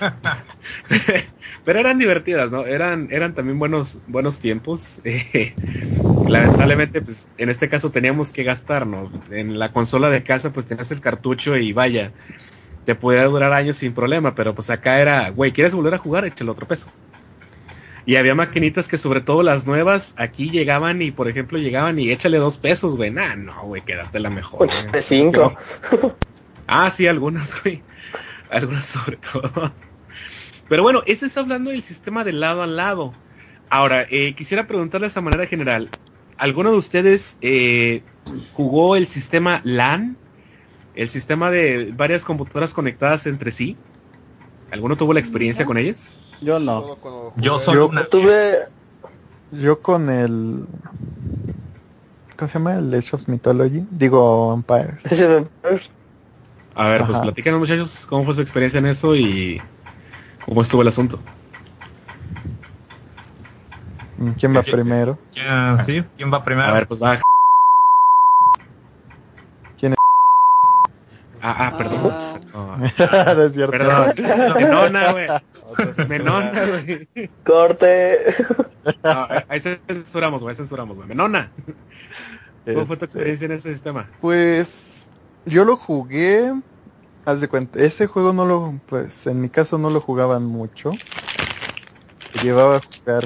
[1.64, 2.66] Pero eran divertidas, ¿no?
[2.66, 5.00] Eran, eran también buenos, buenos tiempos.
[5.04, 5.54] Eh,
[6.28, 9.10] lamentablemente, pues, en este caso teníamos que gastar, ¿no?
[9.30, 12.12] En la consola de casa, pues tenías el cartucho y vaya,
[12.84, 16.24] te podía durar años sin problema, pero pues acá era, güey, ¿quieres volver a jugar?
[16.24, 16.90] Échale otro peso.
[18.06, 22.10] Y había maquinitas que sobre todo las nuevas aquí llegaban y por ejemplo llegaban y
[22.10, 23.10] échale dos pesos, güey.
[23.10, 24.62] Nah, no, güey, quédate la mejor.
[24.62, 24.92] un güey.
[24.92, 25.54] de cinco.
[26.66, 27.82] Ah, sí, algunas, güey.
[28.50, 29.72] Algunas sobre todo.
[30.68, 33.14] Pero bueno, eso es hablando del sistema de lado a lado.
[33.70, 35.90] Ahora, eh, quisiera preguntarles a manera general.
[36.36, 38.02] ¿Alguno de ustedes eh,
[38.52, 40.16] jugó el sistema LAN?
[40.94, 43.76] El sistema de varias computadoras conectadas entre sí.
[44.70, 46.18] ¿Alguno tuvo la experiencia con ellas?
[46.40, 46.96] Yo no.
[47.36, 48.04] Yo solo Yo una.
[48.04, 48.54] Tuve,
[49.50, 50.66] Yo con el...
[52.36, 52.74] ¿Cómo se llama?
[52.74, 53.86] El Age of Mythology.
[53.90, 54.98] Digo, Empire.
[55.04, 55.46] ese me-
[56.74, 59.62] A ver, pues platícanos muchachos, cómo fue su experiencia en eso y
[60.44, 61.18] cómo estuvo el asunto.
[64.38, 65.18] ¿Quién va primero?
[65.32, 66.04] ¿Quién, sí?
[66.16, 66.68] ¿Quién va primero?
[66.68, 67.18] A ver, pues va.
[69.78, 69.98] ¿Quién es?
[71.40, 72.23] Ah, ah, perdón.
[72.54, 72.76] No,
[73.34, 73.72] No es cierto.
[73.72, 74.12] perdón.
[74.54, 75.26] Menona, güey.
[76.08, 76.52] Menona,
[76.84, 77.08] güey.
[77.44, 78.34] corte.
[79.02, 81.08] No, ahí censuramos, güey, ahí censuramos, güey.
[81.08, 81.50] Menona.
[82.64, 84.08] ¿Cómo fue tu Este, experiencia en ese sistema?
[84.20, 85.08] Pues
[85.46, 86.54] yo lo jugué,
[87.26, 90.92] haz de cuenta, ese juego no lo, pues en mi caso no lo jugaban mucho.
[92.42, 93.24] Llevaba a jugar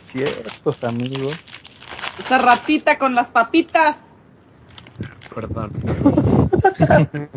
[0.00, 1.34] ciertos amigos.
[2.18, 3.98] Esa ratita con las papitas.
[5.34, 5.70] Perdón.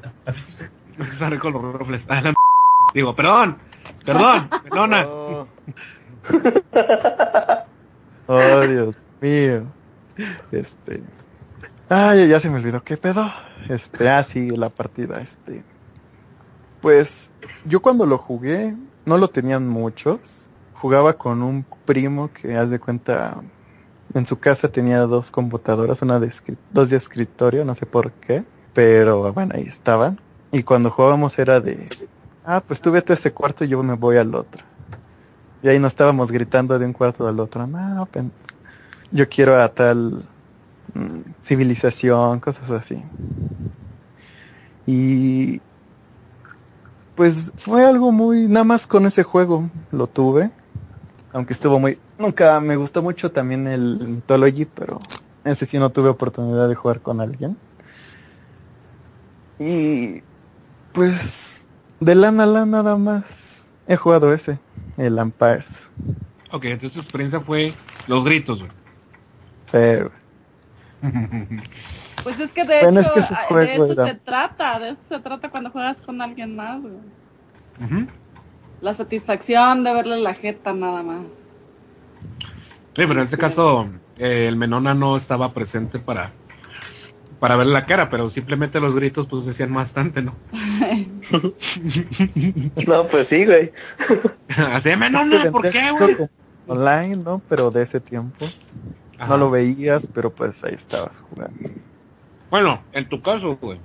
[1.17, 2.05] Sale con los rofles.
[2.09, 2.33] Ah, la
[2.93, 3.57] Digo, perdón.
[4.05, 4.49] Perdón.
[4.63, 5.05] Perdona.
[5.07, 5.47] Oh,
[8.27, 9.63] Oh, Dios mío.
[10.51, 11.01] Este.
[11.89, 12.83] Ay, ya se me olvidó.
[12.83, 13.31] ¿Qué pedo?
[13.69, 15.63] Este, ah, sí, la partida, este.
[16.81, 17.31] Pues,
[17.65, 18.75] yo cuando lo jugué,
[19.05, 20.49] no lo tenían muchos.
[20.73, 23.41] Jugaba con un primo que, haz de cuenta,
[24.13, 26.31] en su casa tenía dos computadoras, una de
[26.71, 28.43] dos de escritorio, no sé por qué.
[28.73, 30.19] Pero, bueno, ahí estaban.
[30.51, 31.85] Y cuando jugábamos era de,
[32.45, 34.63] ah, pues tú vete a ese cuarto y yo me voy al otro.
[35.61, 37.65] Y ahí nos estábamos gritando de un cuarto al otro.
[37.67, 38.07] No,
[39.11, 40.27] yo quiero a tal
[40.93, 43.03] mm, civilización, cosas así.
[44.85, 45.61] Y
[47.15, 50.51] pues fue algo muy, nada más con ese juego lo tuve.
[51.33, 54.99] Aunque estuvo muy, nunca me gustó mucho también el Mythology, pero
[55.43, 57.57] ese sí no tuve oportunidad de jugar con alguien.
[59.59, 60.21] Y
[60.97, 61.67] pues
[61.99, 64.57] de lana a lana nada más he jugado ese,
[64.97, 65.91] el Empires.
[66.51, 67.71] Ok, entonces tu experiencia fue
[68.07, 68.71] los gritos, güey.
[69.65, 71.61] Sí, güey.
[72.23, 74.79] Pues es que de Bueno, hecho es que ese a- juego de eso se trata,
[74.79, 76.81] de eso se trata cuando juegas con alguien más.
[76.81, 76.95] güey.
[78.81, 81.21] La satisfacción de verle la jeta nada más.
[82.95, 83.87] Sí, pero en este caso
[84.17, 86.33] eh, el Menona no estaba presente para
[87.39, 90.33] para ver la cara, pero simplemente los gritos pues decían bastante, ¿no?
[92.87, 93.71] No, pues sí, güey.
[94.73, 96.15] Así, Menona, ¿por qué, güey?
[96.67, 97.41] Online, ¿no?
[97.49, 98.45] Pero de ese tiempo.
[99.19, 99.29] Ajá.
[99.29, 101.69] No lo veías, pero pues ahí estabas jugando.
[102.49, 103.79] Bueno, en tu caso, güey.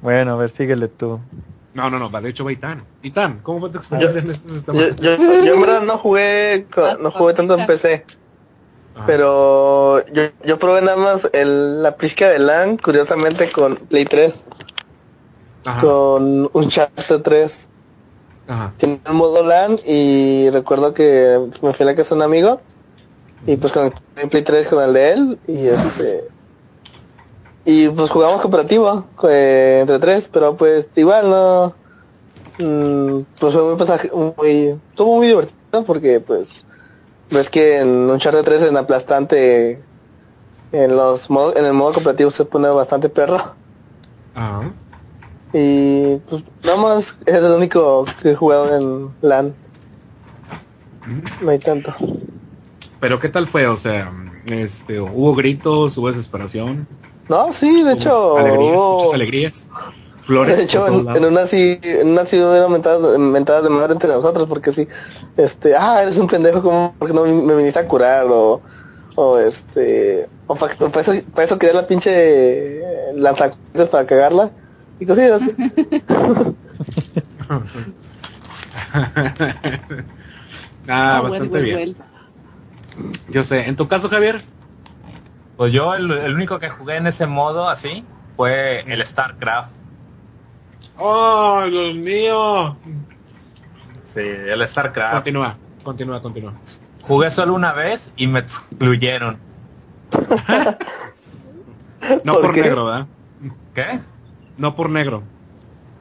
[0.00, 1.20] Bueno, a ver, síguele tú.
[1.74, 2.82] No, no, no, de hecho va Itán.
[3.02, 4.78] Itán, ¿cómo fue tu experiencia en este sistema?
[4.96, 8.04] Yo, yo, yo en verdad no jugué, co- no jugué tanto en PC.
[8.96, 9.04] Ajá.
[9.06, 14.42] Pero yo, yo probé nada más el, la pizca de LAN, curiosamente con Play 3,
[15.66, 17.68] Ajá, con Uncharted 3.
[18.48, 18.72] ajá.
[18.78, 22.60] Tiene el modo LAN y recuerdo que me fui a la casa de un amigo
[23.46, 26.28] y pues con el Play 3 con el de él y este
[27.68, 31.74] y pues jugamos cooperativo eh, entre tres, pero pues igual no
[32.60, 36.64] mm, pues fue muy pasaje, muy estuvo muy divertido porque pues
[37.30, 39.80] ves que en Uncharted 3 en aplastante
[40.72, 43.38] en los modos, en el modo cooperativo se pone bastante perro.
[44.34, 44.70] Ajá.
[45.52, 49.54] Y pues nada más es el único que he jugado en LAN.
[51.40, 51.94] No hay tanto.
[53.00, 53.66] Pero ¿qué tal fue?
[53.66, 54.12] O sea,
[54.46, 56.86] este, hubo gritos, hubo desesperación,
[57.28, 59.66] No, sí, de hecho, alegrías, hubo- muchas alegrías,
[60.26, 63.92] flores de hecho en, en una sí, en una sí hubieron mentadas, mentadas de madre
[63.94, 64.88] entre nosotros porque sí,
[65.36, 68.26] este, ah, eres un pendejo, como porque no me viniste a curar?
[68.30, 68.62] O,
[69.14, 72.80] o este, o para eso, pa eso quería la pinche
[73.14, 74.52] lanzacohetes para cagarla
[74.98, 75.56] y cosillas así.
[80.88, 81.74] ah, Ah, well, bastante well, bien.
[81.74, 81.96] well.
[83.28, 83.68] Yo sé.
[83.68, 84.50] ¿En tu caso, Javier?
[85.56, 89.75] Pues yo el, el único que jugué en ese modo así fue el StarCraft.
[90.98, 92.76] ¡Oh, Dios mío!
[94.02, 95.14] Sí, el StarCraft.
[95.14, 96.54] Continúa, continúa, continúa.
[97.02, 99.38] Jugué solo una vez y me excluyeron.
[102.24, 103.06] No ¿Por negro, ¿verdad?
[103.74, 104.00] ¿Qué?
[104.56, 105.22] No por negro.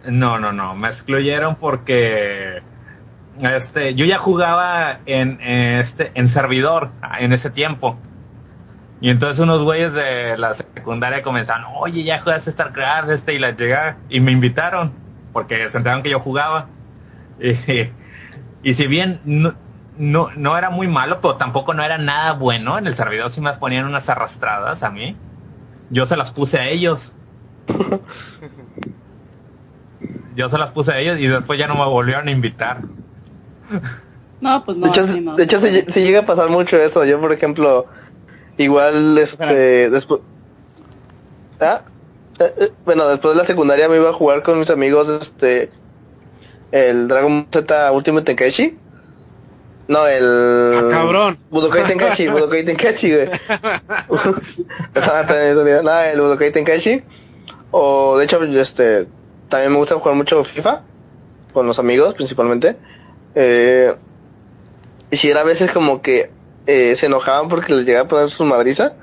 [0.06, 2.62] No, no, no, me excluyeron porque
[3.40, 7.98] este, yo ya jugaba en, en este, en servidor en ese tiempo.
[9.02, 13.52] Y entonces unos güeyes de la secundaria comenzaron, oye, ya jugaste StarCraft, este, y la
[13.52, 14.94] llegué, y me invitaron,
[15.34, 16.68] porque se enteraron que yo jugaba.
[17.40, 17.54] Y,
[18.70, 19.54] y si bien no,
[19.98, 23.42] no, no era muy malo, pero tampoco no era nada bueno, en el servidor sí
[23.42, 25.16] me ponían unas arrastradas a mí.
[25.90, 27.14] Yo se las puse a ellos.
[30.36, 32.82] Yo se las puse a ellos y después ya no me volvieron a invitar.
[34.42, 34.88] No, pues no.
[34.88, 37.06] de hecho, de hecho sí, sí llega a pasar mucho eso.
[37.06, 37.88] Yo, por ejemplo,
[38.58, 40.22] igual, este, después...
[41.60, 41.82] ¿Ah?
[42.40, 45.72] Eh, eh, bueno, después de la secundaria me iba a jugar con mis amigos, este,
[46.72, 48.78] el Dragon Z Ultimate Tenkaichi.
[49.88, 50.74] No, el...
[50.76, 51.38] ¡Ah, cabrón!
[51.50, 53.30] Budokai Tenkaichi, Budokai Tenkaichi, güey.
[55.84, 57.04] No, el Budokai Tenkaichi.
[57.72, 59.08] O, de hecho, este,
[59.50, 60.82] también me gusta jugar mucho FIFA.
[61.54, 62.76] Con los amigos, principalmente.
[63.36, 63.94] Eh,
[65.12, 66.32] y si era a veces como que
[66.68, 68.94] eh, se enojaban porque les llegaba a poner su madriza.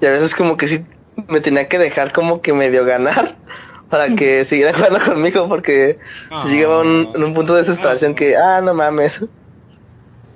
[0.00, 0.84] Y a veces como que sí
[1.28, 3.36] me tenía que dejar como que medio ganar
[3.90, 5.98] para que siguieran jugando conmigo porque
[6.42, 9.24] si llegaba a un, en un punto de desesperación que, ah, no mames.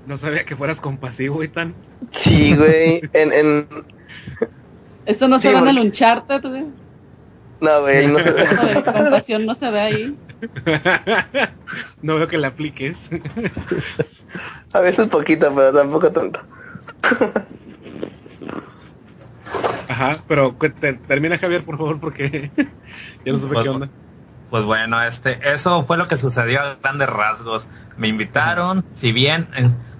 [0.06, 1.74] No sabía que fueras compasivo, güey, tan.
[2.12, 3.02] Sí, güey.
[3.12, 3.68] En, en...
[5.06, 6.64] Esto no Sí, se ve en el porque- Uncharted, güey.
[7.60, 8.18] No, güey, no
[8.84, 10.18] compasión no se ve ahí.
[12.02, 13.08] no veo que la apliques.
[14.72, 16.40] A veces poquito, pero tampoco tanto.
[19.88, 22.50] Ajá, pero te- termina Javier, por favor, porque
[23.24, 23.88] ya no supe Pues, qué onda.
[24.50, 27.66] Pues bueno, este, eso fue lo que sucedió a grandes rasgos.
[27.96, 29.48] Me invitaron, si bien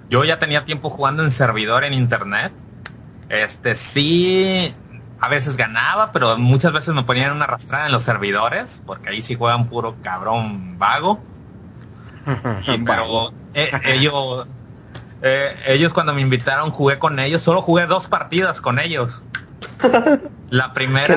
[0.09, 2.51] yo ya tenía tiempo jugando en servidor en internet,
[3.29, 4.73] este sí,
[5.21, 9.21] a veces ganaba, pero muchas veces me ponían una arrastrada en los servidores, porque ahí
[9.21, 11.19] sí juegan puro cabrón vago.
[12.67, 14.47] Y, pero eh, ellos,
[15.21, 19.21] eh, ellos cuando me invitaron jugué con ellos, solo jugué dos partidas con ellos.
[20.49, 21.07] La primera,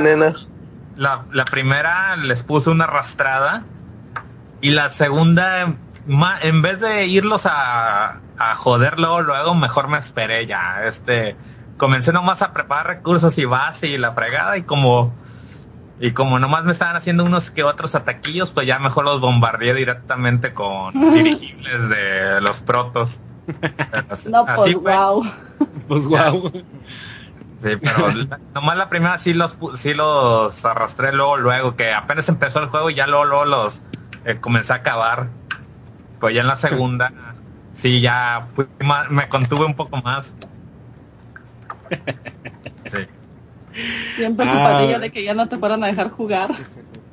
[0.97, 3.65] la, la primera les puse una arrastrada
[4.61, 5.75] y la segunda,
[6.07, 10.85] ma- en vez de irlos a, a joder luego, luego, mejor me esperé ya.
[10.85, 11.37] Este,
[11.83, 15.13] comencé nomás a preparar recursos y base y la fregada y como
[15.99, 19.75] y como nomás me estaban haciendo unos que otros ataquillos, pues ya mejor los bombardeé
[19.75, 23.21] directamente con dirigibles de los protos.
[24.09, 24.95] Así- No, así pues fue.
[24.97, 25.27] wow.
[25.89, 26.53] Pues guau.
[27.59, 31.93] Sí, pero la- nomás la primera sí los pu- sí los arrastré luego, luego, que
[31.93, 33.83] apenas empezó el juego y ya luego, luego los
[34.25, 35.27] eh, comencé a acabar.
[36.21, 37.13] Pues ya en la segunda
[37.73, 40.37] sí ya fui más, me contuve un poco más.
[42.91, 42.99] Sí,
[44.19, 44.37] Bien Ah.
[44.37, 46.51] preocupadilla de que ya no te fueran a dejar jugar.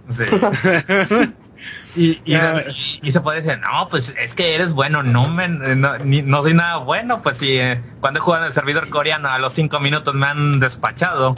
[0.09, 0.25] sí.
[1.95, 2.63] Y, y, Ya.
[2.69, 6.21] y- y se puede decir, no, pues es que eres bueno, no me, no, ni-
[6.21, 9.39] no soy nada bueno, pues sí, eh, cuando he jugado en el servidor coreano a
[9.39, 11.35] los cinco minutos me han despachado.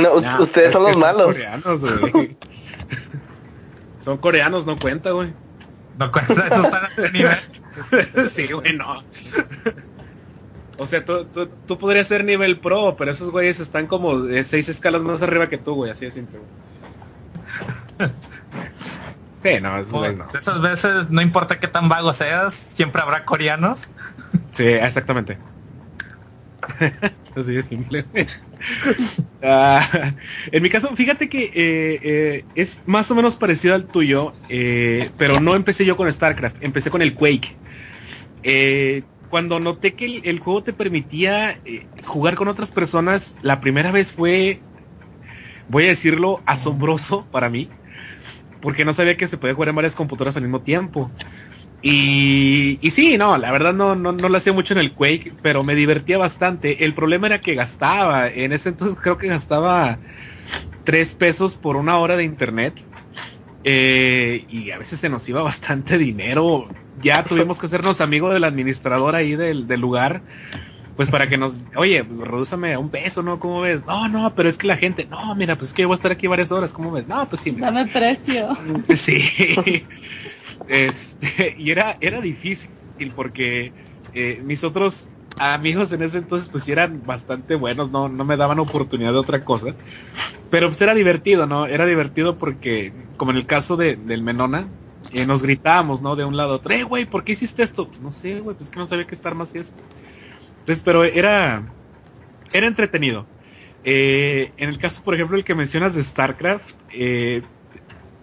[0.00, 1.26] No, ustedes es son los malos.
[1.26, 2.36] coreanos, güey.
[4.00, 5.32] son coreanos, no cuenta, güey.
[5.98, 8.30] No cuenta, eso está en este nivel.
[8.34, 8.98] sí, güey, no.
[10.78, 14.44] O sea, tú, tú, tú podrías ser nivel pro, pero esos güeyes están como eh,
[14.44, 18.10] seis escalas más arriba que tú, güey, así de simple, güey.
[19.44, 20.26] Sí, no, esos güeyes no.
[20.38, 23.90] Esas veces, no importa qué tan vago seas, siempre habrá coreanos.
[24.52, 25.36] Sí, exactamente.
[27.36, 28.06] Así de simple.
[29.42, 30.14] Ah,
[30.50, 35.10] en mi caso, fíjate que eh, eh, es más o menos parecido al tuyo, eh,
[35.18, 37.54] pero no empecé yo con StarCraft, empecé con el Quake.
[38.42, 39.02] Eh,
[39.34, 44.12] cuando noté que el, juego te permitía eh, jugar con otras personas, la primera vez
[44.12, 44.60] fue,
[45.68, 47.68] voy a decirlo, asombroso para mí,
[48.60, 51.10] porque no sabía que se podía jugar en varias computadoras al mismo tiempo.
[51.82, 55.32] Y, y sí, no, la verdad no, no, no lo hacía mucho en el Quake,
[55.42, 56.84] pero me divertía bastante.
[56.84, 59.98] El problema era que gastaba, en ese entonces creo que gastaba
[60.84, 62.74] tres pesos por una hora de internet.
[63.64, 66.68] Eh, y a veces se nos iba bastante dinero.
[67.02, 70.22] Ya tuvimos que hacernos amigos del administrador ahí del, del lugar.
[70.96, 73.40] Pues para que nos, oye, redúzame a un peso, ¿no?
[73.40, 73.84] ¿Cómo ves?
[73.84, 75.96] No, no, pero es que la gente, no, mira, pues es que yo voy a
[75.96, 77.08] estar aquí varias horas, ¿cómo ves?
[77.08, 77.72] No, pues sí, mira.
[77.72, 78.56] Dame precio.
[78.94, 79.84] Sí.
[80.66, 82.70] Este, y era, era difícil
[83.14, 83.72] porque
[84.14, 88.58] eh, mis otros amigos en ese entonces pues eran bastante buenos, no, no me daban
[88.58, 89.74] oportunidad de otra cosa.
[90.50, 91.66] Pero pues era divertido, ¿no?
[91.66, 94.68] Era divertido porque, como en el caso de, del Menona,
[95.26, 96.16] nos gritábamos, ¿no?
[96.16, 97.88] De un lado a otro, eh, güey, ¿por qué hiciste esto?
[97.88, 99.82] Pues no sé, güey, pues que no sabía qué estar más esto.
[100.60, 101.74] Entonces, pero era,
[102.52, 103.26] era entretenido.
[103.84, 107.42] Eh, en el caso, por ejemplo, el que mencionas de StarCraft, eh,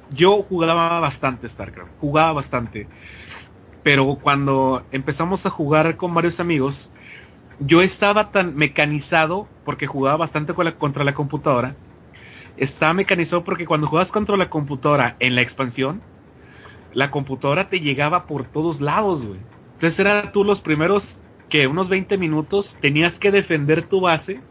[0.09, 2.89] yo jugaba bastante StarCraft, jugaba bastante.
[3.83, 6.91] Pero cuando empezamos a jugar con varios amigos,
[7.59, 11.75] yo estaba tan mecanizado, porque jugaba bastante con la- contra la computadora,
[12.57, 16.01] estaba mecanizado porque cuando jugabas contra la computadora en la expansión,
[16.93, 19.39] la computadora te llegaba por todos lados, güey.
[19.75, 24.41] Entonces era tú los primeros que unos 20 minutos tenías que defender tu base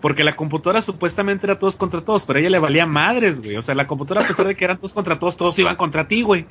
[0.00, 3.56] porque la computadora supuestamente era todos contra todos, pero a ella le valía madres, güey.
[3.56, 6.06] O sea, la computadora a pesar de que eran todos contra todos, todos iban contra
[6.06, 6.46] ti, güey.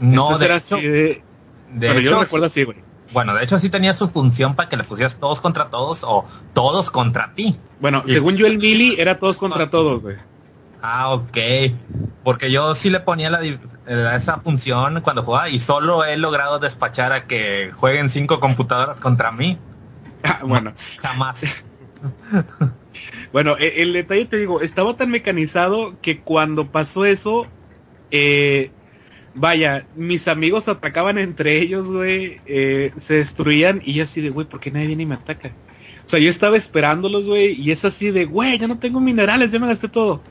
[0.00, 1.22] No, Entonces de era hecho, así de-
[1.74, 2.78] de Pero yo hecho, recuerdo así, güey.
[3.12, 6.24] bueno, de hecho sí tenía su función para que le pusieras todos contra todos o
[6.54, 7.56] todos contra ti.
[7.80, 10.16] Bueno, Y- según yo el Mili era todos contra todos, güey.
[10.80, 11.36] Ah, ok.
[12.24, 13.40] Porque yo sí le ponía la,
[13.88, 19.32] esa función cuando jugaba y solo he logrado despachar a que jueguen cinco computadoras contra
[19.32, 19.58] mí.
[20.22, 21.64] Ah, bueno, Jamás.
[23.32, 27.46] bueno, e- el, detalle te digo, estaba tan mecanizado que cuando pasó eso,
[28.10, 28.70] eh,
[29.34, 34.46] vaya, mis amigos atacaban entre ellos, güey, eh, se destruían y yo así de, güey,
[34.46, 35.52] ¿por qué nadie viene y me ataca?
[36.04, 39.52] O sea, yo estaba esperándolos, güey, y es así de, güey, ya no tengo minerales,
[39.52, 40.22] ya me gasté todo.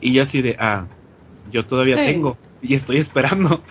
[0.00, 0.86] Y yo así de, ah,
[1.50, 2.04] yo todavía Sí.
[2.04, 2.38] tengo
[2.68, 3.62] y estoy esperando.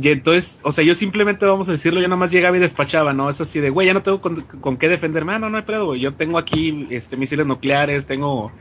[0.00, 3.14] Y entonces, o sea, yo simplemente, vamos a decirlo, yo nada más llegaba y despachaba,
[3.14, 3.30] ¿no?
[3.30, 5.32] Es así de, güey, ya no tengo con, qué defenderme.
[5.32, 6.00] Ah, no, no hay pedo, güey.
[6.00, 8.52] Yo tengo aquí, este, misiles nucleares, tengo,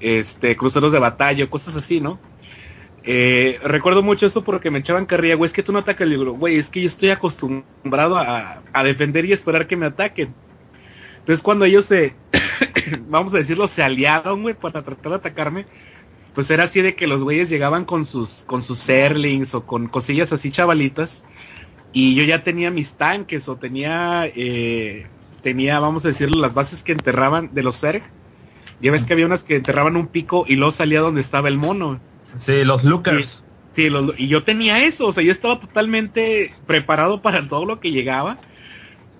[0.00, 2.20] este, cruceros de batalla, cosas así, ¿no?
[3.04, 6.10] Eh, recuerdo mucho eso porque me echaban carrilla, güey, es que tú no atacas el
[6.10, 10.34] libro, güey, es que yo estoy acostumbrado a, a defender y esperar que me ataquen.
[11.20, 12.14] Entonces cuando ellos se,
[13.08, 15.66] vamos a decirlo, se aliaron, güey, para tratar de atacarme,
[16.38, 19.88] pues era así de que los güeyes llegaban con sus, con sus serlings o con
[19.88, 21.24] cosillas así chavalitas,
[21.92, 25.08] y yo ya tenía mis tanques o tenía, eh,
[25.42, 28.04] tenía, vamos a decirlo, las bases que enterraban de los Zerg.
[28.80, 31.58] Ya ves que había unas que enterraban un pico y luego salía donde estaba el
[31.58, 31.98] mono.
[32.36, 33.44] Sí, los lookers.
[33.74, 37.66] Sí, sí los- y yo tenía eso, o sea, yo estaba totalmente preparado para todo
[37.66, 38.38] lo que llegaba.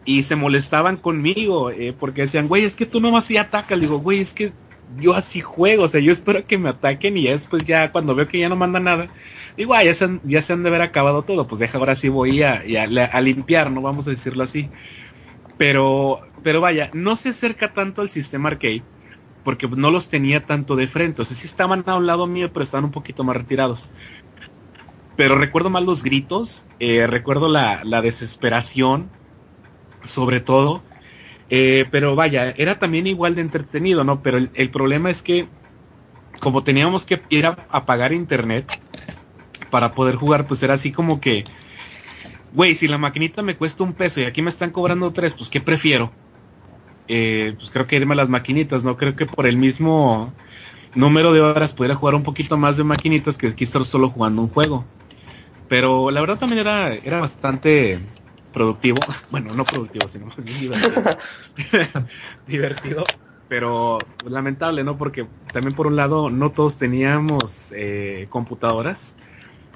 [0.05, 3.81] Y se molestaban conmigo, eh, porque decían, güey, es que tú nomás sí atacas.
[3.81, 4.53] Digo, güey, es que
[4.97, 8.29] yo así juego, o sea, yo espero que me ataquen y después ya cuando veo
[8.29, 9.09] que ya no manda nada,
[9.57, 11.97] digo, ah, ya se han, ya se han de haber acabado todo, pues deja, ahora
[11.97, 12.63] sí voy a,
[13.13, 13.83] a, limpiar, ¿no?
[13.83, 14.71] Vamos a decirlo así.
[15.59, 18.83] Pero, pero vaya, no se acerca tanto al sistema arcade,
[19.45, 22.53] porque no los tenía tanto de frente, o sea, sí estaban a un lado mío,
[22.53, 23.93] pero estaban un poquito más retirados.
[25.17, 29.11] Pero recuerdo más los gritos, eh, recuerdo la desesperación,
[30.05, 30.83] sobre todo.
[31.51, 34.23] Eh, pero vaya, era también igual de entretenido, ¿no?
[34.23, 35.49] Pero el, el problema es que
[36.41, 38.81] como teníamos que ir a, pagar internet
[39.71, 41.45] para poder jugar, pues era así como que,
[42.55, 45.51] güey, si la maquinita me cuesta un peso y aquí me están cobrando tres, pues
[45.51, 46.13] ¿qué prefiero?
[47.09, 48.97] Eh, pues creo que irme a las maquinitas, ¿no?
[48.97, 50.33] Creo que por el mismo
[50.95, 54.43] número de horas pudiera jugar un poquito más de maquinitas que aquí estar solo jugando
[54.43, 54.85] un juego.
[55.69, 57.99] Pero la verdad también era, era bastante
[58.59, 59.01] productivo.
[59.31, 61.19] Bueno, no productivo, sino más bien divertido.
[62.47, 63.05] divertido.
[63.49, 64.99] Pero lamentable, ¿no?
[64.99, 69.15] Porque también por un lado no todos teníamos eh, computadoras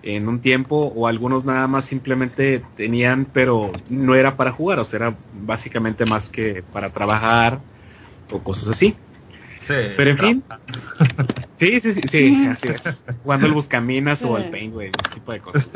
[0.03, 4.85] en un tiempo o algunos nada más simplemente tenían, pero no era para jugar, o
[4.85, 7.61] sea, era básicamente más que para trabajar
[8.31, 8.97] o cosas así.
[9.59, 9.75] Sí.
[9.97, 10.45] Pero en fin.
[11.63, 13.05] Sí, sí, sí, sí, así es.
[13.23, 15.71] Jugando el Buscaminas o el Paint, güey, ese tipo de cosas.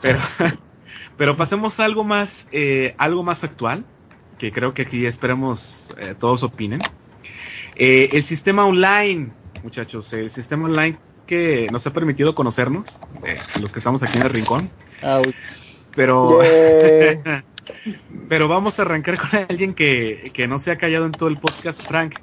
[0.00, 0.18] Pero,
[1.16, 3.84] pero pasemos a algo más, eh, algo más actual,
[4.38, 6.80] que creo que aquí esperamos eh, todos opinen.
[7.76, 9.30] Eh, el sistema online,
[9.62, 14.24] muchachos, el sistema online que nos ha permitido conocernos, eh, los que estamos aquí en
[14.24, 14.70] el rincón.
[15.94, 17.44] Pero, Yeah.
[18.28, 21.38] pero vamos a arrancar con alguien que, que no se ha callado en todo el
[21.38, 22.16] podcast, Frank.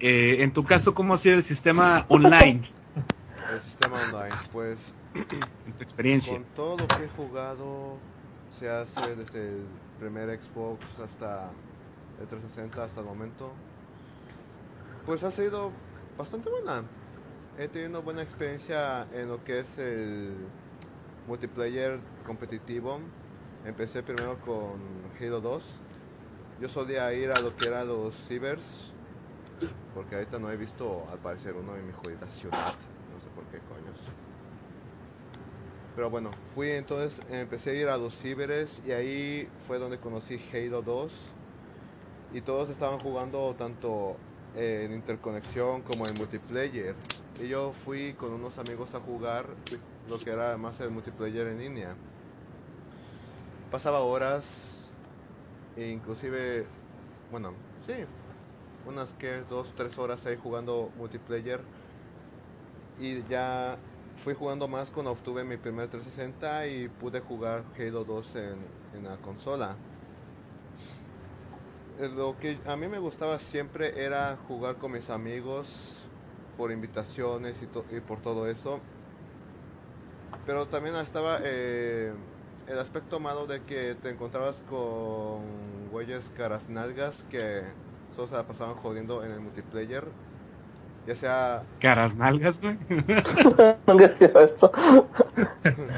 [0.00, 2.62] Eh, en tu caso, ¿cómo ha sido el sistema online?
[3.52, 4.78] El sistema online, pues
[6.28, 7.98] Con todo lo que he jugado,
[8.58, 9.66] se hace desde el
[9.98, 11.50] primer Xbox hasta
[12.20, 13.52] el 360 hasta el momento,
[15.06, 15.72] pues ha sido
[16.16, 16.84] bastante buena.
[17.58, 20.50] He tenido una buena experiencia en lo que es el
[21.26, 23.00] multiplayer competitivo.
[23.64, 25.64] Empecé primero con Halo 2.
[26.60, 28.94] Yo solía ir a lo que eran los cibers,
[29.94, 32.74] porque ahorita no he visto al parecer uno en mi jodida ciudad.
[33.12, 34.14] No sé por qué coños.
[35.94, 40.40] Pero bueno, fui entonces, empecé a ir a los ciberes y ahí fue donde conocí
[40.52, 41.38] Halo 2.
[42.28, 47.06] Y todos estaban jugando tanto en interconexión como en multiplayer.
[47.36, 49.60] Y yo fui con unos amigos a jugar
[50.04, 52.02] lo que era más el multiplayer en línea.
[53.68, 54.96] Pasaba horas,
[55.74, 56.76] e inclusive,
[57.28, 58.06] bueno, sí,
[58.82, 61.70] unas que dos, tres horas ahí jugando multiplayer.
[62.96, 63.84] Y ya
[64.24, 68.58] fui jugando más cuando obtuve mi primer 360 y pude jugar Halo 2 en,
[68.94, 69.76] en la consola.
[71.98, 75.66] Eh, Lo que a mí me gustaba siempre era jugar con mis amigos
[76.56, 78.80] por invitaciones y, to- y por todo eso.
[80.46, 82.12] Pero también estaba eh,
[82.66, 87.62] el aspecto malo de que te encontrabas con güeyes caras nalgas que
[88.16, 90.04] solo se la pasaban jodiendo en el multiplayer.
[91.06, 92.78] Ya sea Caras nalgas, güey.
[94.44, 94.70] Esto.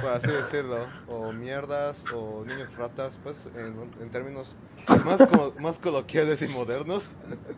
[0.00, 4.56] por así decirlo, o mierdas, o niños ratas, pues en, en términos
[5.02, 7.10] más, colo- más coloquiales y modernos.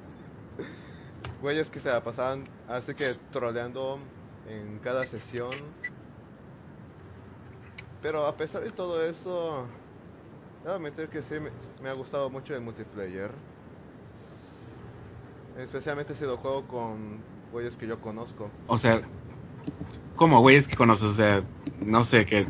[1.40, 4.10] Güeyes que se la pasaban así que troleando
[4.44, 5.76] en cada sesión.
[8.00, 9.68] Pero a pesar de todo eso,
[10.62, 13.32] debo admitir que sí me, me ha gustado mucho el multiplayer.
[15.54, 18.50] Especialmente si lo juego con güeyes que yo conozco.
[18.66, 19.00] O sea,
[20.16, 21.04] ¿cómo güeyes que conoces?
[21.04, 21.42] O sea,
[21.86, 22.46] no sé, que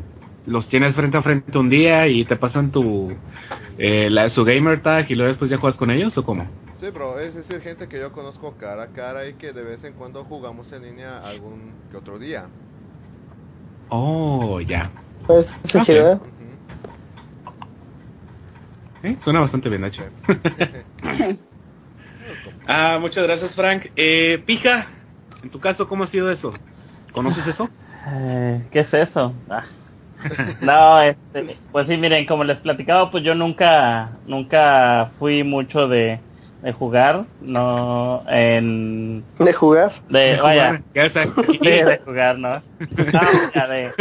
[0.47, 3.11] los tienes frente a frente un día y te pasan tu
[3.77, 6.47] eh, la, su gamer tag y luego después ya juegas con ellos o cómo?
[6.79, 9.83] Sí, bro, es decir, gente que yo conozco cara a cara y que de vez
[9.83, 12.47] en cuando jugamos en línea algún que otro día.
[13.89, 14.89] Oh, ya.
[15.27, 15.85] Pues, está Ok.
[15.85, 16.19] chido, ¿eh?
[19.03, 19.15] ¿Eh?
[19.19, 20.03] Suena bastante bien, Nacho.
[22.67, 23.87] ah, muchas gracias, Frank.
[23.95, 24.87] Eh, Pija,
[25.45, 26.53] en tu caso, ¿cómo ha sido eso?
[27.11, 27.69] ¿Conoces eso?
[28.07, 29.31] Eh, ¿Qué es eso?
[29.47, 29.63] Ah.
[30.59, 36.19] No, este, pues sí, miren, como les platicaba, pues yo nunca, nunca fui mucho de,
[36.63, 39.91] de jugar, no, en, De jugar.
[40.09, 40.81] de, vaya.
[40.95, 42.55] Sí, de jugar, ¿no?
[42.79, 43.21] No,
[43.53, 43.91] ya de,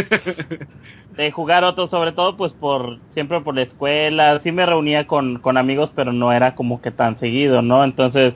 [1.15, 5.41] de jugar otro, sobre todo pues por, siempre por la escuela, sí me reunía con,
[5.41, 7.85] con amigos, pero no era como que tan seguido, ¿no?
[7.85, 8.33] Entonces,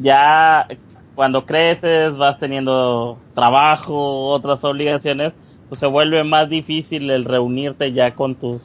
[0.00, 0.68] ya
[1.14, 5.32] cuando creces, vas teniendo trabajo, otras obligaciones,
[5.68, 8.62] pues se vuelve más difícil el reunirte ya con tus,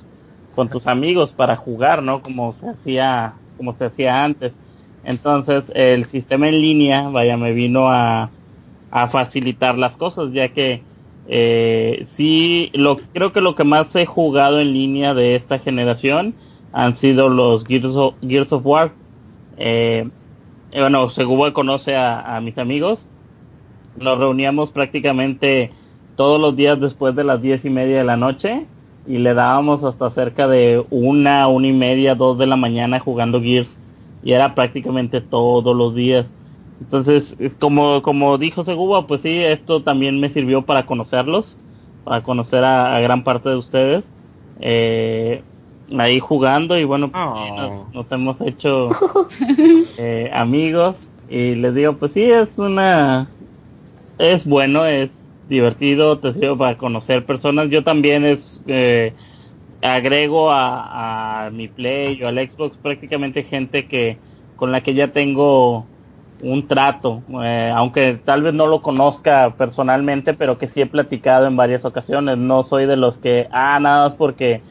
[0.55, 2.21] con tus amigos para jugar, ¿no?
[2.21, 4.53] Como se hacía, como se hacía antes.
[5.03, 8.31] Entonces, el sistema en línea, vaya, me vino a,
[8.91, 10.83] a facilitar las cosas, ya que
[11.27, 16.33] eh, sí, lo, creo que lo que más he jugado en línea de esta generación
[16.73, 18.91] han sido los Gears of, Gears of War.
[19.57, 20.09] Eh,
[20.71, 23.05] eh, bueno, Segubo conoce a, a mis amigos.
[23.97, 25.71] Nos reuníamos prácticamente
[26.15, 28.67] todos los días después de las diez y media de la noche
[29.07, 33.41] y le dábamos hasta cerca de una, una y media, dos de la mañana jugando
[33.41, 33.79] Gears
[34.23, 36.25] y era prácticamente todos los días.
[36.81, 41.57] Entonces, es como, como dijo Seguba, pues sí, esto también me sirvió para conocerlos,
[42.03, 44.03] para conocer a, a gran parte de ustedes.
[44.61, 45.43] Eh,
[45.97, 48.89] ahí jugando y bueno, pues, sí, nos, nos hemos hecho
[49.97, 53.29] eh, amigos y les digo, pues sí, es una,
[54.17, 55.09] es bueno, es
[55.47, 57.69] divertido, te sirve para conocer personas.
[57.69, 59.13] Yo también es, eh,
[59.81, 64.17] agrego a, a mi Play o al Xbox prácticamente gente que
[64.55, 65.85] con la que ya tengo
[66.41, 71.47] un trato, eh, aunque tal vez no lo conozca personalmente, pero que sí he platicado
[71.47, 72.37] en varias ocasiones.
[72.37, 74.61] No soy de los que, ah, nada más porque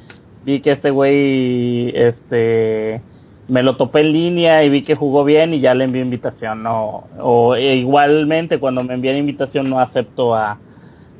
[0.48, 3.02] vi que este güey, este,
[3.48, 6.62] me lo topé en línea y vi que jugó bien y ya le envié invitación.
[6.62, 10.58] No, o e igualmente cuando me envían invitación no acepto a,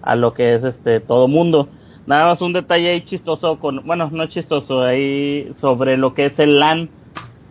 [0.01, 1.69] a lo que es este todo mundo.
[2.07, 6.39] Nada más un detalle ahí chistoso con, bueno, no chistoso, ahí sobre lo que es
[6.39, 6.89] el LAN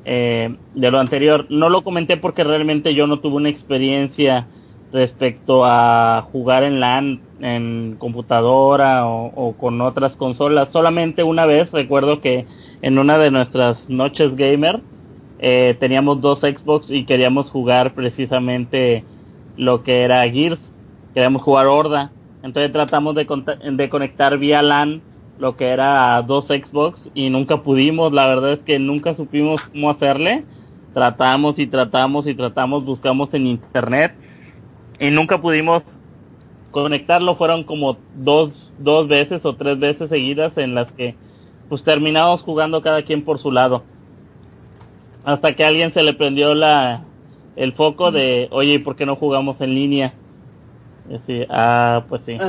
[0.04, 1.46] eh, de lo anterior.
[1.52, 4.48] No lo comenté porque realmente yo no tuve una experiencia
[4.92, 10.70] respecto a jugar en LAN en computadora o, con otras consolas.
[10.72, 12.46] Solamente una vez recuerdo que
[12.82, 14.82] en una de nuestras noches gamer
[15.40, 19.04] eh, teníamos dos Xbox y queríamos jugar precisamente
[19.56, 20.74] lo que era Gears.
[21.14, 22.12] Queríamos jugar Horda.
[22.44, 23.28] Entonces tratamos de,
[23.72, 25.02] de conectar vía LAN
[25.40, 28.12] lo que era dos Xbox y nunca pudimos.
[28.12, 30.46] La verdad es que nunca supimos cómo hacerle.
[30.94, 34.16] Tratamos y tratamos y tratamos, buscamos en internet
[35.00, 36.00] y nunca pudimos
[36.84, 37.36] conectarlo.
[37.36, 41.20] Fueron como dos, dos veces o tres veces seguidas en las que
[41.68, 43.90] pues terminamos jugando cada quien por su lado.
[45.24, 47.10] Hasta que a alguien se le prendió la
[47.56, 50.22] el foco de, oye, ¿y por qué no jugamos en línea?
[51.06, 52.46] Y así, ah, pues sí.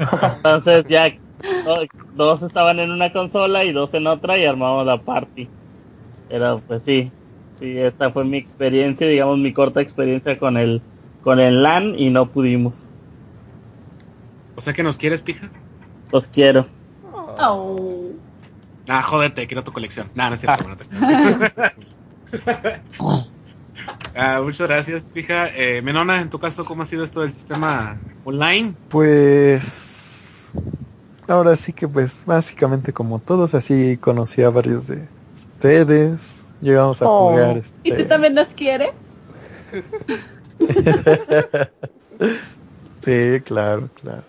[0.00, 1.10] Ah, Entonces ya
[1.64, 5.52] do- dos estaban en una consola y dos en otra y armamos la party.
[6.28, 7.14] Pero pues sí,
[7.58, 10.86] sí, esta fue mi experiencia, digamos mi corta experiencia con el
[11.20, 12.87] con el LAN y no pudimos.
[14.58, 15.48] O sea que nos quieres, Pija.
[16.10, 16.66] Los quiero.
[17.12, 18.10] oh.
[18.88, 20.10] Ah, jódete, quiero tu colección.
[20.16, 20.66] Nah, no es cierto.
[20.66, 21.52] no te creas.
[24.16, 25.48] Ah, muchas gracias, Pija.
[25.54, 28.74] Eh, Menona, en tu caso, ¿cómo ha sido esto del sistema online?
[28.88, 30.52] Pues
[31.28, 36.52] ahora sí que pues básicamente como todos así conocí a varios de ustedes.
[36.60, 37.30] Llegamos a Oh.
[37.30, 38.90] jugar ¿Y tú este, también nos quieres?
[43.00, 44.24] Sí, claro, claro.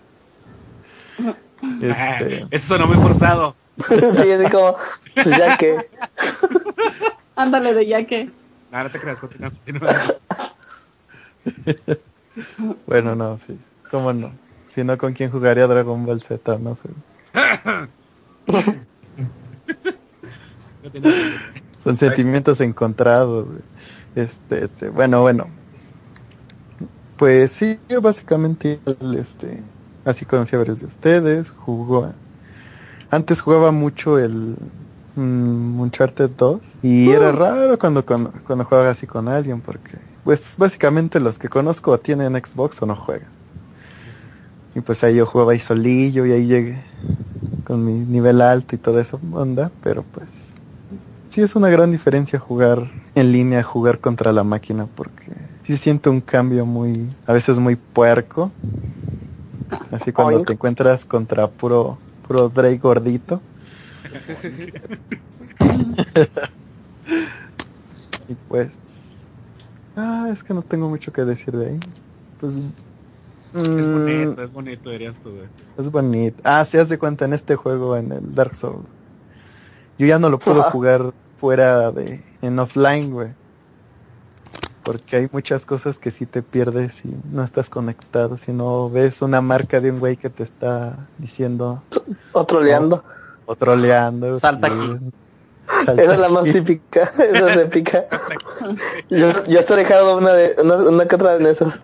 [1.80, 3.54] Este, eso sonó muy forzado.
[3.88, 4.76] sí, así como,
[5.14, 5.78] pues ya que,
[7.36, 8.30] Ándale de ya que.
[8.70, 9.50] Nah, no te creas, continúa,
[12.86, 13.58] bueno, no, sí.
[13.90, 14.32] ¿Cómo no?
[14.66, 16.58] Si no, ¿con quién jugaría Dragon Ball Z?
[16.58, 16.90] No sé.
[21.82, 23.48] Son sentimientos encontrados.
[24.14, 25.48] Este, este, bueno, bueno.
[27.16, 28.78] Pues sí, básicamente,
[29.16, 29.64] este,
[30.04, 31.50] así conocí a varios de ustedes.
[31.50, 32.12] Jugó.
[33.10, 34.56] Antes jugaba mucho el
[35.16, 40.54] mm, Uncharted 2 y era raro cuando, cuando cuando jugaba así con alguien porque, pues
[40.56, 43.28] básicamente los que conozco tienen Xbox o no juegan.
[44.74, 46.84] Y pues ahí yo jugaba ahí solillo y ahí llegué
[47.64, 50.28] con mi nivel alto y toda esa onda, pero pues
[51.28, 55.32] sí es una gran diferencia jugar en línea, jugar contra la máquina, porque
[55.62, 58.50] sí siento un cambio muy, a veces muy puerco.
[59.90, 60.46] Así cuando Oink.
[60.46, 63.40] te encuentras contra puro, puro Drake gordito.
[68.28, 68.70] y pues...
[69.96, 71.80] Ah, es que no tengo mucho que decir de ahí.
[72.40, 72.54] Pues...
[73.52, 75.42] Es mm, bonito, es bonito, dirías tú, güey.
[75.76, 76.40] Es bonito.
[76.44, 78.86] Ah, se hace cuenta en este juego, en el Dark Souls.
[79.98, 80.70] Yo ya no lo puedo Ajá.
[80.70, 83.28] jugar fuera de, en offline, güey.
[84.82, 89.20] Porque hay muchas cosas que sí te pierdes si no estás conectado, si no ves
[89.22, 91.82] una marca de un güey que te está diciendo
[92.32, 93.04] O troleando.
[93.46, 94.40] o troleando.
[94.40, 94.98] Salta aquí.
[95.84, 97.02] Salta Esa es la más típica.
[97.18, 98.06] Esa es épica.
[99.10, 101.80] Yo, yo hasta he dejado una de, una, una que otra de esas.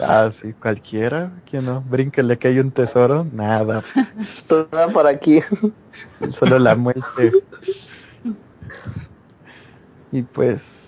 [0.00, 3.80] Ah, sí, cualquiera, que no, brínquele que hay un tesoro, nada,
[4.48, 5.40] Toda por aquí.
[6.36, 7.30] solo la muerte.
[10.10, 10.83] Y pues,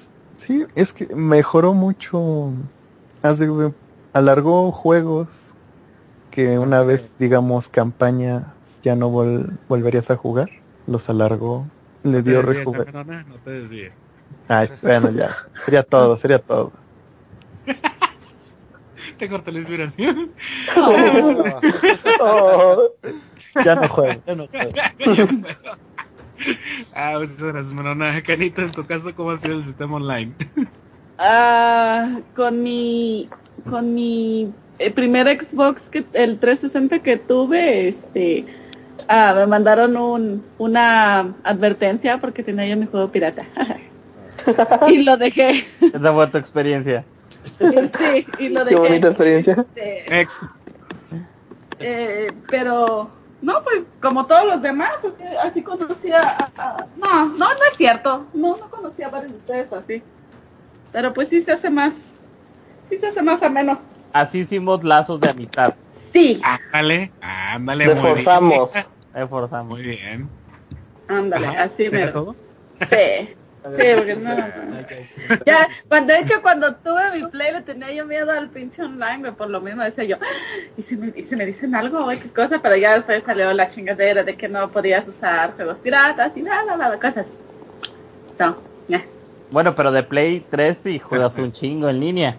[0.47, 2.51] sí, es que mejoró mucho,
[3.23, 3.49] hace,
[4.13, 5.29] alargó juegos
[6.31, 10.51] que una vez, digamos, campaña ya no vol- volverías a jugar,
[10.87, 11.67] los alargó,
[12.05, 12.89] le dio desvíes, rejuven.
[12.89, 13.93] Amenona, no te desvíes.
[14.49, 16.73] Ay, bueno, ya, sería todo, sería todo.
[19.19, 20.33] Te corté la inspiración.
[22.19, 22.91] Oh,
[23.65, 25.86] Ya no juego, ya no juego.
[26.95, 28.23] ah, muchas gracias, Menona.
[28.23, 30.33] Canita, en tu caso, ¿cómo ha sido el sistema online?
[31.19, 33.27] Ah, con mi
[33.71, 38.45] con mi eh, primer Xbox que el 360 que tuve, este
[39.09, 43.47] ah, me mandaron un, una advertencia porque tenía yo mi juego pirata.
[44.89, 45.67] y lo dejé.
[45.81, 47.07] Esa fue tu experiencia.
[47.59, 48.77] sí, y lo qué dejé.
[48.77, 49.53] bonita experiencia.
[49.75, 50.41] Este, Ex.
[51.79, 53.11] eh, pero
[53.43, 57.77] no, pues como todos los demás, así, así conocía a, a- no, no, no es
[57.77, 58.27] cierto.
[58.35, 60.03] No, no conocía a varios de ustedes así.
[60.93, 61.95] Pero pues sí se hace más,
[62.89, 63.79] sí se hace más ameno.
[64.13, 65.75] Así hicimos lazos de amistad.
[66.13, 67.85] Sí, Ándale, ándale.
[67.87, 68.05] muy bien.
[68.07, 68.71] Reforzamos.
[69.13, 69.79] Reforzamos.
[69.79, 70.29] Muy bien.
[71.09, 72.35] ándale, así ¿era me todo?
[72.91, 73.35] Sí,
[73.77, 74.37] sí, porque no.
[75.45, 79.19] Ya, cuando de hecho cuando tuve mi play le tenía yo miedo al pinche online,
[79.19, 80.27] güey, por lo mismo decía yo, "Ah,
[80.77, 83.53] y si me, y si me dicen algo, güey, qué cosa, pero ya después salió
[83.53, 87.27] la chingadera de que no podías usar juegos piratas y nada, nada, cosas.
[88.39, 88.57] No,
[88.89, 89.05] ya.
[89.51, 92.37] Bueno, pero de Play 3 sí juegas un chingo en línea.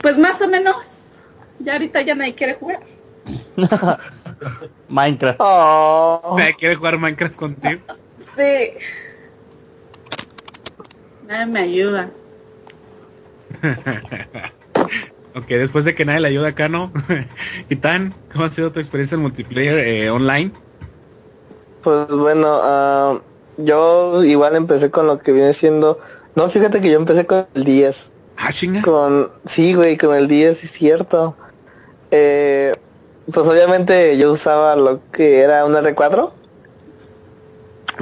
[0.00, 0.76] Pues más o menos,
[1.58, 2.80] ya ahorita ya nadie quiere jugar.
[4.88, 5.36] Minecraft.
[5.40, 7.80] Oh, Nadie quiere jugar Minecraft contigo.
[8.20, 8.72] Sí.
[11.28, 12.10] Nadie me ayuda.
[15.34, 16.90] Ok, después de que nadie le ayuda acá, ¿no?
[17.68, 20.50] y tan, ¿cómo ha sido tu experiencia en multiplayer eh, online?
[21.82, 23.18] pues bueno, ah,
[23.56, 26.00] yo igual empecé con lo que viene siendo...
[26.34, 28.12] No, fíjate que yo empecé con el 10.
[28.36, 28.82] Ah, chinga.
[28.82, 31.36] Con, sí, güey, con el 10, es cierto.
[32.10, 32.74] Eh,
[33.32, 36.30] pues obviamente yo usaba lo que era un R4.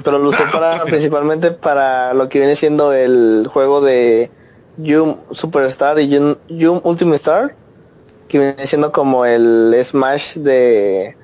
[0.03, 4.31] Pero lo usé para, principalmente para lo que viene siendo el juego de
[4.79, 7.57] Yum Superstar y Yum, Yum Ultimate Star.
[8.29, 11.17] Que viene siendo como el Smash de,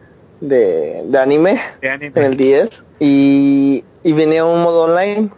[0.43, 2.13] de, de anime De anime.
[2.15, 5.31] en el 10 y, y venía un modo online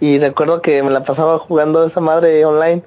[0.00, 2.82] y recuerdo que me la pasaba jugando esa madre online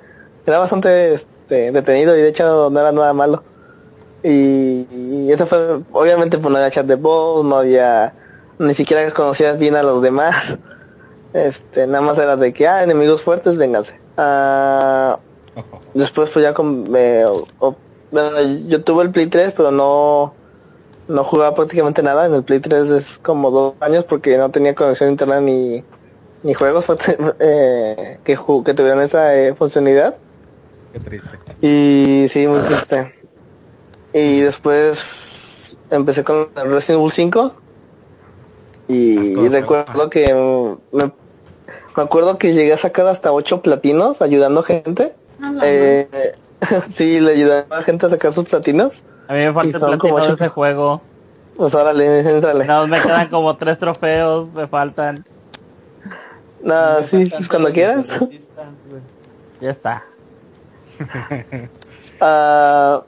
[0.45, 3.43] era bastante este, detenido y de hecho no era nada malo
[4.23, 8.13] y, y eso fue obviamente pues no había chat de voz no había
[8.59, 10.57] ni siquiera conocías bien a los demás
[11.34, 15.17] este nada más era de que ah enemigos fuertes vénganse Ah,
[15.95, 17.75] después pues ya con me, o- o-
[18.11, 18.30] bueno,
[18.67, 20.35] yo tuve el play 3 pero no
[21.07, 22.25] no jugaba prácticamente nada.
[22.25, 25.84] En el Play 3 es como dos años porque no tenía conexión a internet ni,
[26.43, 26.85] ni juegos
[27.39, 30.15] eh, que, que tuvieran esa eh, funcionalidad.
[30.93, 31.30] Qué triste.
[31.61, 33.13] Y sí, muy triste.
[34.13, 37.53] Y después empecé con el Resident Evil 5.
[38.88, 41.11] Y, recuerdo que me,
[41.95, 45.14] me acuerdo que llegué a sacar hasta ocho platinos ayudando gente.
[45.41, 46.07] A la Eh,
[46.89, 49.03] sí, le ayudaba a gente a sacar sus platinos.
[49.27, 51.01] A mí me falta el son platino como de ese juego.
[51.55, 52.65] Pues órale, entrale.
[52.65, 55.26] No, me quedan como tres trofeos, me faltan.
[56.61, 58.07] No, sí, pues cuando quieras.
[59.61, 60.05] Ya está.
[62.26, 63.03] Ah,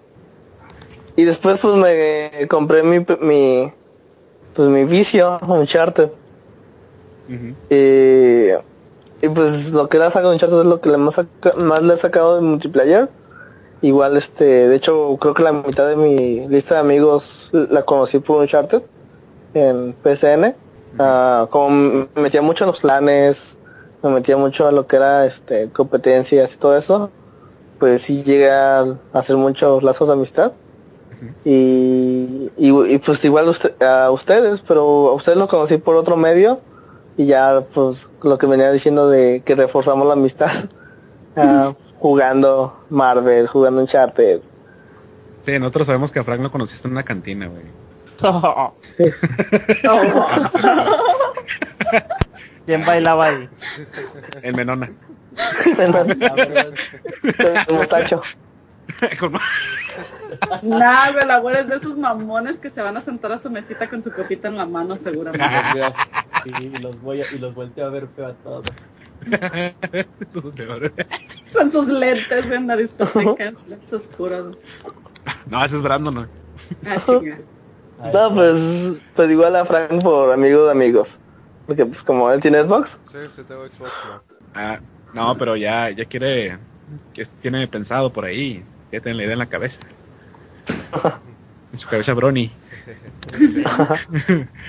[1.16, 3.72] y después pues me compré mi, mi
[4.56, 6.12] pues mi vicio, Uncharted.
[7.28, 7.56] Ujú.
[7.70, 8.50] Y,
[9.26, 11.20] y pues lo que le ha sacado Uncharted es lo que le más,
[11.58, 13.10] más le he sacado de multiplayer.
[13.82, 18.20] Igual este, de hecho creo que la mitad de mi lista de amigos la conocí
[18.20, 18.82] por Uncharted
[19.54, 20.56] en PCN.
[20.98, 23.58] Ah, como me metía mucho en los planes,
[24.02, 27.12] me metía mucho a lo que era este competencias y todo eso.
[27.80, 30.54] pues sí llega a hacer muchos lazos de amistad.
[31.44, 36.18] Y, y, y, pues igual usted- a ustedes, pero a ustedes los conocí por otro
[36.18, 36.62] medio
[37.18, 40.52] y ya pues lo que venía diciendo de que reforzamos la amistad
[41.38, 44.42] ah, jugando Marvel, jugando Uncharted.
[45.46, 47.64] Sí, nosotros sabemos que a Frank lo conociste en una cantina, güey.
[52.66, 53.50] ¿Quién bailaba ahí?
[54.42, 54.90] El Menona.
[55.78, 58.22] El mostacho.
[59.20, 59.34] Con-
[60.62, 63.50] Nah, güey, la güera es de esos mamones que se van a sentar a su
[63.50, 65.46] mesita con su copita en la mano, seguramente.
[66.44, 68.66] Sí, y los voy a, y los volteo a ver feo a todos.
[71.54, 74.56] Con sus lentes en la discoteca, lentes oscuros.
[75.48, 76.28] No, ese es Brandon, ¿no?
[76.86, 77.40] Ah, chinga.
[78.00, 81.18] Ay, No, pues, pues igual a Frank por amigo de amigos.
[81.66, 84.22] Porque pues como él tiene Xbox, Sí, sí tengo Xbox One.
[84.54, 84.80] Ah,
[85.14, 86.60] no, pero ya, ya quiere,
[87.14, 88.64] que tiene pensado por ahí,
[88.96, 89.78] ya tiene la idea en la cabeza.
[91.74, 92.52] En su cabeza Brony.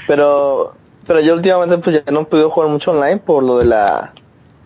[0.07, 0.75] pero
[1.07, 4.13] pero yo últimamente pues ya no he podido jugar mucho online por lo de la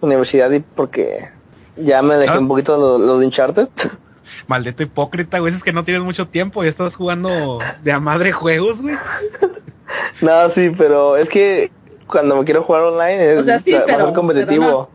[0.00, 1.28] universidad y porque
[1.76, 2.38] ya me dejé Ah.
[2.38, 3.68] un poquito lo, lo de Uncharted.
[4.46, 8.32] Maldito hipócrita, güey, es que no tienes mucho tiempo, ya estás jugando de a madre
[8.32, 8.96] juegos, güey.
[10.20, 11.70] no, sí, pero es que
[12.06, 13.74] cuando me quiero jugar online es O sea, sí,
[14.14, 14.90] competitivo.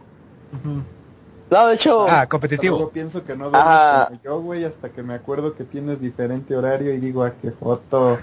[1.52, 2.80] No, de hecho, Ah, competitivo.
[2.80, 4.08] yo pienso que no duermes Ajá.
[4.08, 7.52] como yo, güey, hasta que me acuerdo que tienes diferente horario y digo, a qué
[7.52, 8.18] foto.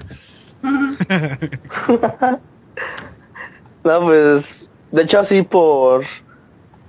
[3.85, 6.05] no, pues, de hecho así por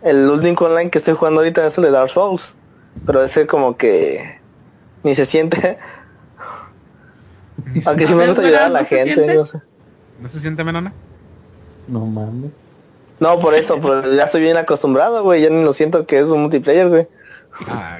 [0.01, 2.55] el único online que estoy jugando ahorita es el de Dark Souls.
[3.05, 4.39] Pero ese como que
[5.03, 5.77] ni se siente.
[7.85, 9.35] Aunque sí me gusta ayudar a la ¿no se gente, siente?
[9.35, 9.61] no sé.
[10.21, 10.93] ¿No se siente Menona?
[11.87, 12.51] No mames.
[13.23, 15.41] No, por eso, pues ya estoy bien acostumbrado, güey.
[15.41, 17.07] Ya ni lo siento que es un multiplayer, güey.
[17.69, 17.99] Ah,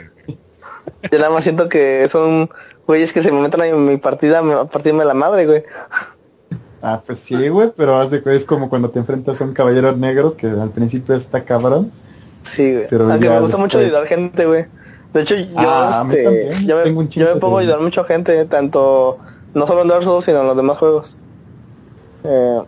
[1.10, 2.50] Yo nada más siento que son
[2.86, 5.64] güeyes que se me meten en mi partida a partirme la madre, güey.
[6.82, 10.36] Ah, pues sí, güey, pero cu- es como cuando te enfrentas a un caballero negro
[10.36, 11.90] que al principio está cabrón.
[12.42, 12.88] Sí, güey.
[12.90, 14.66] Pero Aunque me gusta mucho ayudar gente, güey.
[15.14, 18.02] De hecho, yo, Ah, este, yo, me, Tengo un yo me pongo a ayudar mucho
[18.02, 19.20] a gente, tanto,
[19.54, 21.16] no solo en Dark Souls, sino en los demás juegos.
[22.26, 22.62] Eh,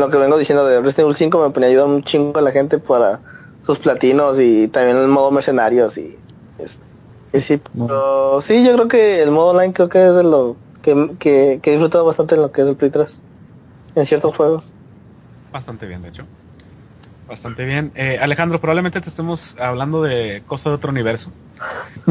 [0.00, 2.42] lo que vengo diciendo de Resident Evil 5 me ponía a ayudar un chingo a
[2.42, 3.20] la gente para
[3.64, 6.16] sus platinos y también el modo mercenarios y,
[6.58, 6.84] este,
[7.32, 10.56] y sí, pero sí, yo creo que el modo online creo que es de lo
[10.82, 13.20] que, que, que he disfrutado bastante en lo que es el Play 3.
[13.96, 14.74] En ciertos juegos.
[15.50, 16.24] bastante bien, de hecho.
[17.26, 17.90] Bastante bien.
[17.94, 21.32] Eh, Alejandro, probablemente te estemos hablando de cosas de otro universo.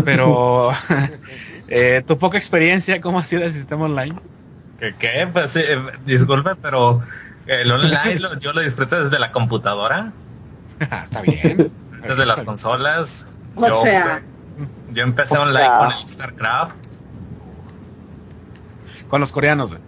[0.04, 0.72] Pero
[1.68, 4.16] eh, tu poca experiencia, ¿cómo ha sido el sistema online?
[4.80, 4.96] ¿Qué?
[5.00, 5.28] qué?
[5.32, 7.02] Pues eh, disculpe, pero
[7.48, 10.12] el online lo- yo lo disfruto desde la computadora,
[10.92, 11.72] Ah, Está bien.
[12.08, 13.26] desde las consolas.
[13.56, 14.22] O yo, sea.
[14.92, 15.78] yo empecé O online sea.
[15.78, 16.76] con el StarCraft.
[19.10, 19.82] Con los coreanos, güey.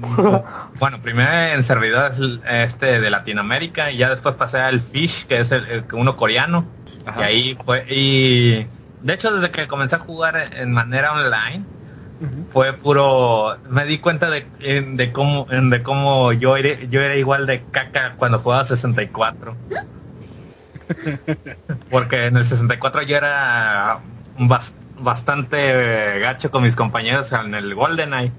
[0.78, 2.18] Bueno, primero en servidores
[2.50, 6.66] este de Latinoamérica y ya después pasé al Fish, que es el, el uno coreano.
[7.06, 7.20] Ajá.
[7.20, 8.66] Y ahí fue y
[9.02, 11.64] de hecho desde que comencé a jugar en manera online
[12.50, 17.16] fue puro me di cuenta de, de cómo en- de cómo yo era, yo era
[17.16, 19.56] igual de caca cuando jugaba 64
[21.90, 24.00] porque en el 64 yo era
[24.38, 28.32] bas- bastante gacho con mis compañeros en el GoldenEye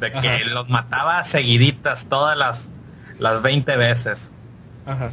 [0.00, 0.38] de que Ajá.
[0.52, 2.70] los mataba seguiditas todas las
[3.18, 4.32] las 20 veces
[4.86, 5.12] Ajá.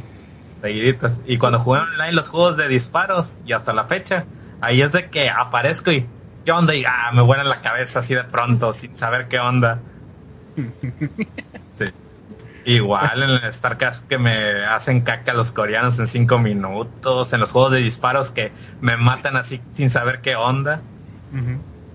[0.60, 1.12] seguiditas.
[1.26, 4.26] Y cuando jugué online los juegos de disparos y hasta la fecha,
[4.60, 6.06] ahí es de que aparezco y
[6.44, 6.74] ¿qué onda?
[6.74, 9.80] Y ah, me vuelan la cabeza así de pronto sin saber qué onda.
[11.78, 11.86] Sí.
[12.66, 17.50] Igual en el StarCraft que me hacen caca los coreanos en cinco minutos, en los
[17.50, 18.52] juegos de disparos que
[18.82, 20.82] me matan así sin saber qué onda.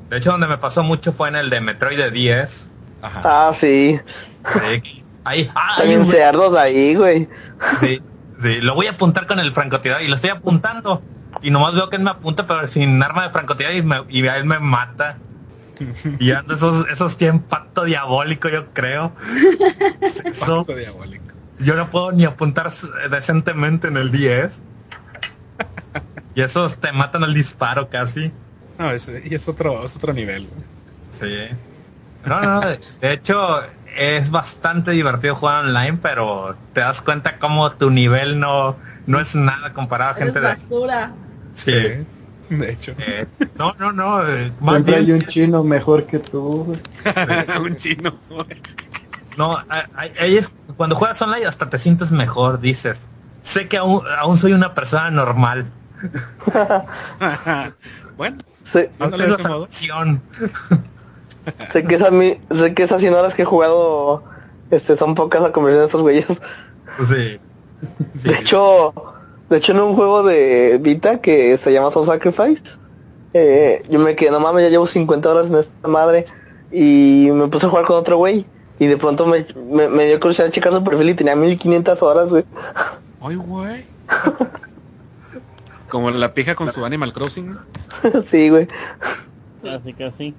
[0.10, 2.72] De hecho, donde me pasó mucho fue en el de Metroid de 10.
[3.02, 3.22] Ajá.
[3.24, 4.00] Ah, sí.
[4.52, 7.30] Sí, ahí, ah, hay También cerdos ahí, güey.
[7.80, 8.02] Sí,
[8.42, 11.02] sí, lo voy a apuntar con el francotirador y lo estoy apuntando.
[11.42, 14.28] Y nomás veo que él me apunta, pero sin arma de francotirador y, me, y
[14.28, 15.18] a él me mata.
[16.20, 19.14] Y ando esos, esos tienen pacto diabólico, yo creo.
[20.02, 21.26] Eso, Pacto diabólico.
[21.60, 22.72] yo no puedo ni apuntar
[23.12, 24.62] decentemente en el 10.
[26.36, 28.32] Y esos te matan al disparo casi.
[28.80, 30.50] No, es, y es otro, es otro nivel.
[31.12, 31.48] Sí.
[32.26, 33.62] No, no, de, de hecho
[33.96, 38.78] es bastante divertido jugar online, pero te das cuenta como tu nivel no,
[39.08, 40.48] no es nada comparado a Eres gente de...
[40.48, 41.14] basura.
[41.66, 41.72] Sí.
[42.50, 42.94] De hecho.
[43.00, 43.26] Eh,
[43.58, 44.26] no, no, no.
[44.26, 46.78] eh, más Siempre hay un chino mejor que tú,
[47.62, 48.18] un chino.
[49.38, 49.58] no,
[49.96, 53.08] ahí es cuando juegas online hasta te sientes mejor, dices.
[53.42, 55.66] Sé que aún, aún soy una persona normal.
[58.18, 58.38] Bueno,
[58.74, 58.90] de
[59.36, 59.66] ese modo.
[59.66, 60.22] Acción.
[61.72, 64.24] sé que esas mi- sé que esas 100 horas que he jugado
[64.72, 66.42] este son pocas a conversión de estos güeyes.
[67.06, 67.40] Sí.
[68.16, 68.30] Sí.
[68.30, 68.94] De hecho,
[69.50, 72.78] de hecho en un juego de Vita que se llama Soul Sacrifice,
[73.34, 76.26] eh, yo me quedé, no mames, ya llevo 50 horas en esta madre
[76.72, 78.46] y me puse a jugar con otro güey
[78.80, 82.30] y de pronto me, me, me dio curiosidad checar su perfil y tenía 1500 horas,
[82.30, 82.46] güey.
[83.22, 83.86] Ay, güey.
[85.90, 87.58] Como la pija con su Animal Crossing.
[88.24, 88.68] sí, güey.
[89.68, 90.36] Así que así.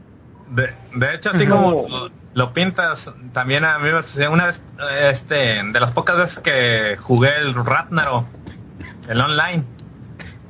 [0.50, 4.62] De, de hecho, así como lo, lo pintas, también a mí me sucedió una vez,
[5.02, 8.26] este, de las pocas veces que jugué el Ratnaro,
[9.08, 9.64] el online.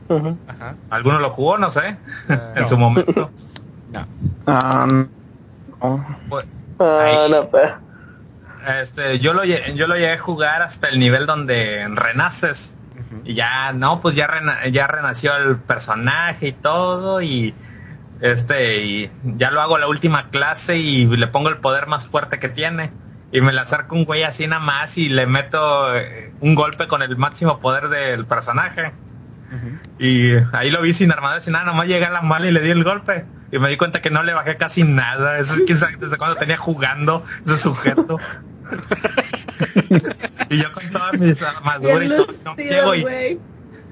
[0.09, 0.37] Ujú.
[0.49, 0.75] Ajá.
[0.91, 1.59] ¿Alguno lo jugó?
[1.59, 1.97] No sé.
[2.29, 3.31] Eh, en su momento.
[4.47, 4.87] Ah,
[5.81, 6.07] no.
[6.29, 6.47] Pues,
[6.81, 7.31] Ah, Ahí.
[7.31, 7.81] no, pa-
[8.81, 12.75] Este, yo lo, yo lo llegué a jugar hasta el nivel donde renaces.
[13.25, 17.21] Y ya, no, pues ya, rena- ya renació el personaje y todo.
[17.23, 17.55] Y
[18.21, 22.39] este, y ya lo hago la última clase y le pongo el poder más fuerte
[22.39, 22.91] que tiene.
[23.31, 26.89] Y me le acerco un güey así nada más y le meto eh, un golpe
[26.89, 28.93] con el máximo poder del personaje.
[29.99, 32.61] Y ahí lo vi sin armadura, sin nada, nomás llegué a la mala y le
[32.61, 33.27] di el golpe.
[33.51, 35.39] Y me di cuenta que no le bajé casi nada.
[35.39, 38.19] Eso es quién sabe desde cuando tenía jugando ese sujeto.
[40.51, 43.41] y yo con todas mis armaduras y todo, no llego y,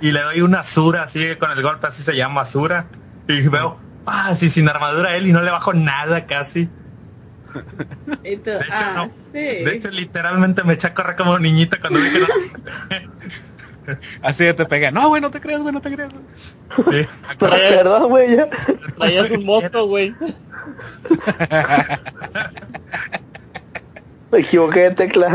[0.01, 2.87] y le doy una Azura así con el golpe, así se llama Azura.
[3.29, 6.69] Y veo, ah, sí, sin armadura él y no le bajo nada casi.
[8.23, 9.05] De hecho, ah, no.
[9.11, 9.41] sí.
[9.65, 12.27] De hecho, literalmente me eché a correr como niñita cuando vi que no.
[14.23, 14.91] Así de te pega.
[14.91, 16.11] No, güey, no te creas, güey, no te creas.
[16.77, 17.07] Sí.
[17.39, 18.37] Perdón, güey.
[18.99, 20.15] Traías un mosto, güey.
[24.33, 25.29] Me equivoqué de tecla.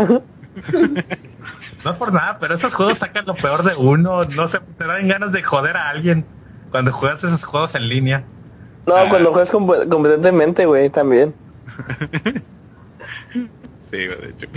[1.83, 4.25] No es por nada, pero esos juegos sacan lo peor de uno.
[4.25, 6.25] No sé, te dan ganas de joder a alguien
[6.71, 8.23] cuando juegas esos juegos en línea.
[8.85, 9.05] No, Ah.
[9.09, 11.33] cuando juegas comp- competentemente, güey, también.
[13.91, 14.47] Sí, de hecho.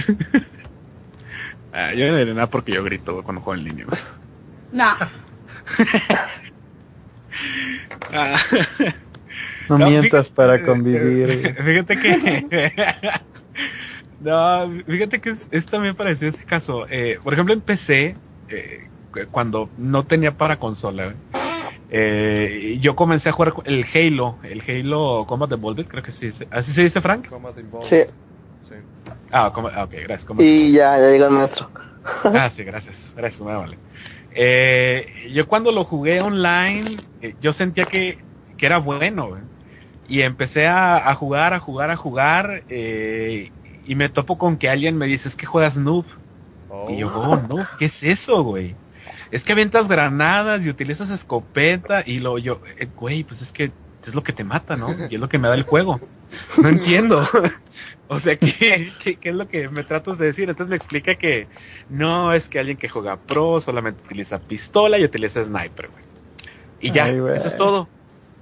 [1.72, 3.86] Ah, yo no diré nada porque yo grito cuando juego en línea.
[8.12, 8.38] Ah,
[9.68, 11.54] No, No, mientas fíjate- para convivir.
[11.64, 12.72] Fíjate que...
[14.20, 16.86] no, fíjate que es, es también parecido ese caso.
[16.90, 18.14] Eh, por ejemplo, en PC,
[18.50, 18.88] eh,
[19.30, 21.14] cuando no tenía para consola, eh,
[22.80, 26.30] yo comencé a jugar el Halo, el Halo Combat Evolved, creo que sí.
[26.50, 27.28] ¿Así se dice, Frank?
[27.28, 27.54] Combat.
[27.82, 28.02] Sí.
[28.62, 28.74] Sí.
[29.30, 30.24] Ah, ah, ok, gracias.
[30.24, 31.70] Combat Y ya, ya llegó el maestro.
[32.24, 33.14] Ah, sí, gracias.
[33.16, 33.78] Gracias, muy amable.
[34.34, 38.18] Eh, yo cuando lo jugué online, eh, yo sentía que,
[38.56, 39.38] que era bueno.
[40.06, 43.50] Y empecé a, a jugar, a jugar, a jugar, eh,
[43.86, 46.04] y me topo con que alguien me dice, es que juegas noob.
[46.68, 46.90] Oh.
[46.90, 48.74] Y yo, oh, no, ¿qué es eso, güey?
[49.30, 53.72] Es que avientas granadas y utilizas escopeta, y lo yo, eh, güey, pues es que
[54.06, 54.94] es lo que te mata, ¿no?
[55.10, 56.00] Y es lo que me da el juego.
[56.60, 57.26] No entiendo.
[58.06, 60.48] O sea, ¿qué, qué, qué es lo que me tratas de decir?
[60.48, 61.48] Entonces me explica que
[61.88, 66.04] no es que alguien que juega pro solamente utiliza pistola y utiliza sniper, güey.
[66.80, 67.88] Y ya, Ay, eso es todo.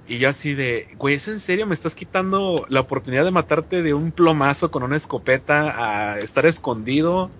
[0.05, 1.65] Y yo así de, güey, ¿es en serio?
[1.65, 6.45] ¿Me estás quitando la oportunidad de matarte de un plomazo con una escopeta a estar
[6.45, 7.31] escondido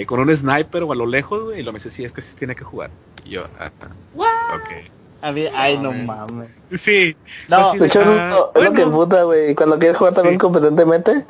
[0.00, 1.60] eh, con un sniper o a lo lejos, güey?
[1.60, 2.90] Y lo me dice, sí, es que sí tiene que jugar.
[3.24, 3.70] Y yo, ah,
[4.14, 4.26] What?
[4.56, 4.90] ok.
[5.22, 6.48] Había- Ay, no Mames.
[6.78, 7.16] Sí.
[7.48, 9.54] No, así De hecho, es lo- es lo que puta, güey.
[9.54, 10.38] Cuando quieres jugar también Sí.
[10.38, 11.24] competentemente,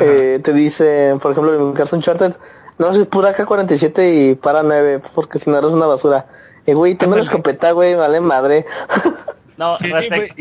[0.00, 2.34] eh, te dicen, por ejemplo, en mi caso Uncharted,
[2.78, 6.26] no, soy pura K-47 y para 9, porque si no eres una basura.
[6.66, 7.30] Y güey, tengo una Ándale.
[7.36, 8.64] escopeta, güey, vale madre.
[9.56, 9.86] No, Sí,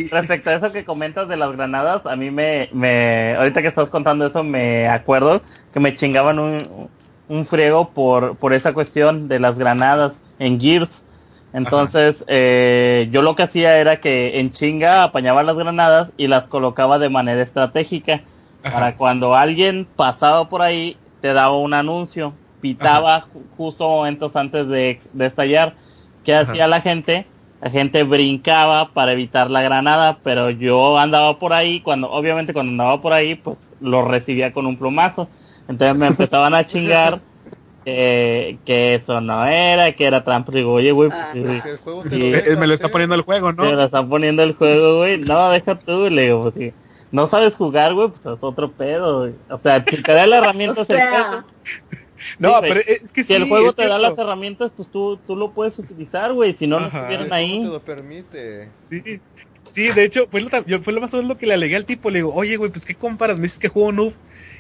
[0.10, 3.88] respecto a eso que comentas de las granadas, a mí me, me, ahorita que estás
[3.90, 5.40] contando eso, me acuerdo
[5.72, 6.90] que me chingaban un,
[7.34, 11.04] un friego por, por esa cuestión de las granadas en Gears.
[11.52, 16.48] Entonces, eh, yo lo que hacía era que en chinga apañaba las granadas y las
[16.48, 18.22] colocaba de manera estratégica.
[18.64, 18.74] Ajá.
[18.74, 24.68] Para cuando alguien pasaba por ahí, te daba un anuncio, pitaba ju- justo momentos antes
[24.68, 25.76] de, estallar.
[26.24, 26.52] ¿Qué Ajá.
[26.52, 27.28] hacía la gente?
[27.62, 32.72] La gente brincaba para evitar la granada, pero yo andaba por ahí, cuando, obviamente cuando
[32.72, 35.30] andaba por ahí, pues lo recibía con un plumazo.
[35.68, 37.24] Entonces me empezaban a chingar
[37.86, 40.52] que, que eso no era, que era trampa.
[40.54, 43.54] Y digo, oye, güey, pues sí, el juego lo me lo está poniendo el juego,
[43.54, 43.64] ¿no?
[43.64, 45.20] te lo están poniendo el juego, güey.
[45.20, 46.76] No, deja tú, le digo, pues sí.
[47.12, 49.36] No sabes jugar, güey, pues es otro pedo, güey.
[49.50, 51.46] O sea, si te da la herramienta O es el sea, pedo.
[52.40, 55.18] No, Sí, pero es que Si sí, el juego te da las herramientas, pues tú,
[55.26, 56.56] tú lo puedes utilizar, güey.
[56.58, 57.00] Si no, no Ajá.
[57.00, 57.62] estuvieran El juego ahí.
[57.62, 58.72] te lo permite.
[58.90, 59.22] Sí,
[59.74, 61.76] sí, de hecho, fue lo, yo, fue lo más o menos lo que le alegué
[61.76, 62.10] al tipo.
[62.10, 63.38] Le digo, oye, güey, pues ¿qué comparas?
[63.38, 64.18] Me dices que juego noob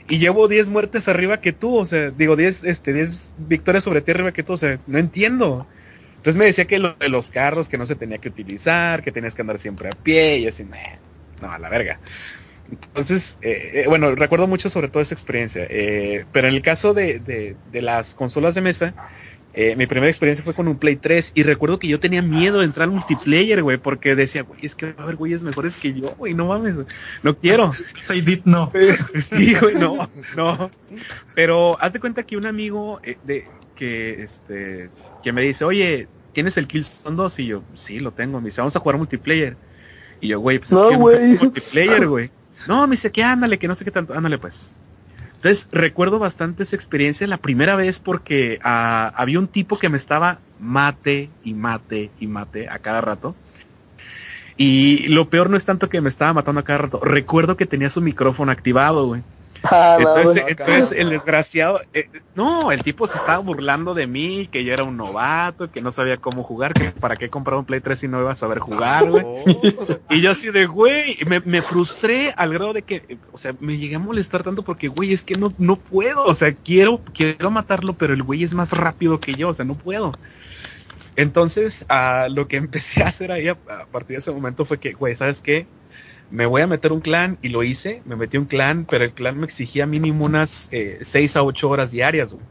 [0.08, 1.78] y llevo 10 muertes arriba que tú.
[1.78, 4.54] O sea, digo, 10, este, 10 victorias sobre ti arriba que tú.
[4.54, 5.68] O sea, no entiendo.
[6.18, 9.12] Entonces me decía que lo de los carros que no se tenía que utilizar, que
[9.12, 11.02] tenías que andar siempre a pie y así, "Meh,
[11.42, 12.02] no, a la verga.
[12.68, 15.66] Entonces, eh, eh, bueno, recuerdo mucho sobre todo esa experiencia.
[15.70, 18.96] eh, pero en el caso de, de, de las consolas de mesa,
[19.56, 22.60] eh, mi primera experiencia fue con un Play 3 y recuerdo que yo tenía miedo
[22.60, 25.74] de entrar al multiplayer, güey, porque decía, güey, es que va a haber güeyes mejores
[25.76, 26.74] que yo, güey, no mames,
[27.22, 27.72] no quiero.
[28.02, 28.72] Soy Dit, no.
[29.30, 30.72] Sí, güey, no, no.
[31.36, 34.90] Pero haz de cuenta que un amigo eh, de que este
[35.24, 38.62] que me dice, "Oye, ¿tienes el Killzone 2?" y yo, "Sí, lo tengo." Me dice,
[38.62, 39.56] "Vamos a jugar multiplayer."
[40.20, 42.32] Y yo, "Güey, pues es que multiplayer, güey."
[42.68, 44.74] No, me dice, "Que ándale, que no sé qué tanto." Ándale, pues.
[45.44, 49.98] Entonces, recuerdo bastante esa experiencia la primera vez porque ah, había un tipo que me
[49.98, 53.36] estaba mate y mate y mate a cada rato.
[54.56, 57.02] Y lo peor no es tanto que me estaba matando a cada rato.
[57.04, 59.22] Recuerdo que tenía su micrófono activado, güey.
[59.64, 64.64] Ah, no, Entonces, el desgraciado, eh, no, el tipo se estaba burlando de mí, que
[64.64, 67.80] yo era un novato, que no sabía cómo jugar, que para qué comprar un Play
[67.80, 69.24] 3 si no iba a saber jugar, güey.
[69.26, 69.44] Oh,
[70.10, 73.78] Y yo así de, güey, me, me frustré al grado de que, o sea, me
[73.78, 77.50] llegué a molestar tanto porque, güey, es que no, no puedo, o sea, quiero, quiero
[77.50, 80.12] matarlo, pero el güey es más rápido que yo, o sea, no puedo.
[81.16, 84.80] Entonces, ah, lo que empecé a hacer ahí a, a partir de ese momento fue
[84.80, 85.68] que, güey, ¿sabes qué?
[86.34, 89.14] Me voy a meter un clan y lo hice, me metí un clan, pero el
[89.14, 92.44] clan me exigía mínimo unas eh, 6 a 8 horas diarias, güey.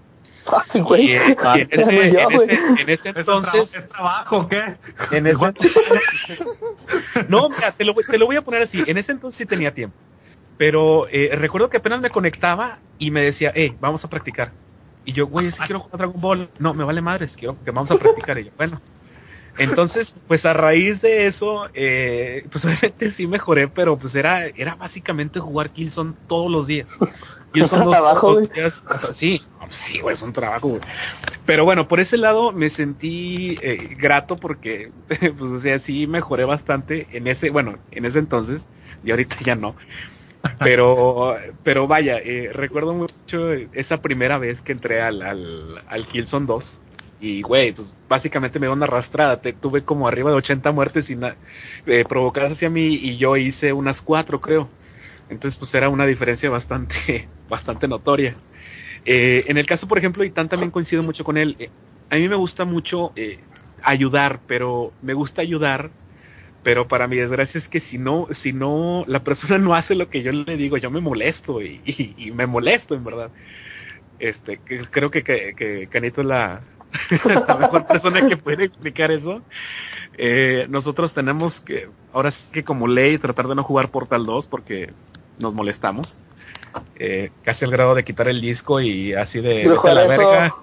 [0.72, 1.06] Ay, güey.
[1.06, 2.48] Y, eh, y en, ese, Yo, en, güey.
[2.50, 4.76] ese, en ese ¿Es, un tra- entonces, ¿Es trabajo qué?
[5.10, 5.36] en ese,
[7.28, 8.84] no, mira, te lo, voy- te lo voy a poner así.
[8.86, 9.96] En ese entonces sí tenía tiempo.
[10.59, 14.52] Pero eh, recuerdo que apenas me conectaba y me decía, eh, vamos a practicar.
[15.04, 16.50] Y yo, güey, es que quiero jugar Dragon Ball.
[16.60, 18.38] No, me vale madres, quiero que vamos a practicar.
[18.38, 18.80] Y yo, bueno.
[19.59, 24.74] Entonces, pues a raíz de eso, eh, pues obviamente sí mejoré, pero pues era, era
[24.77, 26.89] básicamente jugar Killzone todos los días.
[27.53, 28.83] Killzone dos- trabajo, los días.
[29.12, 30.83] Sí, sí, güey, es un trabajo, güey.
[31.45, 36.45] Pero bueno, por ese lado me sentí eh, grato porque, pues, o sea, sí mejoré
[36.45, 38.69] bastante en ese, bueno, en ese entonces,
[39.03, 39.77] y ahorita ya no.
[40.59, 46.47] Pero, pero vaya, eh, recuerdo mucho esa primera vez que entré al, al, al Killzone
[46.47, 46.83] 2.
[47.23, 49.40] Y, güey, pues básicamente me dio una arrastrada.
[49.40, 51.16] Tuve como arriba de 80 muertes y
[51.86, 54.69] eh, provocadas hacia mí y yo hice unas cuatro, creo.
[55.31, 58.35] Entonces, pues era una diferencia bastante, bastante notoria.
[59.05, 61.70] Eh, en el caso, por ejemplo, y Tan también coincido mucho con él, eh,
[62.11, 63.39] a mí me gusta mucho eh,
[63.82, 65.90] ayudar, pero me gusta ayudar,
[66.65, 70.11] pero para mi desgracia es que si no, si no, la persona no hace lo
[70.11, 73.31] que yo le digo, yo me molesto y, me molesto en verdad.
[74.19, 76.62] Este, creo que, que, que Canito la,
[77.48, 79.43] la mejor persona que puede explicar eso.
[80.19, 84.47] Eh, nosotros tenemos que, ahora sí que como ley, tratar de no jugar Portal 2
[84.47, 84.93] porque
[85.39, 86.19] nos molestamos.
[86.97, 90.19] Eh, casi al grado de quitar el disco y así de vete a la eso.
[90.19, 90.55] verga.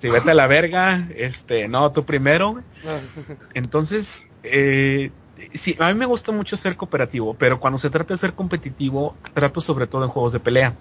[0.00, 1.08] Sí, vete a la verga.
[1.16, 2.62] Este, no, tú primero.
[3.54, 5.10] Entonces, eh,
[5.54, 9.16] sí, a mí me gusta mucho ser cooperativo, pero cuando se trata de ser competitivo,
[9.34, 10.74] trato sobre todo en juegos de pelea.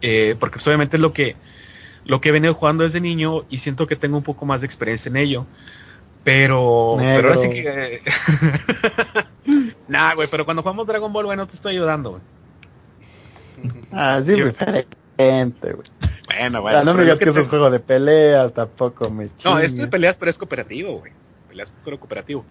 [0.00, 1.36] Eh, porque pues, obviamente es lo que,
[2.04, 4.66] lo que he venido jugando desde niño y siento que tengo un poco más de
[4.66, 5.46] experiencia en ello.
[6.24, 8.02] Pero, pero ahora sí que...
[9.88, 12.22] nah, güey, pero cuando jugamos Dragon Ball, güey, no te estoy ayudando, güey.
[13.92, 15.88] Ah, sí, Yo- diferente, güey.
[16.26, 16.84] Bueno, bueno.
[16.84, 19.64] No me digas es que eso es juego de peleas, tampoco me No, chingues.
[19.66, 21.12] esto de peleas, pero es cooperativo, güey.
[21.48, 22.44] Peleas pero cooperativo.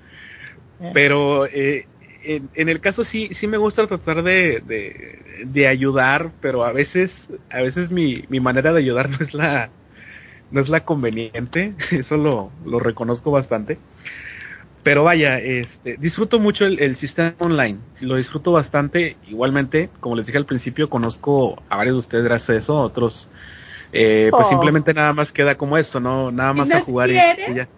[0.82, 0.92] Eh.
[0.94, 1.88] Pero eh,
[2.24, 6.72] en, en el caso sí, sí me gusta tratar de, de, de ayudar, pero a
[6.74, 9.72] veces, a veces mi, mi manera de ayudar no es la,
[10.52, 11.76] no es la conveniente.
[11.92, 13.80] Eso lo, lo reconozco bastante.
[14.84, 17.80] Pero vaya, este, disfruto mucho el, el sistema online.
[18.00, 19.18] Lo disfruto bastante.
[19.28, 23.30] Igualmente, como les dije al principio, conozco a varios de ustedes gracias a eso, otros
[23.92, 24.50] eh, pues Oh.
[24.50, 26.32] simplemente nada más queda como esto, ¿no?
[26.32, 27.44] Nada ¿Y más a jugar y, quiere?
[27.46, 27.70] y ya.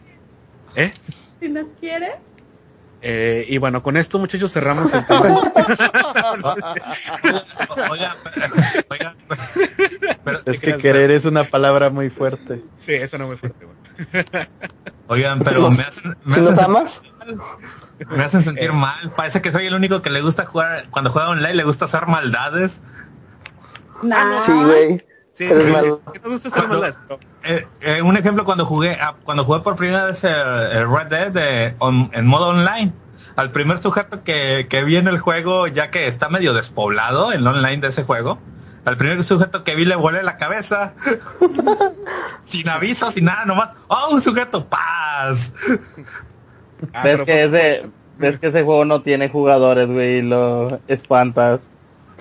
[0.75, 0.93] ¿Eh?
[1.39, 2.21] Si nos quiere.
[3.03, 5.21] Eh, y bueno, con esto muchachos cerramos el tema.
[7.89, 8.15] Oigan,
[8.89, 9.15] oigan,
[10.23, 12.63] pero- Es que querer es una palabra muy fuerte.
[12.85, 13.77] sí, eso no me fuerte, güey.
[15.07, 17.01] oigan, pero me hacen, me nos hacen, amas,
[18.09, 19.11] me hacen sentir mal.
[19.15, 22.07] Parece que soy el único que le gusta jugar, cuando juega online le gusta hacer
[22.07, 22.81] maldades.
[24.03, 24.39] Nah.
[24.45, 25.05] sí, güey.
[25.49, 26.49] Sí, gusta
[27.43, 31.07] Eh, eh, un ejemplo cuando jugué ah, cuando jugué por primera vez el, el Red
[31.07, 32.93] Dead de- on- en modo online
[33.35, 37.45] al primer sujeto que, que vi en el juego ya que está medio despoblado el
[37.47, 38.39] online de ese juego
[38.85, 40.93] al primer sujeto que vi le volé la cabeza
[42.43, 45.53] sin aviso sin nada nomás oh un sujeto paz.
[46.93, 50.79] Ah, ves pero que ese, ves que ese juego no tiene jugadores, güey, y lo
[50.87, 51.59] espantas.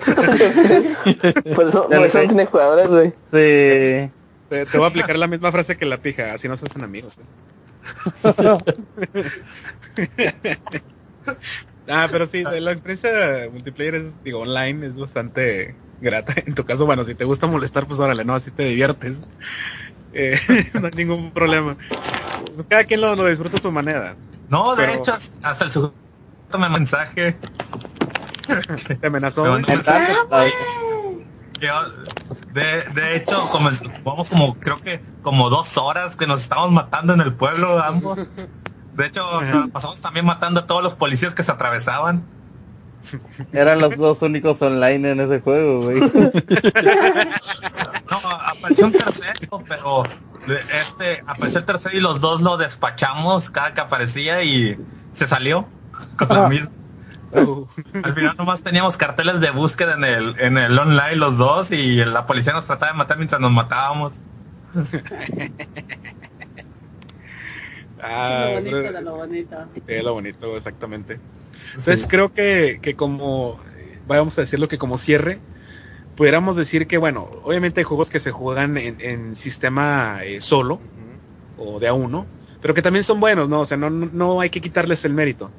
[1.55, 3.09] Por eso, por eso no tiene jugadores, güey.
[3.09, 3.15] Sí.
[4.49, 6.83] te, te voy a aplicar la misma frase que la pija, así no se hacen
[6.83, 7.13] amigos.
[11.87, 16.33] ah, pero sí, la experiencia multiplayer es, digo, online es bastante grata.
[16.45, 19.13] En tu caso, bueno, si te gusta molestar, pues órale, no, así te diviertes.
[20.13, 20.39] Eh,
[20.73, 21.77] no hay ningún problema.
[22.55, 24.15] Pues cada quien lo, lo disfruta a su manera.
[24.49, 25.95] No, de Pero- hecho, hasta el sujeto
[26.59, 27.35] me mensaje.
[28.99, 29.57] Te amenazó.
[32.53, 33.69] De, de hecho, como,
[34.03, 38.27] vamos como, creo que como dos horas que nos estábamos matando en el pueblo ambos.
[38.95, 42.25] De hecho, nos pasamos también matando a todos los policías que se atravesaban.
[43.51, 45.99] Eran los dos únicos online en ese juego, güey.
[48.11, 50.03] No, apareció un tercero, pero
[50.47, 54.77] este apareció el tercero y los dos lo despachamos cada que aparecía y
[55.13, 55.67] se salió
[56.17, 56.71] con la misma.
[57.33, 57.65] Uh,
[58.03, 62.03] Al final nomás teníamos carteles de búsqueda en el, en el online los dos y
[62.03, 64.21] la policía nos trataba de matar mientras nos matábamos.
[68.01, 69.55] ah, lo bonito de lo bonito.
[69.87, 71.19] Sí, lo bonito, exactamente.
[71.69, 73.59] Entonces creo que, que como,
[74.07, 75.39] vamos a decirlo que como cierre,
[76.15, 80.79] pudiéramos decir que, bueno, obviamente hay juegos que se juegan en, en sistema eh, solo
[81.57, 82.25] o de a uno,
[82.61, 83.61] pero que también son buenos, ¿no?
[83.61, 85.51] O sea, no, no, no hay que quitarles el mérito.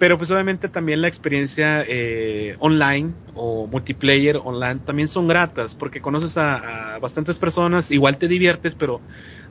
[0.00, 6.00] Pero pues obviamente también la experiencia eh, online o multiplayer online también son gratas porque
[6.00, 9.02] conoces a, bastantes personas, igual te diviertes, pero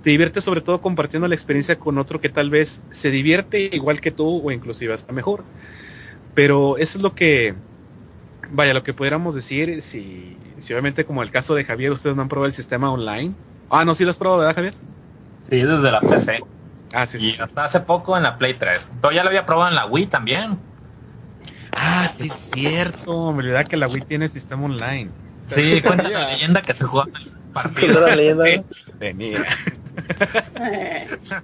[0.04, 4.02] te diviertes sobre todo compartiendo la experiencia con otro que tal vez se divierte igual
[4.02, 5.44] que tú o inclusive hasta mejor.
[6.34, 7.54] Pero eso es lo que,
[8.50, 12.24] vaya, lo que pudiéramos decir, si, si obviamente como el caso de Javier, ustedes no
[12.24, 13.36] han probado el sistema online.
[13.70, 14.74] Ah, no, sí lo has probado, ¿verdad, Javier?
[15.48, 16.42] Sí, desde la PC.
[16.94, 17.18] Ah, sí.
[17.20, 18.92] Y hasta hace poco en la Play 3.
[19.04, 20.58] Yo ya lo había probado en la Wii también.
[21.72, 23.32] Ah, sí, es cierto.
[23.32, 25.12] Me olvidaba que la Wii tiene sistema online.
[25.46, 27.92] Sí, cuenta la leyenda que se jugaba en partidas.
[27.92, 28.64] Cuenta la leyenda, Sí,
[29.00, 29.40] tenía.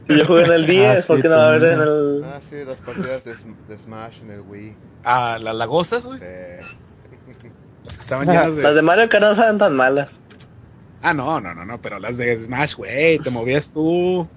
[0.08, 1.82] Y yo jugué en el 10, Ah, sí, ¿por qué no va a haber en
[1.82, 2.24] el...?
[2.26, 4.76] Ah, sí, las partidas de, Sm- de Smash en el Wii.
[5.04, 6.20] Ah, las lagosas, güey.
[6.20, 7.48] Sí.
[8.00, 8.64] Estaban llenas de...
[8.64, 10.20] Las de Mario Kart no saben tan malas.
[11.02, 14.28] Ah, no, no, no, no, pero las de Smash, güey, te movías tú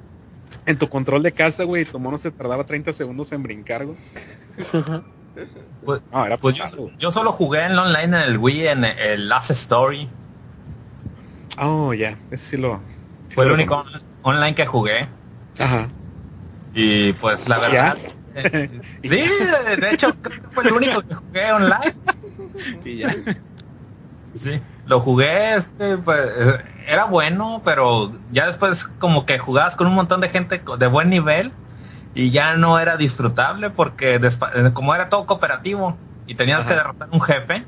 [0.67, 3.97] en tu control de casa, güey, tu mono se tardaba 30 segundos en brincar, güey.
[5.85, 6.97] Pues, No, era pues yo, pesado, güey.
[6.99, 10.09] yo solo jugué en online en el Wii en el Last Story.
[11.61, 12.81] Oh, ya, ese sí lo...
[13.29, 15.09] sí Fue el único on- online que jugué.
[15.59, 15.89] Ajá.
[16.75, 17.97] Y pues la verdad...
[18.35, 21.95] eh, sí, de, de hecho creo que fue el único que jugué online.
[22.85, 23.15] Y ya.
[24.35, 26.21] Sí, lo jugué, este, pues,
[26.87, 31.11] era bueno, pero ya después como que jugabas con un montón de gente de buen
[31.11, 31.53] nivel
[32.15, 35.97] y ya no era disfrutable porque eh, como era todo cooperativo
[36.27, 36.69] y tenías Ajá.
[36.69, 37.67] que derrotar un jefe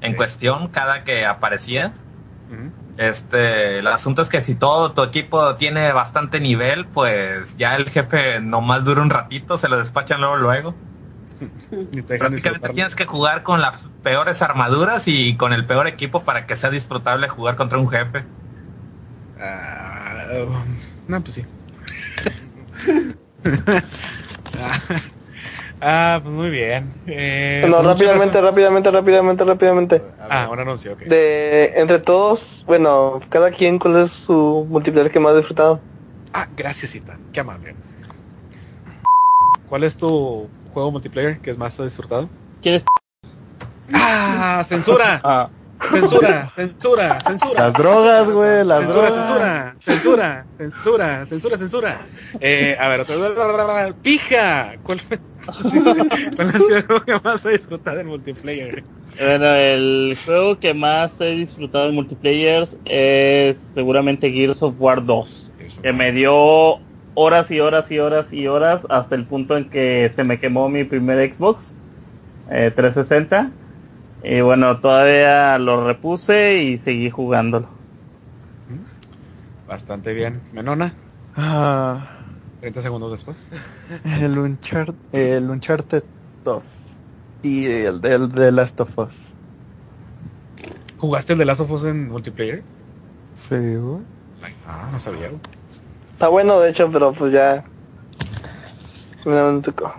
[0.00, 0.16] en Sí.
[0.16, 1.90] cuestión cada que aparecías.
[2.98, 7.88] Este, el asunto es que si todo tu equipo tiene bastante nivel, pues ya el
[7.88, 10.74] jefe nomás dura un ratito, se lo despachan luego luego.
[12.06, 16.56] Prácticamente tienes que jugar con las peores armaduras y con el peor equipo para que
[16.56, 18.24] sea disfrutable jugar contra un jefe.
[19.40, 20.24] Ah,
[21.08, 21.44] no, pues sí.
[25.80, 26.92] ah, pues muy bien.
[27.06, 28.44] Eh, No, rápidamente, gracias.
[28.44, 30.02] rápidamente, rápidamente, rápidamente.
[30.30, 31.00] Ah, un anuncio, ok.
[31.00, 35.80] De entre todos, bueno, cada quien cuál es su multiplayer que más ha disfrutado.
[36.32, 37.16] Ah, gracias, Ita.
[37.32, 37.74] Qué amable.
[39.68, 42.28] ¿Cuál es tu juego multiplayer que es más disfrutado?
[42.60, 42.84] ¿Quieres?
[43.92, 44.64] ¡Ah!
[44.68, 45.20] ¡Censura!
[45.84, 46.52] Ah, ¡Censura!
[46.54, 47.20] ¡Censura!
[47.26, 47.60] ¡Censura!
[47.60, 49.24] Las drogas, güey, las censura, drogas.
[49.24, 52.00] censura, censura, censura, censura, censura.
[52.40, 54.74] Eh, a ver, otra pija.
[54.84, 55.18] ¿Cuál fue?
[56.36, 58.84] ¿Cuál ha sido el juego que más ha disfrutado en multiplayer?
[59.18, 65.50] bueno, el juego que más he disfrutado en multiplayer es seguramente Gears of War 2.
[65.82, 66.80] Que me dio
[67.14, 70.68] horas y horas y horas y horas hasta el punto en que se me quemó
[70.68, 71.74] mi primer Xbox
[72.50, 73.50] eh, 360.
[74.24, 77.68] Y bueno, todavía lo repuse y seguí jugándolo.
[79.68, 80.40] Bastante bien.
[80.52, 80.94] Menona,
[81.34, 82.06] Ah,
[82.60, 83.36] 30 segundos después.
[84.20, 86.04] el, Unchart el Uncharted
[86.44, 86.64] 2.
[87.42, 89.34] Y el del de Last of Us.
[90.98, 92.62] ¿Jugaste el de Last of Us en multiplayer?
[93.34, 94.02] Sí, güey.
[94.66, 95.28] Ah, no sabía.
[95.28, 95.40] güey.
[96.22, 97.64] Está bueno, de hecho, pero pues ya...
[99.24, 99.92] No tocó.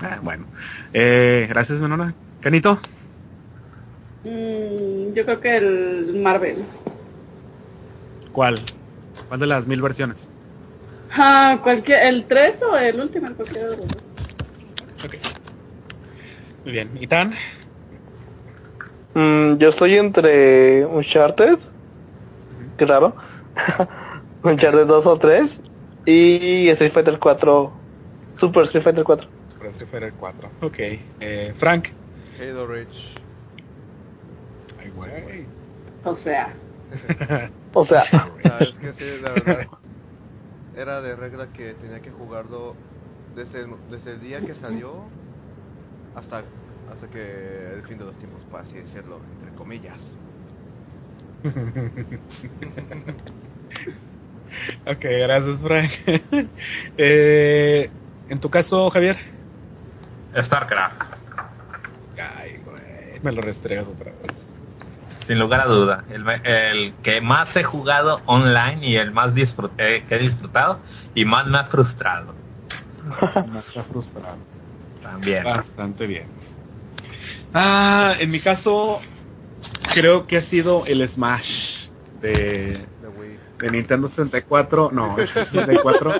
[0.00, 0.44] Ah, bueno.
[0.92, 2.14] Eh, gracias, Menona.
[2.40, 2.78] Canito.
[4.22, 6.64] mm, yo creo que el Marvel.
[8.32, 8.54] ¿Cuál?
[9.26, 10.28] ¿Cuál de las mil versiones?
[11.10, 14.02] Ah, cualquier, el 3 o el último, cualquiera de los dos.
[15.04, 15.16] Ok.
[16.64, 16.88] Muy bien.
[17.00, 17.34] ¿Y tan?
[19.14, 21.58] Mm, yo estoy entre Uncharted,
[22.78, 23.16] qué raro,
[24.44, 25.60] Uncharted 2 o 3,
[26.06, 27.72] Y Street Fighter 4.
[28.38, 29.28] Super Street Fighter 4.
[29.52, 30.48] Super Street Fighter 4.
[30.62, 30.78] Ok.
[31.20, 31.88] Eh, Frank.
[32.40, 33.14] Halo Reach.
[34.80, 35.46] Ay, güey.
[36.04, 36.52] O sea,
[37.72, 38.02] O sea,
[38.44, 39.66] Ah, es que sí, la verdad.
[40.76, 42.74] Era de regla que tenía que jugarlo
[43.36, 44.94] desde el, desde el día que salió
[46.16, 46.42] hasta,
[46.92, 50.14] hasta que el fin de los tiempos, por así decirlo, entre comillas.
[54.86, 55.90] Ok, gracias, Frank.
[56.98, 57.90] eh,
[58.28, 59.18] en tu caso, Javier.
[60.36, 61.02] StarCraft,
[62.38, 63.20] Ay, güey.
[63.22, 64.32] Me lo restregas otra vez.
[65.18, 66.04] sin lugar a duda.
[66.44, 69.32] El, que más he jugado online y el más
[69.78, 70.80] eh, que he disfrutado
[71.14, 72.34] y más me ha frustrado
[73.52, 74.38] Me está frustrado.
[75.02, 75.44] también.
[75.44, 76.26] Bastante bien.
[77.54, 79.00] Ah, en mi caso,
[79.92, 81.88] creo que ha sido el Smash
[82.20, 82.86] de,
[83.62, 84.90] De Nintendo 64.
[84.92, 86.12] No, el 64.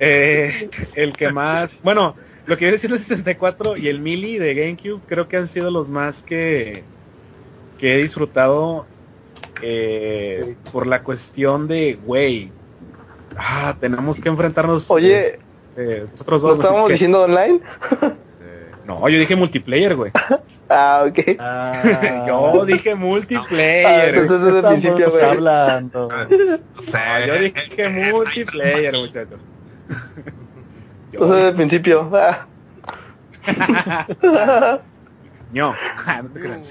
[0.00, 2.16] Eh, el que más, bueno,
[2.46, 5.70] lo que viene siendo el 64 y el Mili de GameCube creo que han sido
[5.70, 6.82] los más que,
[7.78, 8.86] que he disfrutado
[9.60, 12.50] eh, por la cuestión de, güey,
[13.36, 14.90] ah, tenemos que enfrentarnos.
[14.90, 15.38] oye,
[15.76, 16.58] eh, nosotros ¿lo dos.
[16.58, 16.94] estábamos ¿qué?
[16.94, 17.60] diciendo online?
[18.86, 20.12] No, yo dije multiplayer, güey.
[20.74, 21.18] Ah, ok.
[21.38, 24.14] Ah, Yo dije Ah, multiplayer.
[24.14, 25.24] entonces desde el estamos principio, güey.
[25.24, 26.08] hablando.
[26.78, 29.40] O sea, No, yo eh, dije multiplayer, muchachos.
[29.90, 30.32] Entonces
[31.12, 32.10] Yo, desde el principio.
[32.14, 32.46] Ah,
[35.52, 35.74] no,
[36.22, 36.68] no te creas.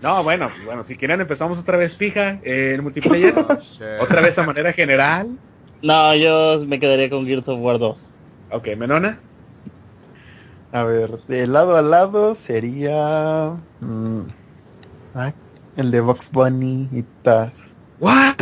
[0.00, 3.34] No, bueno, bueno, si quieren empezamos otra vez fija eh, en multiplayer.
[3.36, 3.58] Oh,
[4.02, 5.38] otra vez a manera general.
[5.82, 8.10] No, yo me quedaría con Gears of War 2.
[8.50, 9.20] Ok, Menona.
[10.72, 14.20] A ver, de lado a lado sería mm,
[15.76, 17.74] el de Box Bunny y Taz.
[18.00, 18.34] What?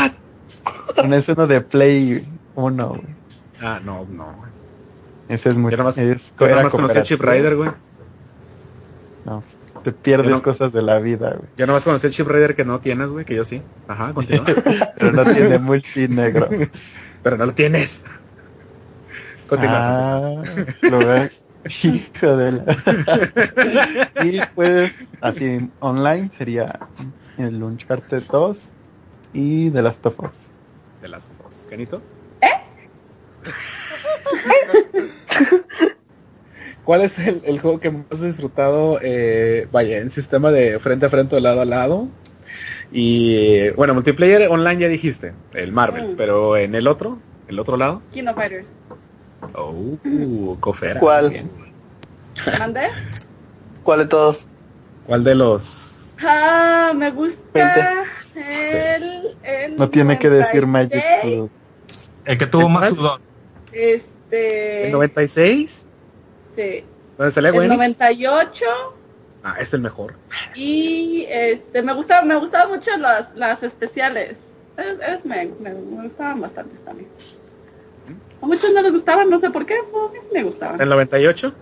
[1.07, 3.03] No es uno de Play 1, güey.
[3.61, 4.35] Ah, no, no.
[5.29, 7.21] Ese es muy Yo más, es, yo era más conocí a Chip.
[7.21, 7.71] Rider, güey.
[9.25, 11.49] No, pues, te pierdes no- cosas de la vida, güey.
[11.57, 13.63] Yo nada más conocí a Chip Rider que no tienes, güey, que yo sí.
[13.87, 14.47] Ajá, continúa.
[14.99, 16.49] Pero no tiene multi negro.
[17.23, 18.03] Pero no lo tienes.
[19.49, 19.79] Continúa.
[19.79, 20.43] Ah,
[20.83, 21.43] lo ves.
[21.83, 24.11] Hijo de la...
[24.25, 26.79] y pues, así, online sería
[27.39, 28.69] el Uncharted 2
[29.33, 30.51] y The Last of Us.
[31.03, 31.67] De las dos.
[31.69, 32.01] ¿Canito?
[36.85, 41.07] ¿Cuál es el, el juego que más has disfrutado, eh, vaya, en sistema de frente
[41.07, 42.09] a frente o lado a lado?
[42.93, 46.17] Y bueno, multiplayer online ya dijiste, el Marvel, Mm.
[46.17, 47.19] pero en el otro,
[47.49, 48.67] el otro lado, King of Fighters.
[49.55, 51.01] Oh, Cofera.
[51.01, 51.31] ¿Cuál?
[51.31, 51.51] bien.
[52.59, 52.89] ¿Mandé?
[53.83, 54.47] ¿Cuál de todos?
[55.07, 55.93] ¿Cuál de los?
[56.23, 58.05] Ah, me gusta
[58.35, 61.51] el, el No tiene que decir 96, Magic Club.
[62.25, 63.21] el que tuvo más sudor.
[63.73, 64.87] Este.
[64.87, 65.83] ¿El 96?
[66.57, 66.85] Sí.
[67.19, 67.69] ¿Dónde salía El Gwen?
[67.69, 68.65] 98
[69.45, 70.15] Ah, es el mejor.
[70.57, 74.39] y este me gustaba me gustaban mucho las, las especiales.
[74.77, 77.09] Es, es- me, me, me gustaban bastante también.
[78.43, 80.79] A muchos no les gustaban, no sé por qué, a mí sí me gustaban.
[80.79, 81.53] ¿Del 98?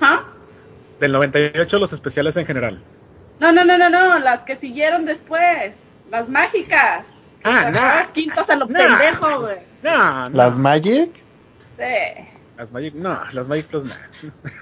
[0.00, 0.22] ¿Ah?
[1.00, 2.82] Del 98 los especiales en general.
[3.40, 5.76] No, no, no, no, no, las que siguieron después,
[6.10, 7.30] las mágicas.
[7.44, 7.80] Ah, no.
[7.80, 8.78] Las quintas a lo No.
[8.78, 9.56] pendejo, güey.
[9.82, 10.36] No, no.
[10.36, 11.10] ¿Las Magic?
[11.76, 12.24] Sí.
[12.56, 13.94] Las Magic, no, las Magic Plus no.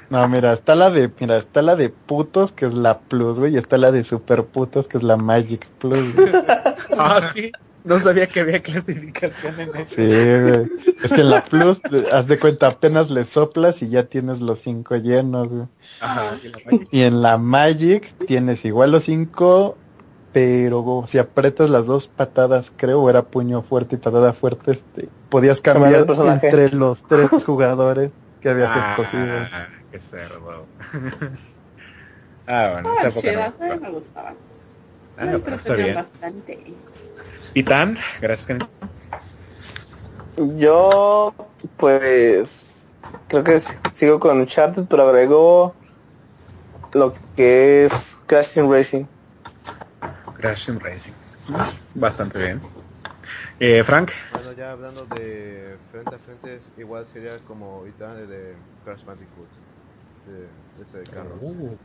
[0.08, 3.54] No, mira, está la de, mira, está la de putos que es la Plus, güey,
[3.54, 6.14] y está la de super putos que es la Magic Plus.
[6.14, 6.32] güey.
[6.98, 7.52] Ah, sí.
[7.85, 9.94] No sabía que había clasificación en eso.
[9.97, 10.69] Sí, güey.
[11.02, 11.81] Es que en la Plus,
[12.12, 15.66] haz de cuenta, apenas le soplas y ya tienes los cinco llenos, güey.
[16.01, 16.32] Ajá,
[16.90, 19.77] y en la Magic tienes igual los cinco,
[20.32, 25.09] pero si apretas las dos patadas, creo, o era puño fuerte y patada fuerte, este,
[25.28, 29.35] podías Cambiar entre los tres jugadores que habías Ah, escogido.
[29.90, 30.66] qué cerdo.
[32.47, 33.81] ah, bueno, esa época no.
[33.81, 34.35] me gustaban.
[35.16, 35.94] Ah, pero está entretenían bien.
[35.94, 36.74] bastante.
[37.52, 38.47] Titán, gracias.
[38.47, 38.66] Kenny.
[40.59, 41.35] Yo,
[41.77, 42.86] pues,
[43.28, 43.60] creo que
[43.93, 45.74] sigo con Uncharted, pero agrego
[46.93, 49.05] lo que es Crash Team Racing.
[50.35, 51.12] Crash Team Racing.
[51.94, 52.60] Bastante bien.
[53.59, 58.55] Eh, Frank, Bueno, ya hablando de frente a frente, igual sería como Itan de, de
[58.85, 59.48] Crash Bandicoot.
[60.27, 61.35] De, de ese de carro.
[61.43, 61.77] Uh.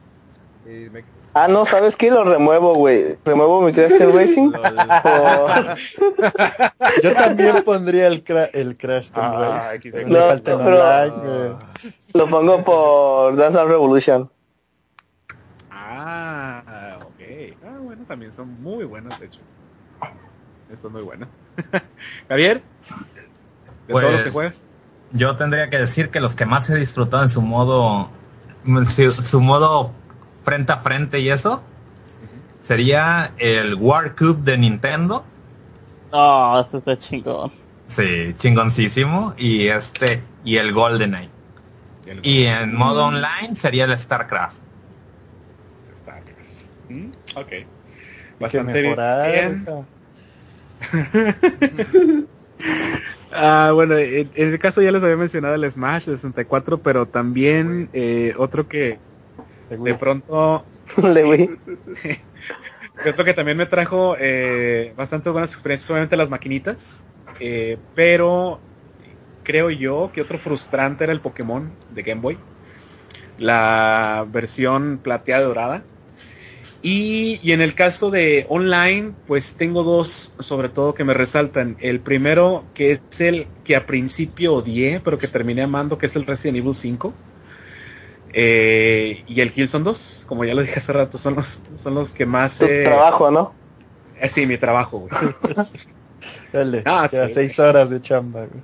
[0.66, 1.04] Y me...
[1.34, 2.10] Ah, no, ¿sabes qué?
[2.10, 3.18] Lo remuevo, güey.
[3.26, 4.52] Remuevo mi Crash Team Racing.
[7.04, 11.60] Yo también pondría el, cra- el Crash Team Ah, Racing, No, le falta el pero-.
[12.14, 14.32] Lo pongo por Dance Dance Revolution.
[15.70, 17.58] Ah, ok.
[17.66, 19.40] Ah, bueno, también son muy buenos, de hecho.
[20.72, 21.28] Eso es muy bueno.
[22.30, 22.64] Javier,
[23.88, 24.62] ¿de Pues, todo lo que juegas?
[25.12, 28.10] Yo tendría que decir que los que más he disfrutado en su modo,
[28.88, 29.92] su, su modo
[30.46, 31.62] frente a frente y eso,
[32.62, 35.26] sería el War Cube de Nintendo.
[36.12, 37.52] Oh, eso está chingón.
[37.88, 39.34] Sí, chingoncísimo.
[39.38, 41.30] Y este, y el GoldenEye.
[42.22, 44.64] Y en modo online sería el StarCraft.
[45.98, 46.40] Starcraft.
[46.90, 47.52] Mm, Ok.
[48.40, 49.66] Bastante bien.
[53.32, 57.06] Ah, bueno, en, en el caso ya les había mencionado el Smash de 64, pero
[57.08, 59.00] también eh, otro que
[59.84, 60.66] de pronto,
[61.04, 61.50] Le güey.
[63.10, 67.06] otro que también me trajo eh, bastante buenas experiencias, obviamente las maquinitas,
[67.40, 68.60] eh, pero
[69.44, 72.40] creo yo que otro frustrante era el Pokémon de Game Boy,
[73.38, 75.84] la versión plateada dorada.
[76.82, 81.78] Y, y en el caso de online, pues tengo dos sobre todo que me resaltan.
[81.80, 86.16] El primero, que es el que a principio odié, pero que terminé amando, que es
[86.16, 87.14] el Resident Evil 5.
[88.38, 92.12] Eh, y el Killzone 2, como ya lo dije hace rato, son los, son los
[92.12, 92.58] que más...
[92.58, 93.54] Tu eh, trabajo, ¿no?
[94.20, 95.12] eh, sí, mi trabajo, güey.
[96.52, 97.18] Dale, Ah, sí.
[97.34, 98.64] seis horas de chamba, güey.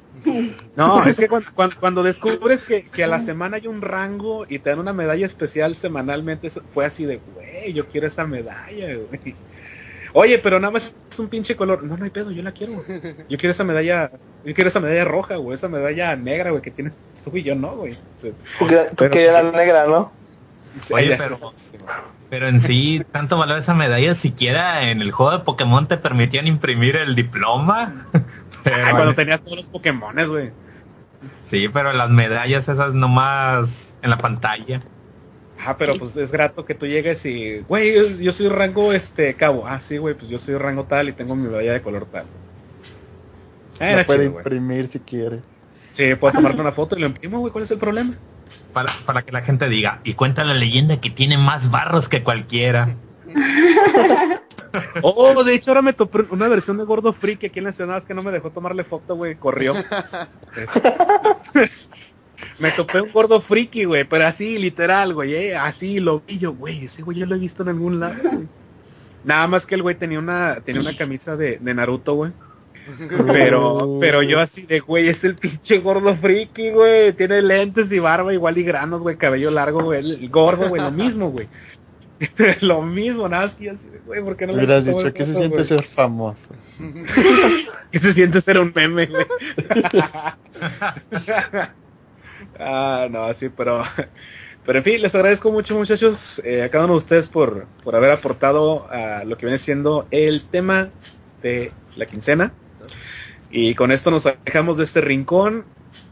[0.75, 4.45] No, es que cuando, cuando, cuando descubres que, que a la semana hay un rango
[4.47, 8.95] y te dan una medalla especial semanalmente, fue así de, güey, yo quiero esa medalla,
[8.95, 9.35] güey.
[10.13, 11.83] Oye, pero nada más es un pinche color.
[11.83, 12.73] No, no hay pedo, yo la quiero.
[12.73, 13.01] güey.
[13.29, 14.11] Yo quiero esa medalla,
[14.43, 16.93] yo quiero esa medalla roja, güey, esa medalla negra, güey, que tienes
[17.23, 17.93] tú y yo no, güey.
[18.17, 18.33] Sí.
[18.95, 20.11] Tú querías la negra, ¿no?
[20.81, 21.77] Sí, Oye, pero- sí.
[22.29, 26.47] Pero en sí, tanto valor esa medalla, siquiera en el juego de Pokémon te permitían
[26.47, 28.05] imprimir el diploma.
[28.63, 30.51] Pero, Ah, cuando tenías todos los Pokémones, güey.
[31.43, 34.81] Sí, pero las medallas esas nomás en la pantalla.
[35.63, 39.33] Ah, pero pues es grato que tú llegues y, güey, yo, yo soy rango este
[39.35, 39.65] cabo.
[39.67, 42.25] Ah, sí, güey, pues yo soy rango tal y tengo mi medalla de color tal.
[43.79, 44.43] Ah, puede chido, güey.
[44.43, 45.41] imprimir si quiere.
[45.93, 48.13] Sí, puedo tomarte una foto y lo imprimo, güey, ¿cuál es el problema?
[48.73, 52.23] Para, para que la gente diga, y cuenta la leyenda que tiene más barros que
[52.23, 52.95] cualquiera.
[55.01, 58.03] Oh, de hecho ahora me topé una versión de Gordo Freak aquí en la ciudad
[58.03, 59.73] que no me dejó tomarle foto, güey, corrió.
[62.59, 66.53] me topé un Gordo Friki, güey, pero así, literal, güey, eh, así lo vi yo,
[66.53, 68.47] güey, ese güey yo lo he visto en algún lado, güey.
[69.23, 72.31] Nada más que el güey tenía una, tenía una camisa de, de Naruto, güey.
[73.27, 77.13] Pero, pero yo así de, güey, es el pinche gordo friki, güey.
[77.13, 79.99] Tiene lentes y barba igual y granos, güey, cabello largo, güey.
[79.99, 81.47] El, gordo, güey, lo mismo, güey.
[82.61, 85.13] lo mismo, nada más que yo así de, güey, ¿por qué no le Hubieras dicho
[85.13, 85.65] que se siente güey?
[85.65, 86.47] ser famoso.
[87.91, 89.25] ¿Qué se siente ser un meme, güey?
[92.59, 93.83] ah, no, sí, pero...
[94.63, 97.95] Pero en fin, les agradezco mucho, muchachos, eh, a cada uno de ustedes por, por
[97.95, 100.91] haber aportado a lo que viene siendo el tema
[101.41, 102.53] de la quincena.
[103.49, 105.65] Y con esto nos alejamos de este rincón.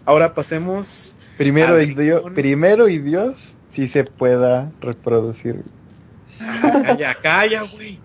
[0.04, 1.16] Ahora pasemos...
[1.38, 5.64] Primero y, Dios, primero y Dios si se pueda reproducir.
[6.84, 8.00] Calla, calla, güey.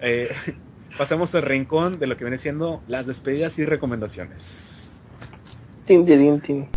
[0.00, 0.30] Eh,
[0.98, 5.00] pasemos al rincón de lo que viene siendo las despedidas y recomendaciones.
[5.84, 6.68] Tin, tirin, tin.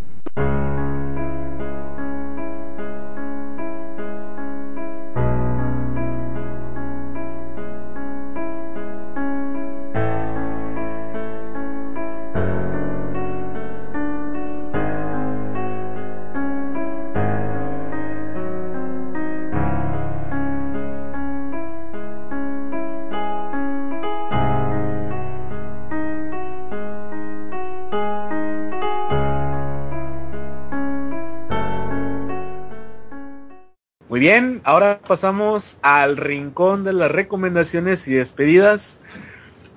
[34.23, 39.01] Bien, ahora pasamos al rincón de las recomendaciones y despedidas.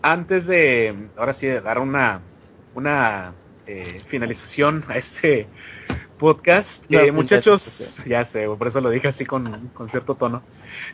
[0.02, 2.20] Antes de, ahora sí, de dar una,
[2.77, 3.32] una
[3.66, 5.48] eh, finalización a este
[6.16, 6.85] podcast.
[6.93, 10.44] Eh, muchachos, ya sé, por eso lo dije así con, con cierto tono.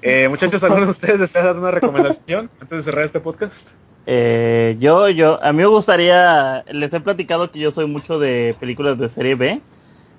[0.00, 3.68] Eh, muchachos, ¿alguno de ustedes desea dar una recomendación antes de cerrar este podcast?
[4.06, 8.56] Eh, yo, yo, a mí me gustaría, les he platicado que yo soy mucho de
[8.58, 9.60] películas de serie B.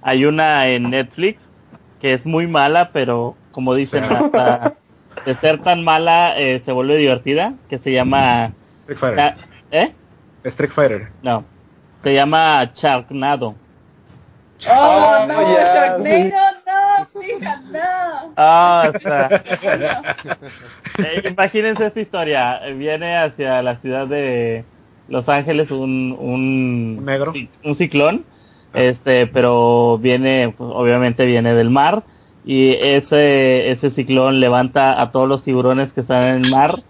[0.04, 1.53] Hay una en Netflix
[2.04, 4.76] que es muy mala, pero como dicen, hasta
[5.26, 8.52] de ser tan mala eh, se vuelve divertida, que se llama,
[8.82, 9.36] Street Fighter.
[9.72, 9.94] ¿eh?
[10.44, 11.08] Street Fighter.
[11.22, 11.46] No,
[12.04, 13.56] se llama Sharknado.
[14.70, 15.64] Oh, no, ya.
[15.74, 18.34] Sharknado, no, fija, no.
[18.36, 19.30] Ah, o sea,
[20.98, 22.60] eh, imagínense esta historia.
[22.76, 24.66] Viene hacia la ciudad de
[25.08, 27.32] Los Ángeles un, un, Un negro.
[27.64, 28.26] un ciclón,
[28.74, 32.04] este, pero viene, obviamente viene del mar
[32.46, 36.84] y ese, ese ciclón levanta a todos los tiburones que están en el mar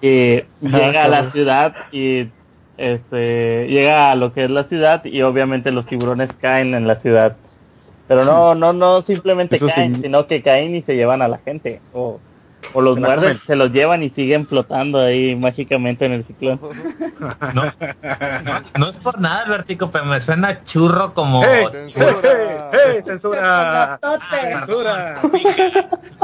[0.00, 2.28] y Ajá, llega a la ciudad y
[2.76, 6.98] este llega a lo que es la ciudad y obviamente los tiburones caen en la
[6.98, 7.36] ciudad.
[8.06, 11.38] Pero no, no, no simplemente Eso caen, sino que caen y se llevan a la
[11.38, 11.80] gente.
[11.94, 12.20] O,
[12.72, 16.60] o los muerden, se los llevan y siguen flotando ahí mágicamente en el ciclón.
[17.54, 17.72] No,
[18.78, 21.42] no es por nada, Albertico, pero me suena churro como...
[21.44, 21.66] ¡Hey!
[21.70, 22.70] Censura.
[22.72, 23.00] ¡Hey!
[23.04, 24.00] ¡Censura!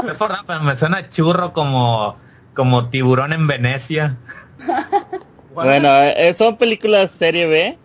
[0.03, 2.17] No es por nada, pero me suena churro como,
[2.53, 4.17] como tiburón en Venecia.
[5.53, 7.77] Bueno, eh, son películas serie B,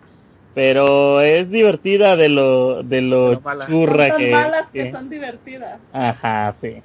[0.55, 5.79] pero es divertida de lo de lo churra que, malas que que- son divertidas.
[5.93, 6.81] Ajá, sí.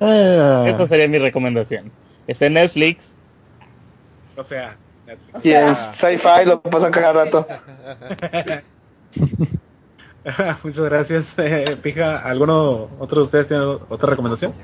[0.00, 1.92] Ah, Esa sería mi recomendación.
[2.26, 3.14] Está en Netflix.
[4.36, 4.76] O sea,
[5.32, 7.46] O Y en sci-fi lo pasan cada rato.
[10.62, 12.18] muchas gracias, eh, Pija.
[12.18, 14.54] ¿Alguno otro de ustedes tiene otra recomendación?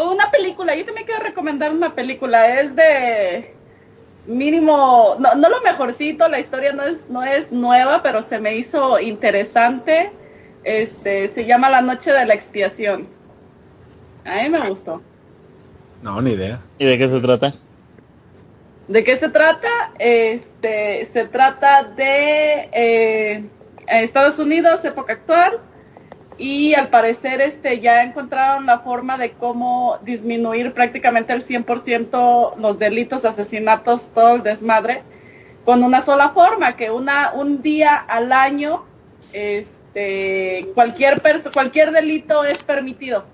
[0.00, 3.54] o una película, yo también quiero recomendar una película, es de
[4.26, 8.56] mínimo, no, no lo mejorcito, la historia no es, no es nueva, pero se me
[8.56, 10.12] hizo interesante.
[10.64, 13.08] Este, se llama La Noche de la Expiación.
[14.30, 15.02] A mí me gustó.
[16.02, 16.60] No, ni idea.
[16.78, 17.54] ¿Y de qué se trata?
[18.86, 19.68] ¿De qué se trata?
[19.98, 23.44] Este, se trata de eh,
[23.88, 25.58] Estados Unidos, época actual,
[26.38, 32.78] y al parecer este, ya encontraron la forma de cómo disminuir prácticamente el 100% los
[32.78, 35.02] delitos, asesinatos, todo el desmadre,
[35.64, 38.84] con una sola forma, que una un día al año,
[39.32, 41.20] este, cualquier
[41.52, 43.24] cualquier delito es permitido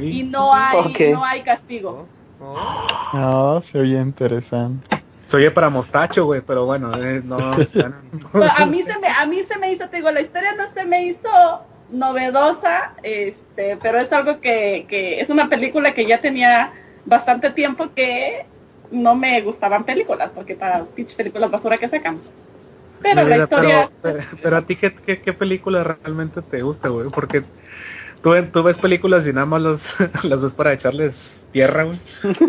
[0.00, 2.06] y no hay, no hay castigo.
[3.12, 4.86] no, se oye interesante.
[5.26, 7.94] se oye para mostacho, güey, pero bueno, eh, no están...
[8.56, 10.84] A mí se me a mí se me hizo te digo la historia no se
[10.84, 11.28] me hizo
[11.90, 16.72] novedosa este pero es algo que, que es una película que ya tenía
[17.04, 18.46] bastante tiempo que
[18.90, 22.18] no me gustaban películas porque para pinches películas basura que sacan
[23.04, 27.10] pero la historia Pero, pero a ti, ¿qué, qué, qué película realmente te gusta, güey?
[27.10, 27.44] Porque
[28.24, 29.94] tú, tú ves películas y nada más los,
[30.24, 31.98] las ves para echarles tierra, güey.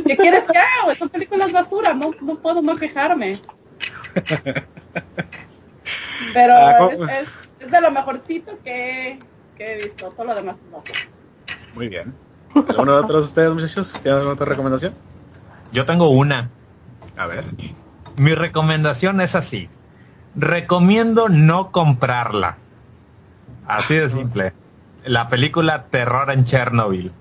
[0.08, 0.98] ¿qué quieres que haga güey?
[0.98, 3.38] son películas basura no, no puedo no quejarme
[6.34, 7.28] pero Ah, es, es,
[7.60, 9.20] es de lo mejorcito que,
[9.58, 11.00] que he visto todo lo demás es basura
[11.76, 12.16] Muy bien.
[12.70, 13.92] ¿Alguno de otros de ustedes, muchachos?
[14.02, 14.94] ¿Tienen alguna otra recomendación?
[15.74, 16.50] Yo tengo una.
[17.18, 17.44] A ver.
[18.16, 19.68] Mi recomendación es así.
[20.38, 22.58] Recomiendo no comprarla.
[23.68, 24.54] Así de simple.
[25.06, 27.12] La película Terror en Chernobyl.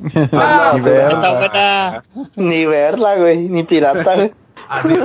[0.32, 1.12] Ah, Ni sí, ver.
[1.12, 2.02] Está buena.
[2.36, 4.32] Ni verla, güey, ni pirata, güey.
[4.68, 4.94] Así.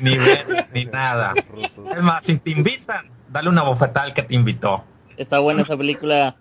[0.00, 1.34] ni ver, ni nada.
[1.96, 4.84] Es más, si te invitan, dale una bofetada al que te invitó.
[5.16, 6.36] Está buena esa película.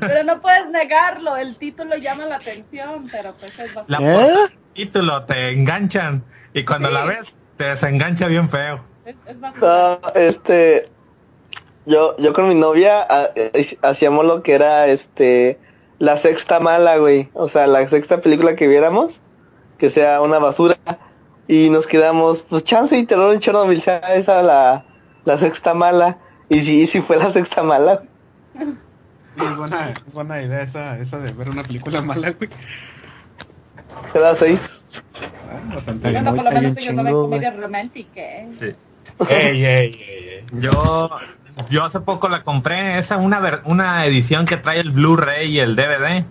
[0.00, 4.04] Pero no puedes negarlo, el título llama la atención, pero pues es La bastante...
[4.04, 4.14] ¿Eh?
[4.14, 6.94] portada, el título te enganchan y cuando Sí.
[6.94, 8.84] la ves te desengancha bien feo.
[9.06, 9.98] Es, es basura.
[10.02, 10.90] No, este,
[11.86, 15.58] yo, yo con mi novia ah, eh, hacíamos lo que era, este,
[15.98, 17.28] la sexta mala, güey.
[17.32, 19.20] O sea, la sexta película que viéramos,
[19.78, 20.76] que sea una basura.
[21.48, 24.84] Y nos quedamos, pues chance y terror en Chernobyl, sea esa la,
[25.24, 26.18] la sexta mala.
[26.48, 28.02] Y sí, sí fue la sexta mala.
[28.58, 32.50] Sí, es buena, es buena idea esa, esa de ver una película mala, güey.
[34.14, 34.80] Era seis.
[35.50, 36.24] Ah, bastante bien.
[36.24, 38.20] Bueno, por lo menos ellos no ven chingo, comedia romántica.
[38.20, 38.46] ¿eh?
[38.50, 38.74] Sí.
[39.28, 40.44] Ey, ey, ey, ey.
[40.60, 41.10] Yo,
[41.70, 45.76] yo hace poco la compré, esa una una edición que trae el Blu-ray y el
[45.76, 46.24] DVD.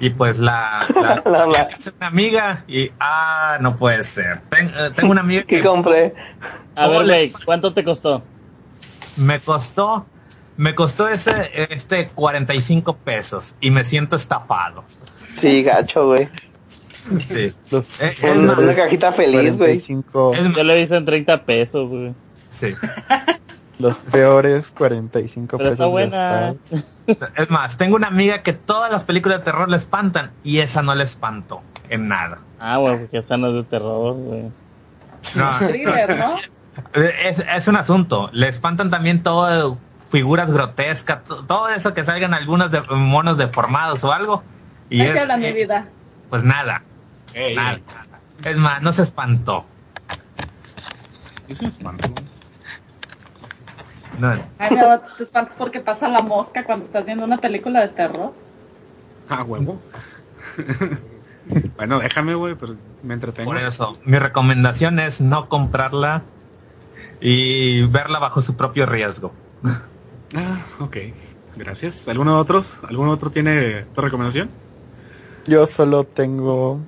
[0.00, 4.40] Y pues la, la, La ma- es una amiga y ah no puede ser.
[4.50, 6.14] Ten- eh, tengo una amiga ¿Qué que compré?
[6.74, 8.22] A ver, güey, ¿cuánto te costó?
[9.16, 10.06] me costó
[10.56, 14.82] me costó ese este 45 pesos y me siento estafado.
[15.40, 16.28] Sí, gacho, güey.
[17.28, 17.52] Sí.
[17.70, 19.78] Los Eh, Una, una cajita feliz, güey.
[19.78, 22.14] 45, es Yo más, le hice en 30 pesos, güey.
[22.48, 22.74] sí.
[23.78, 26.54] los peores 45 Pero pesos buena.
[27.36, 30.82] Es más, tengo una amiga que todas las películas de terror le espantan y esa
[30.82, 32.38] no le espantó en nada.
[32.58, 34.50] Ah, bueno, porque esta no es de terror, güey.
[35.34, 36.36] No, Thriller, ¿no?
[36.94, 38.30] es, es un asunto.
[38.32, 39.78] Le espantan también todo
[40.10, 44.42] figuras grotescas, to- todo eso que salgan algunos de, monos deformados o algo.
[44.88, 45.88] Y es, mi eh, vida.
[46.30, 46.82] pues nada,
[47.54, 47.80] nada.
[48.44, 49.66] Es más, no se espantó.
[51.48, 52.23] Yo sí me espanto, güey.
[54.18, 57.88] No, Ay, no, te espantas porque pasa la mosca cuando estás viendo una película de
[57.88, 58.32] terror.
[59.28, 59.80] Ah, huevo.
[61.76, 63.50] bueno, déjame, güey, pero me entretengo.
[63.50, 66.22] por eso, mi recomendación es no comprarla
[67.20, 69.32] y verla bajo su propio riesgo.
[70.34, 70.96] Ah, ok.
[71.56, 72.08] Gracias.
[72.08, 72.74] ¿Alguno de otros?
[72.88, 74.50] ¿Algún otro tiene otra recomendación?
[75.46, 76.80] Yo solo tengo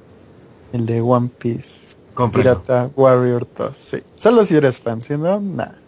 [0.72, 1.96] el de One Piece.
[2.14, 2.62] Cómpralo.
[2.62, 3.76] Pirata Warrior 2.
[3.76, 4.02] Sí.
[4.16, 5.78] Solo si eres fan, si no, nada.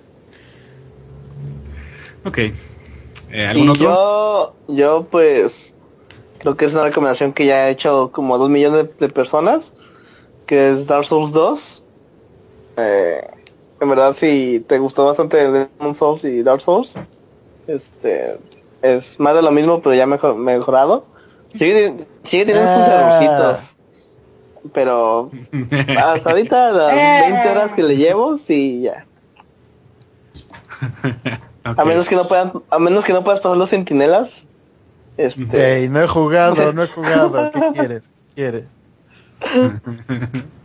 [2.25, 2.39] Ok.
[2.39, 3.85] Eh, ¿Algún Y otro?
[3.85, 5.75] yo, yo pues,
[6.39, 9.13] creo que es una recomendación que ya he hecho como a dos millones de, de
[9.13, 9.73] personas,
[10.47, 11.83] que es Dark Souls 2.
[12.79, 13.21] Eh,
[13.81, 16.95] en verdad, si te gustó bastante Demon Souls y Dark Souls,
[17.67, 18.39] este,
[18.83, 21.05] es más de lo mismo, pero ya mejor, mejorado.
[21.53, 22.95] Sigue, sigue teniendo sus Ah.
[22.95, 23.75] errorcitos.
[24.75, 25.31] Pero
[25.99, 29.07] hasta ahorita las 20 horas que le llevo, sí, ya.
[31.65, 34.47] A menos que no puedan, a menos que no puedas pasar los sentinelas.
[35.17, 37.51] Este, no he jugado, no he jugado.
[37.51, 38.05] ¿Qué quieres?
[38.05, 38.65] ¿Qué quieres?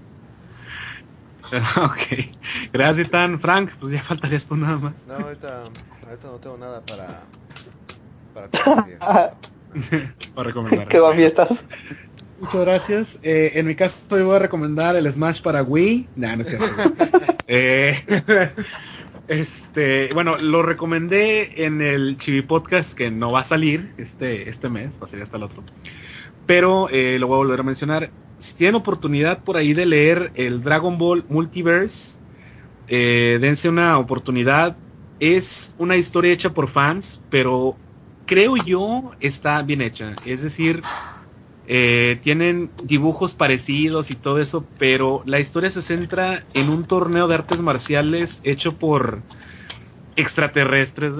[1.77, 2.29] ok.
[2.71, 3.39] Gracias, Tan.
[3.39, 5.05] Frank, pues ya faltaría esto nada más.
[5.07, 5.63] No, ahorita,
[6.07, 7.21] ahorita no tengo nada para...
[8.33, 8.97] Para compartir.
[10.35, 10.87] Para recomendar.
[10.87, 11.49] que va a fiestas.
[12.39, 13.19] Muchas gracias.
[13.23, 16.09] Eh, en mi caso yo voy a recomendar el Smash para Wii.
[16.15, 16.65] Nah, no es cierto.
[17.47, 18.03] Eh,
[19.27, 24.69] este, bueno, lo recomendé en el Chibi Podcast que no va a salir este, este
[24.69, 25.63] mes, va a salir hasta el otro.
[26.45, 28.11] Pero eh, lo voy a volver a mencionar.
[28.39, 32.19] Si tienen oportunidad por ahí de leer el Dragon Ball Multiverse,
[32.87, 34.75] eh, dense una oportunidad.
[35.19, 37.77] Es una historia hecha por fans, pero
[38.25, 40.15] creo yo está bien hecha.
[40.25, 40.81] Es decir,
[41.67, 47.27] eh, tienen dibujos parecidos y todo eso, pero la historia se centra en un torneo
[47.27, 49.21] de artes marciales hecho por
[50.15, 51.13] extraterrestres,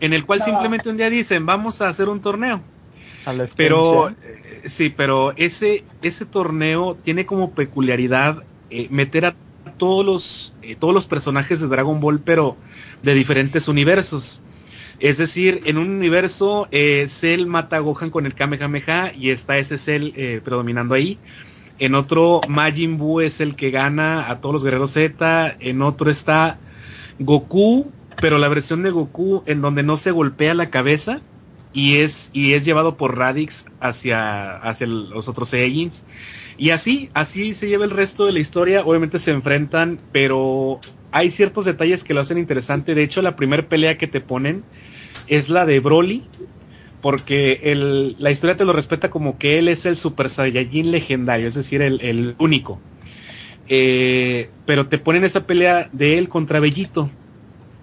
[0.00, 0.44] en el cual Ah.
[0.44, 2.60] simplemente un día dicen, vamos a hacer un torneo.
[3.24, 9.34] A la Pero, eh, sí, pero ese, ese torneo tiene como peculiaridad eh, meter a
[9.76, 12.56] todos los, eh, todos los personajes de Dragon Ball, pero
[13.02, 14.42] de diferentes universos.
[15.00, 19.56] Es decir, en un universo, eh, Cell mata a Gohan con el Kamehameha y está
[19.58, 21.18] ese Cell eh, predominando ahí.
[21.78, 25.56] En otro, Majin Buu es el que gana a todos los guerreros Z.
[25.60, 26.58] En otro está
[27.20, 31.20] Goku, pero la versión de Goku en donde no se golpea la cabeza
[31.72, 36.02] y es, y es llevado por Radix hacia, hacia los otros Saiyans.
[36.56, 38.82] Y así, así se lleva el resto de la historia.
[38.84, 40.80] Obviamente se enfrentan, pero
[41.12, 42.96] hay ciertos detalles que lo hacen interesante.
[42.96, 44.64] De hecho, la primera pelea que te ponen
[45.26, 46.24] es la de Broly,
[47.00, 51.48] porque el, la historia te lo respeta como que él es el Super Saiyajin legendario,
[51.48, 52.80] es decir, el, el único.
[53.68, 57.10] Eh, pero te ponen esa pelea de él contra Bellito.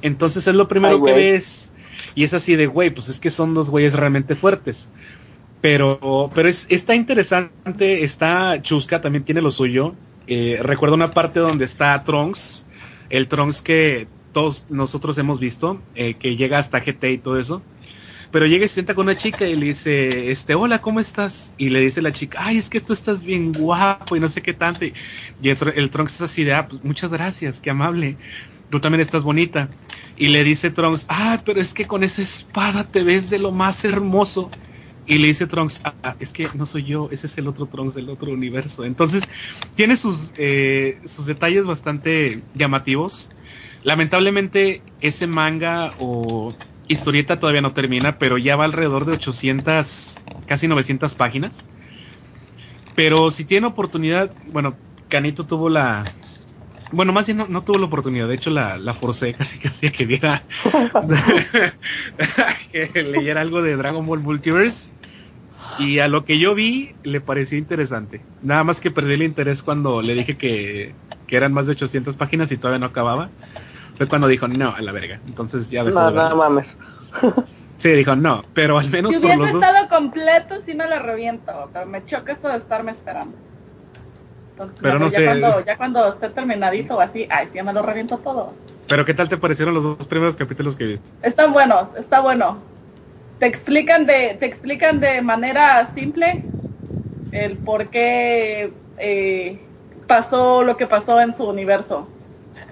[0.02, 1.72] Entonces es lo primero Ay, que ves.
[2.16, 4.88] Y es así de, güey, pues es que son dos güeyes realmente fuertes.
[5.62, 9.96] Pero, pero es, está interesante, está chusca, también tiene lo suyo.
[10.28, 12.66] Eh, recuerdo una parte donde está Trunks,
[13.10, 17.62] el Trunks que todos nosotros hemos visto, eh, que llega hasta GT y todo eso.
[18.32, 21.54] Pero llega y se sienta con una chica y le dice, este, hola, ¿cómo estás?
[21.58, 24.42] Y le dice la chica, ay, es que tú estás bien guapo y no sé
[24.42, 24.84] qué tanto.
[24.84, 24.94] Y
[25.42, 28.18] el, el Trunks es así de, ah, pues muchas gracias, qué amable.
[28.70, 29.70] Tú también estás bonita.
[30.18, 33.54] Y le dice Trunks, ah, pero es que con esa espada te ves de lo
[33.54, 34.50] más hermoso.
[35.08, 37.68] Y le dice Trunks, ah, ah, es que no soy yo, ese es el otro
[37.68, 38.84] Trunks del otro universo.
[38.84, 39.24] Entonces,
[39.76, 43.32] tiene sus, eh, sus detalles bastante llamativos.
[43.86, 46.56] Lamentablemente, ese manga o
[46.88, 51.68] historieta todavía no termina, pero ya va alrededor de 800, casi 900 páginas.
[52.96, 54.76] Pero si tiene oportunidad, bueno,
[55.08, 56.04] Canito tuvo la...
[56.92, 59.92] Bueno, más bien no, no tuvo la oportunidad, de hecho la, forcé casi casi a
[59.92, 60.44] que viera...
[62.72, 64.90] que leyera algo de Dragon Ball Multiverse.
[65.78, 68.22] Y a lo que yo vi, le pareció interesante.
[68.42, 70.96] Nada más que perdí el interés cuando le dije que,
[71.28, 73.30] que eran más de 800 páginas y todavía no acababa.
[73.98, 75.20] Fue cuando dijo, no, a la verga.
[75.26, 76.68] Entonces ya dejó No, de no mames.
[77.78, 79.64] Sí, dijo, no, pero al menos Si por hubiese los dos.
[79.64, 83.36] estado completo, sí me lo reviento, pero me choca eso de estarme esperando.
[84.52, 85.26] Entonces, Pero no ya sé.
[85.26, 88.54] Cuando, ya cuando esté terminadito o así, ay, sí, ya me lo reviento todo.
[88.88, 91.10] Pero ¿qué tal te parecieron los dos primeros capítulos que viste?
[91.22, 92.60] Están buenos, está bueno.
[93.40, 96.46] Te explican de, te explican de manera simple
[97.34, 99.60] el por qué eh,
[100.08, 102.08] pasó lo que pasó en su universo.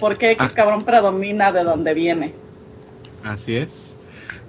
[0.03, 0.43] Por qué Ah.
[0.43, 2.33] X cabrón predomina de donde viene.
[3.23, 3.95] Así es.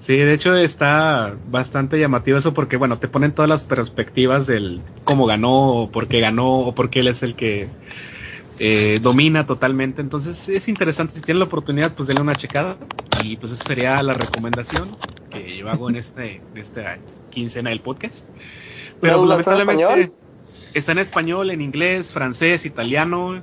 [0.01, 4.81] Sí, de hecho está bastante llamativo eso porque, bueno, te ponen todas las perspectivas del
[5.05, 7.69] cómo ganó, o por qué ganó, o por qué él es el que
[8.59, 10.03] eh, domina totalmente.
[10.03, 12.77] Entonces es interesante, si tienen la oportunidad, pues denle una checada.
[13.23, 14.97] Y pues esa sería la recomendación
[15.31, 16.99] que yo hago en este, en esta
[17.31, 18.25] quincena del podcast.
[19.01, 20.25] Pero ¿No la está en lamentablemente
[20.75, 23.41] está en español, en inglés, francés, italiano.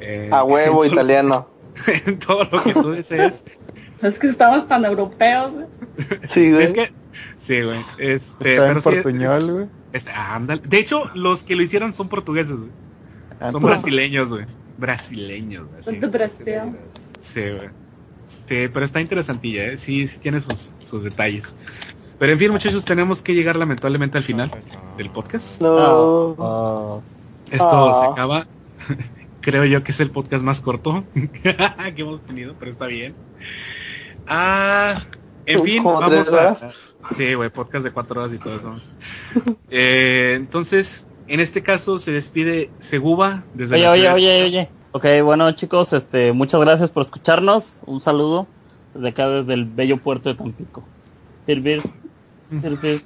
[0.00, 1.48] Eh, A huevo italiano.
[2.06, 3.44] en todo lo que tú desees.
[4.02, 5.50] Es que estamos tan europeos.
[5.52, 5.66] güey.
[6.24, 6.64] Sí, güey.
[6.64, 6.92] Es que,
[7.38, 7.80] sí, güey.
[7.96, 9.66] Este, Está en sí, portuñol, güey.
[9.94, 10.60] Este, ándale.
[10.66, 12.70] De hecho, los que lo hicieron son portugueses, güey.
[13.40, 14.44] Ah, Son brasileños, güey.
[14.76, 15.82] Brasileños, güey.
[15.82, 16.76] Sí, tu Brasil.
[17.20, 17.70] sí, güey.
[18.46, 19.78] Sí, pero está interesantilla, ¿eh?
[19.78, 21.56] Sí, sí tiene sus, sus detalles.
[22.18, 24.50] Pero en fin, muchachos, tenemos que llegar lamentablemente al final
[24.98, 25.62] del podcast.
[25.62, 25.68] No.
[26.36, 27.02] Oh,
[27.50, 28.00] Esto Ah.
[28.06, 28.46] se acaba.
[29.44, 33.14] Creo yo que es el podcast más corto que hemos tenido, pero está bien.
[34.26, 34.94] Ah,
[35.44, 36.72] en fin, ¿Como vamos a...
[37.14, 38.80] Sí, güey, podcast de cuatro horas y todo eso.
[39.68, 44.70] Eh, entonces, en este caso se despide Seguba desde Oye, la oye, oye, oye.
[44.92, 47.80] Ok, bueno chicos, este, muchas gracias por escucharnos.
[47.84, 48.46] Un saludo
[48.94, 50.84] desde acá, desde el bello puerto de Tampico.
[51.46, 51.82] Tararara.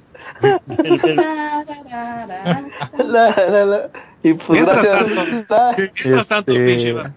[2.97, 3.89] La, la, la.
[4.23, 5.15] Y pues Mientras gracias.
[5.15, 7.11] tanto- Ah, Mientras tanto, Este- pinche va.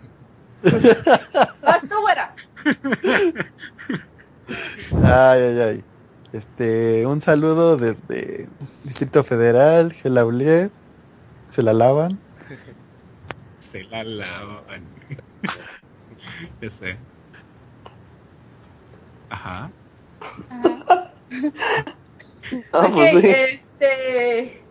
[1.63, 2.35] Vas tú, güera.
[5.05, 5.85] Ay, ay, ay.
[6.33, 8.49] Este, un saludo desde
[8.85, 10.71] Distrito Federal, Gelaulet.
[11.51, 12.19] Se la lavan.
[13.59, 14.83] Se la lavan.
[16.63, 16.97] ya sé.
[19.29, 19.71] Ajá.
[22.73, 23.29] ah, Ok, pues sí.
[23.29, 24.63] este.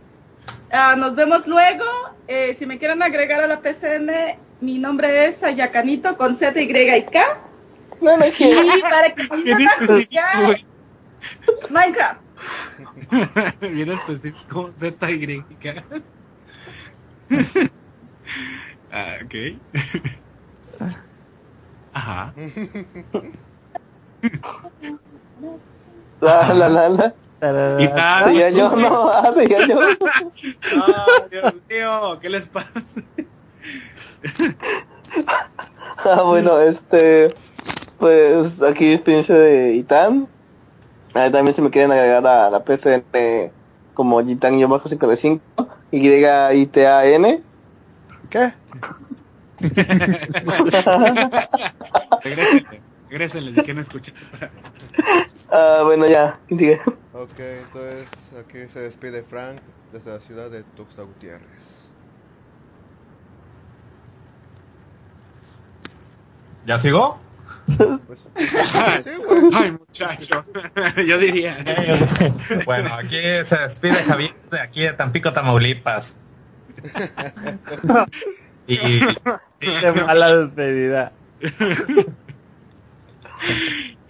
[0.71, 1.85] ah, nos vemos luego.
[2.27, 6.69] Eh, si me quieren agregar a la PCN, mi nombre es Ayacanito con Z, Y
[6.71, 7.21] y K.
[8.01, 8.63] No, no quiero.
[8.63, 10.61] Y para que vayan a jugar.
[11.69, 12.21] Minecraft.
[13.61, 14.71] Bien específico.
[14.79, 15.45] Z Y.
[18.91, 19.35] ah, ok.
[21.93, 22.33] Ajá.
[26.21, 27.15] La, la, la, la.
[27.41, 27.87] Y.
[28.23, 29.79] Seguía yo, no, ah, seguía yo.
[30.75, 32.69] Ah, Dios mío, ¿qué les pasa?
[36.05, 37.35] Ah, bueno, este,
[37.97, 40.27] pues aquí experiencia de Itan.
[41.15, 43.51] Ah, también si me quieren agregar a la PCN
[43.93, 45.39] como Gitan-5
[45.91, 47.43] Y-I-T-A-N.
[48.29, 48.53] ¿Qué?
[52.23, 54.13] Regrésenle, regrésenle, si quieren escuchar.
[55.51, 56.81] Ah, bueno, ya, ¿quién sigue?
[57.13, 58.07] Ok, entonces
[58.39, 59.59] aquí se despide Frank
[59.91, 61.81] desde la ciudad de Tuxtla Gutiérrez.
[66.65, 67.17] ¿Ya sigo?
[68.07, 68.19] Pues.
[69.53, 70.45] Ay, muchacho.
[71.07, 71.57] Yo diría.
[72.65, 76.15] Bueno, aquí se despide Javier de aquí de Tampico, Tamaulipas.
[78.67, 78.99] Y,
[79.59, 81.11] Qué mala despedida.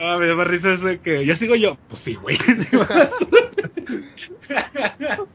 [0.01, 1.25] Ah, me da risa eso de que.
[1.25, 1.77] ¿Ya sigo yo?
[1.87, 2.37] Pues sí, güey.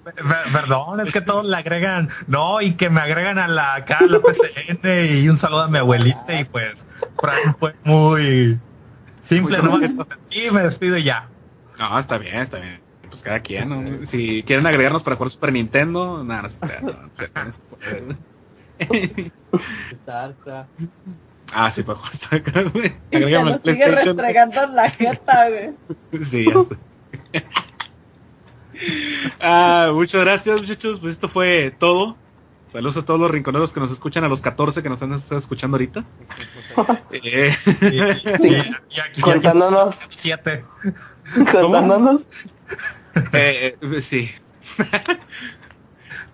[0.05, 0.15] per-
[0.53, 4.07] perdón, es que todos le agregan, no, y que me agregan a la acá a
[4.07, 4.81] la PCN
[5.23, 6.85] y un saludo a mi abuelita y pues
[7.20, 8.59] Frank fue muy
[9.20, 9.91] simple, Muy nomás
[10.31, 11.28] y me despido y ya.
[11.78, 12.81] No, está bien, está bien.
[13.09, 14.07] Pues cada quien, ¿no?
[14.07, 17.28] Si quieren agregarnos para jugar Super Nintendo, nada, no se puede, no, no se
[18.89, 19.33] puede.
[21.52, 22.97] Ah, sí, para jugar StarCraft, güey.
[23.12, 24.16] Agrégame al nos sigue PlayStation.
[24.18, 25.70] restregando la jeta, güey.
[26.25, 27.42] Sí, ya sé.
[29.41, 31.00] ah, muchas gracias, muchachos.
[31.00, 32.16] Pues esto fue todo.
[32.73, 35.39] Saludos a todos los rinconeros que nos escuchan, a los 14 que nos han estado
[35.39, 36.05] escuchando ahorita.
[37.10, 38.57] Eh, Y, y- y-
[38.91, 40.65] y aquí Contándonos, siete.
[41.52, 42.26] contándonos.
[43.33, 44.31] eh, eh, sí.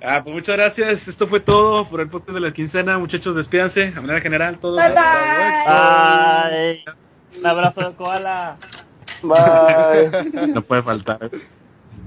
[0.04, 1.08] Ah, pues muchas gracias.
[1.08, 2.98] Esto fue todo por el podcast de la quincena.
[2.98, 3.92] Muchachos, despídanse.
[3.96, 4.76] A manera general, todos.
[4.76, 6.84] Bye bye.
[7.38, 8.56] Un abrazo de koala.
[9.22, 10.48] Bye.
[10.48, 11.30] No puede faltar.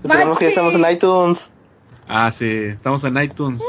[0.04, 1.50] Esperemos que ya estamos en iTunes.
[2.08, 2.66] Ah, sí.
[2.66, 3.62] Estamos en iTunes.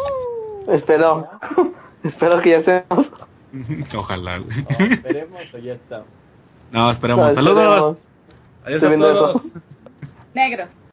[0.69, 1.29] Espero.
[2.03, 3.11] Espero que ya estemos.
[3.97, 4.41] Ojalá.
[4.79, 6.05] esperemos o ya está.
[6.71, 7.29] No, esperamos.
[7.29, 7.99] No, Saludos.
[7.99, 7.99] esperemos.
[8.65, 9.49] Adiós a todos.
[10.35, 10.86] Negros.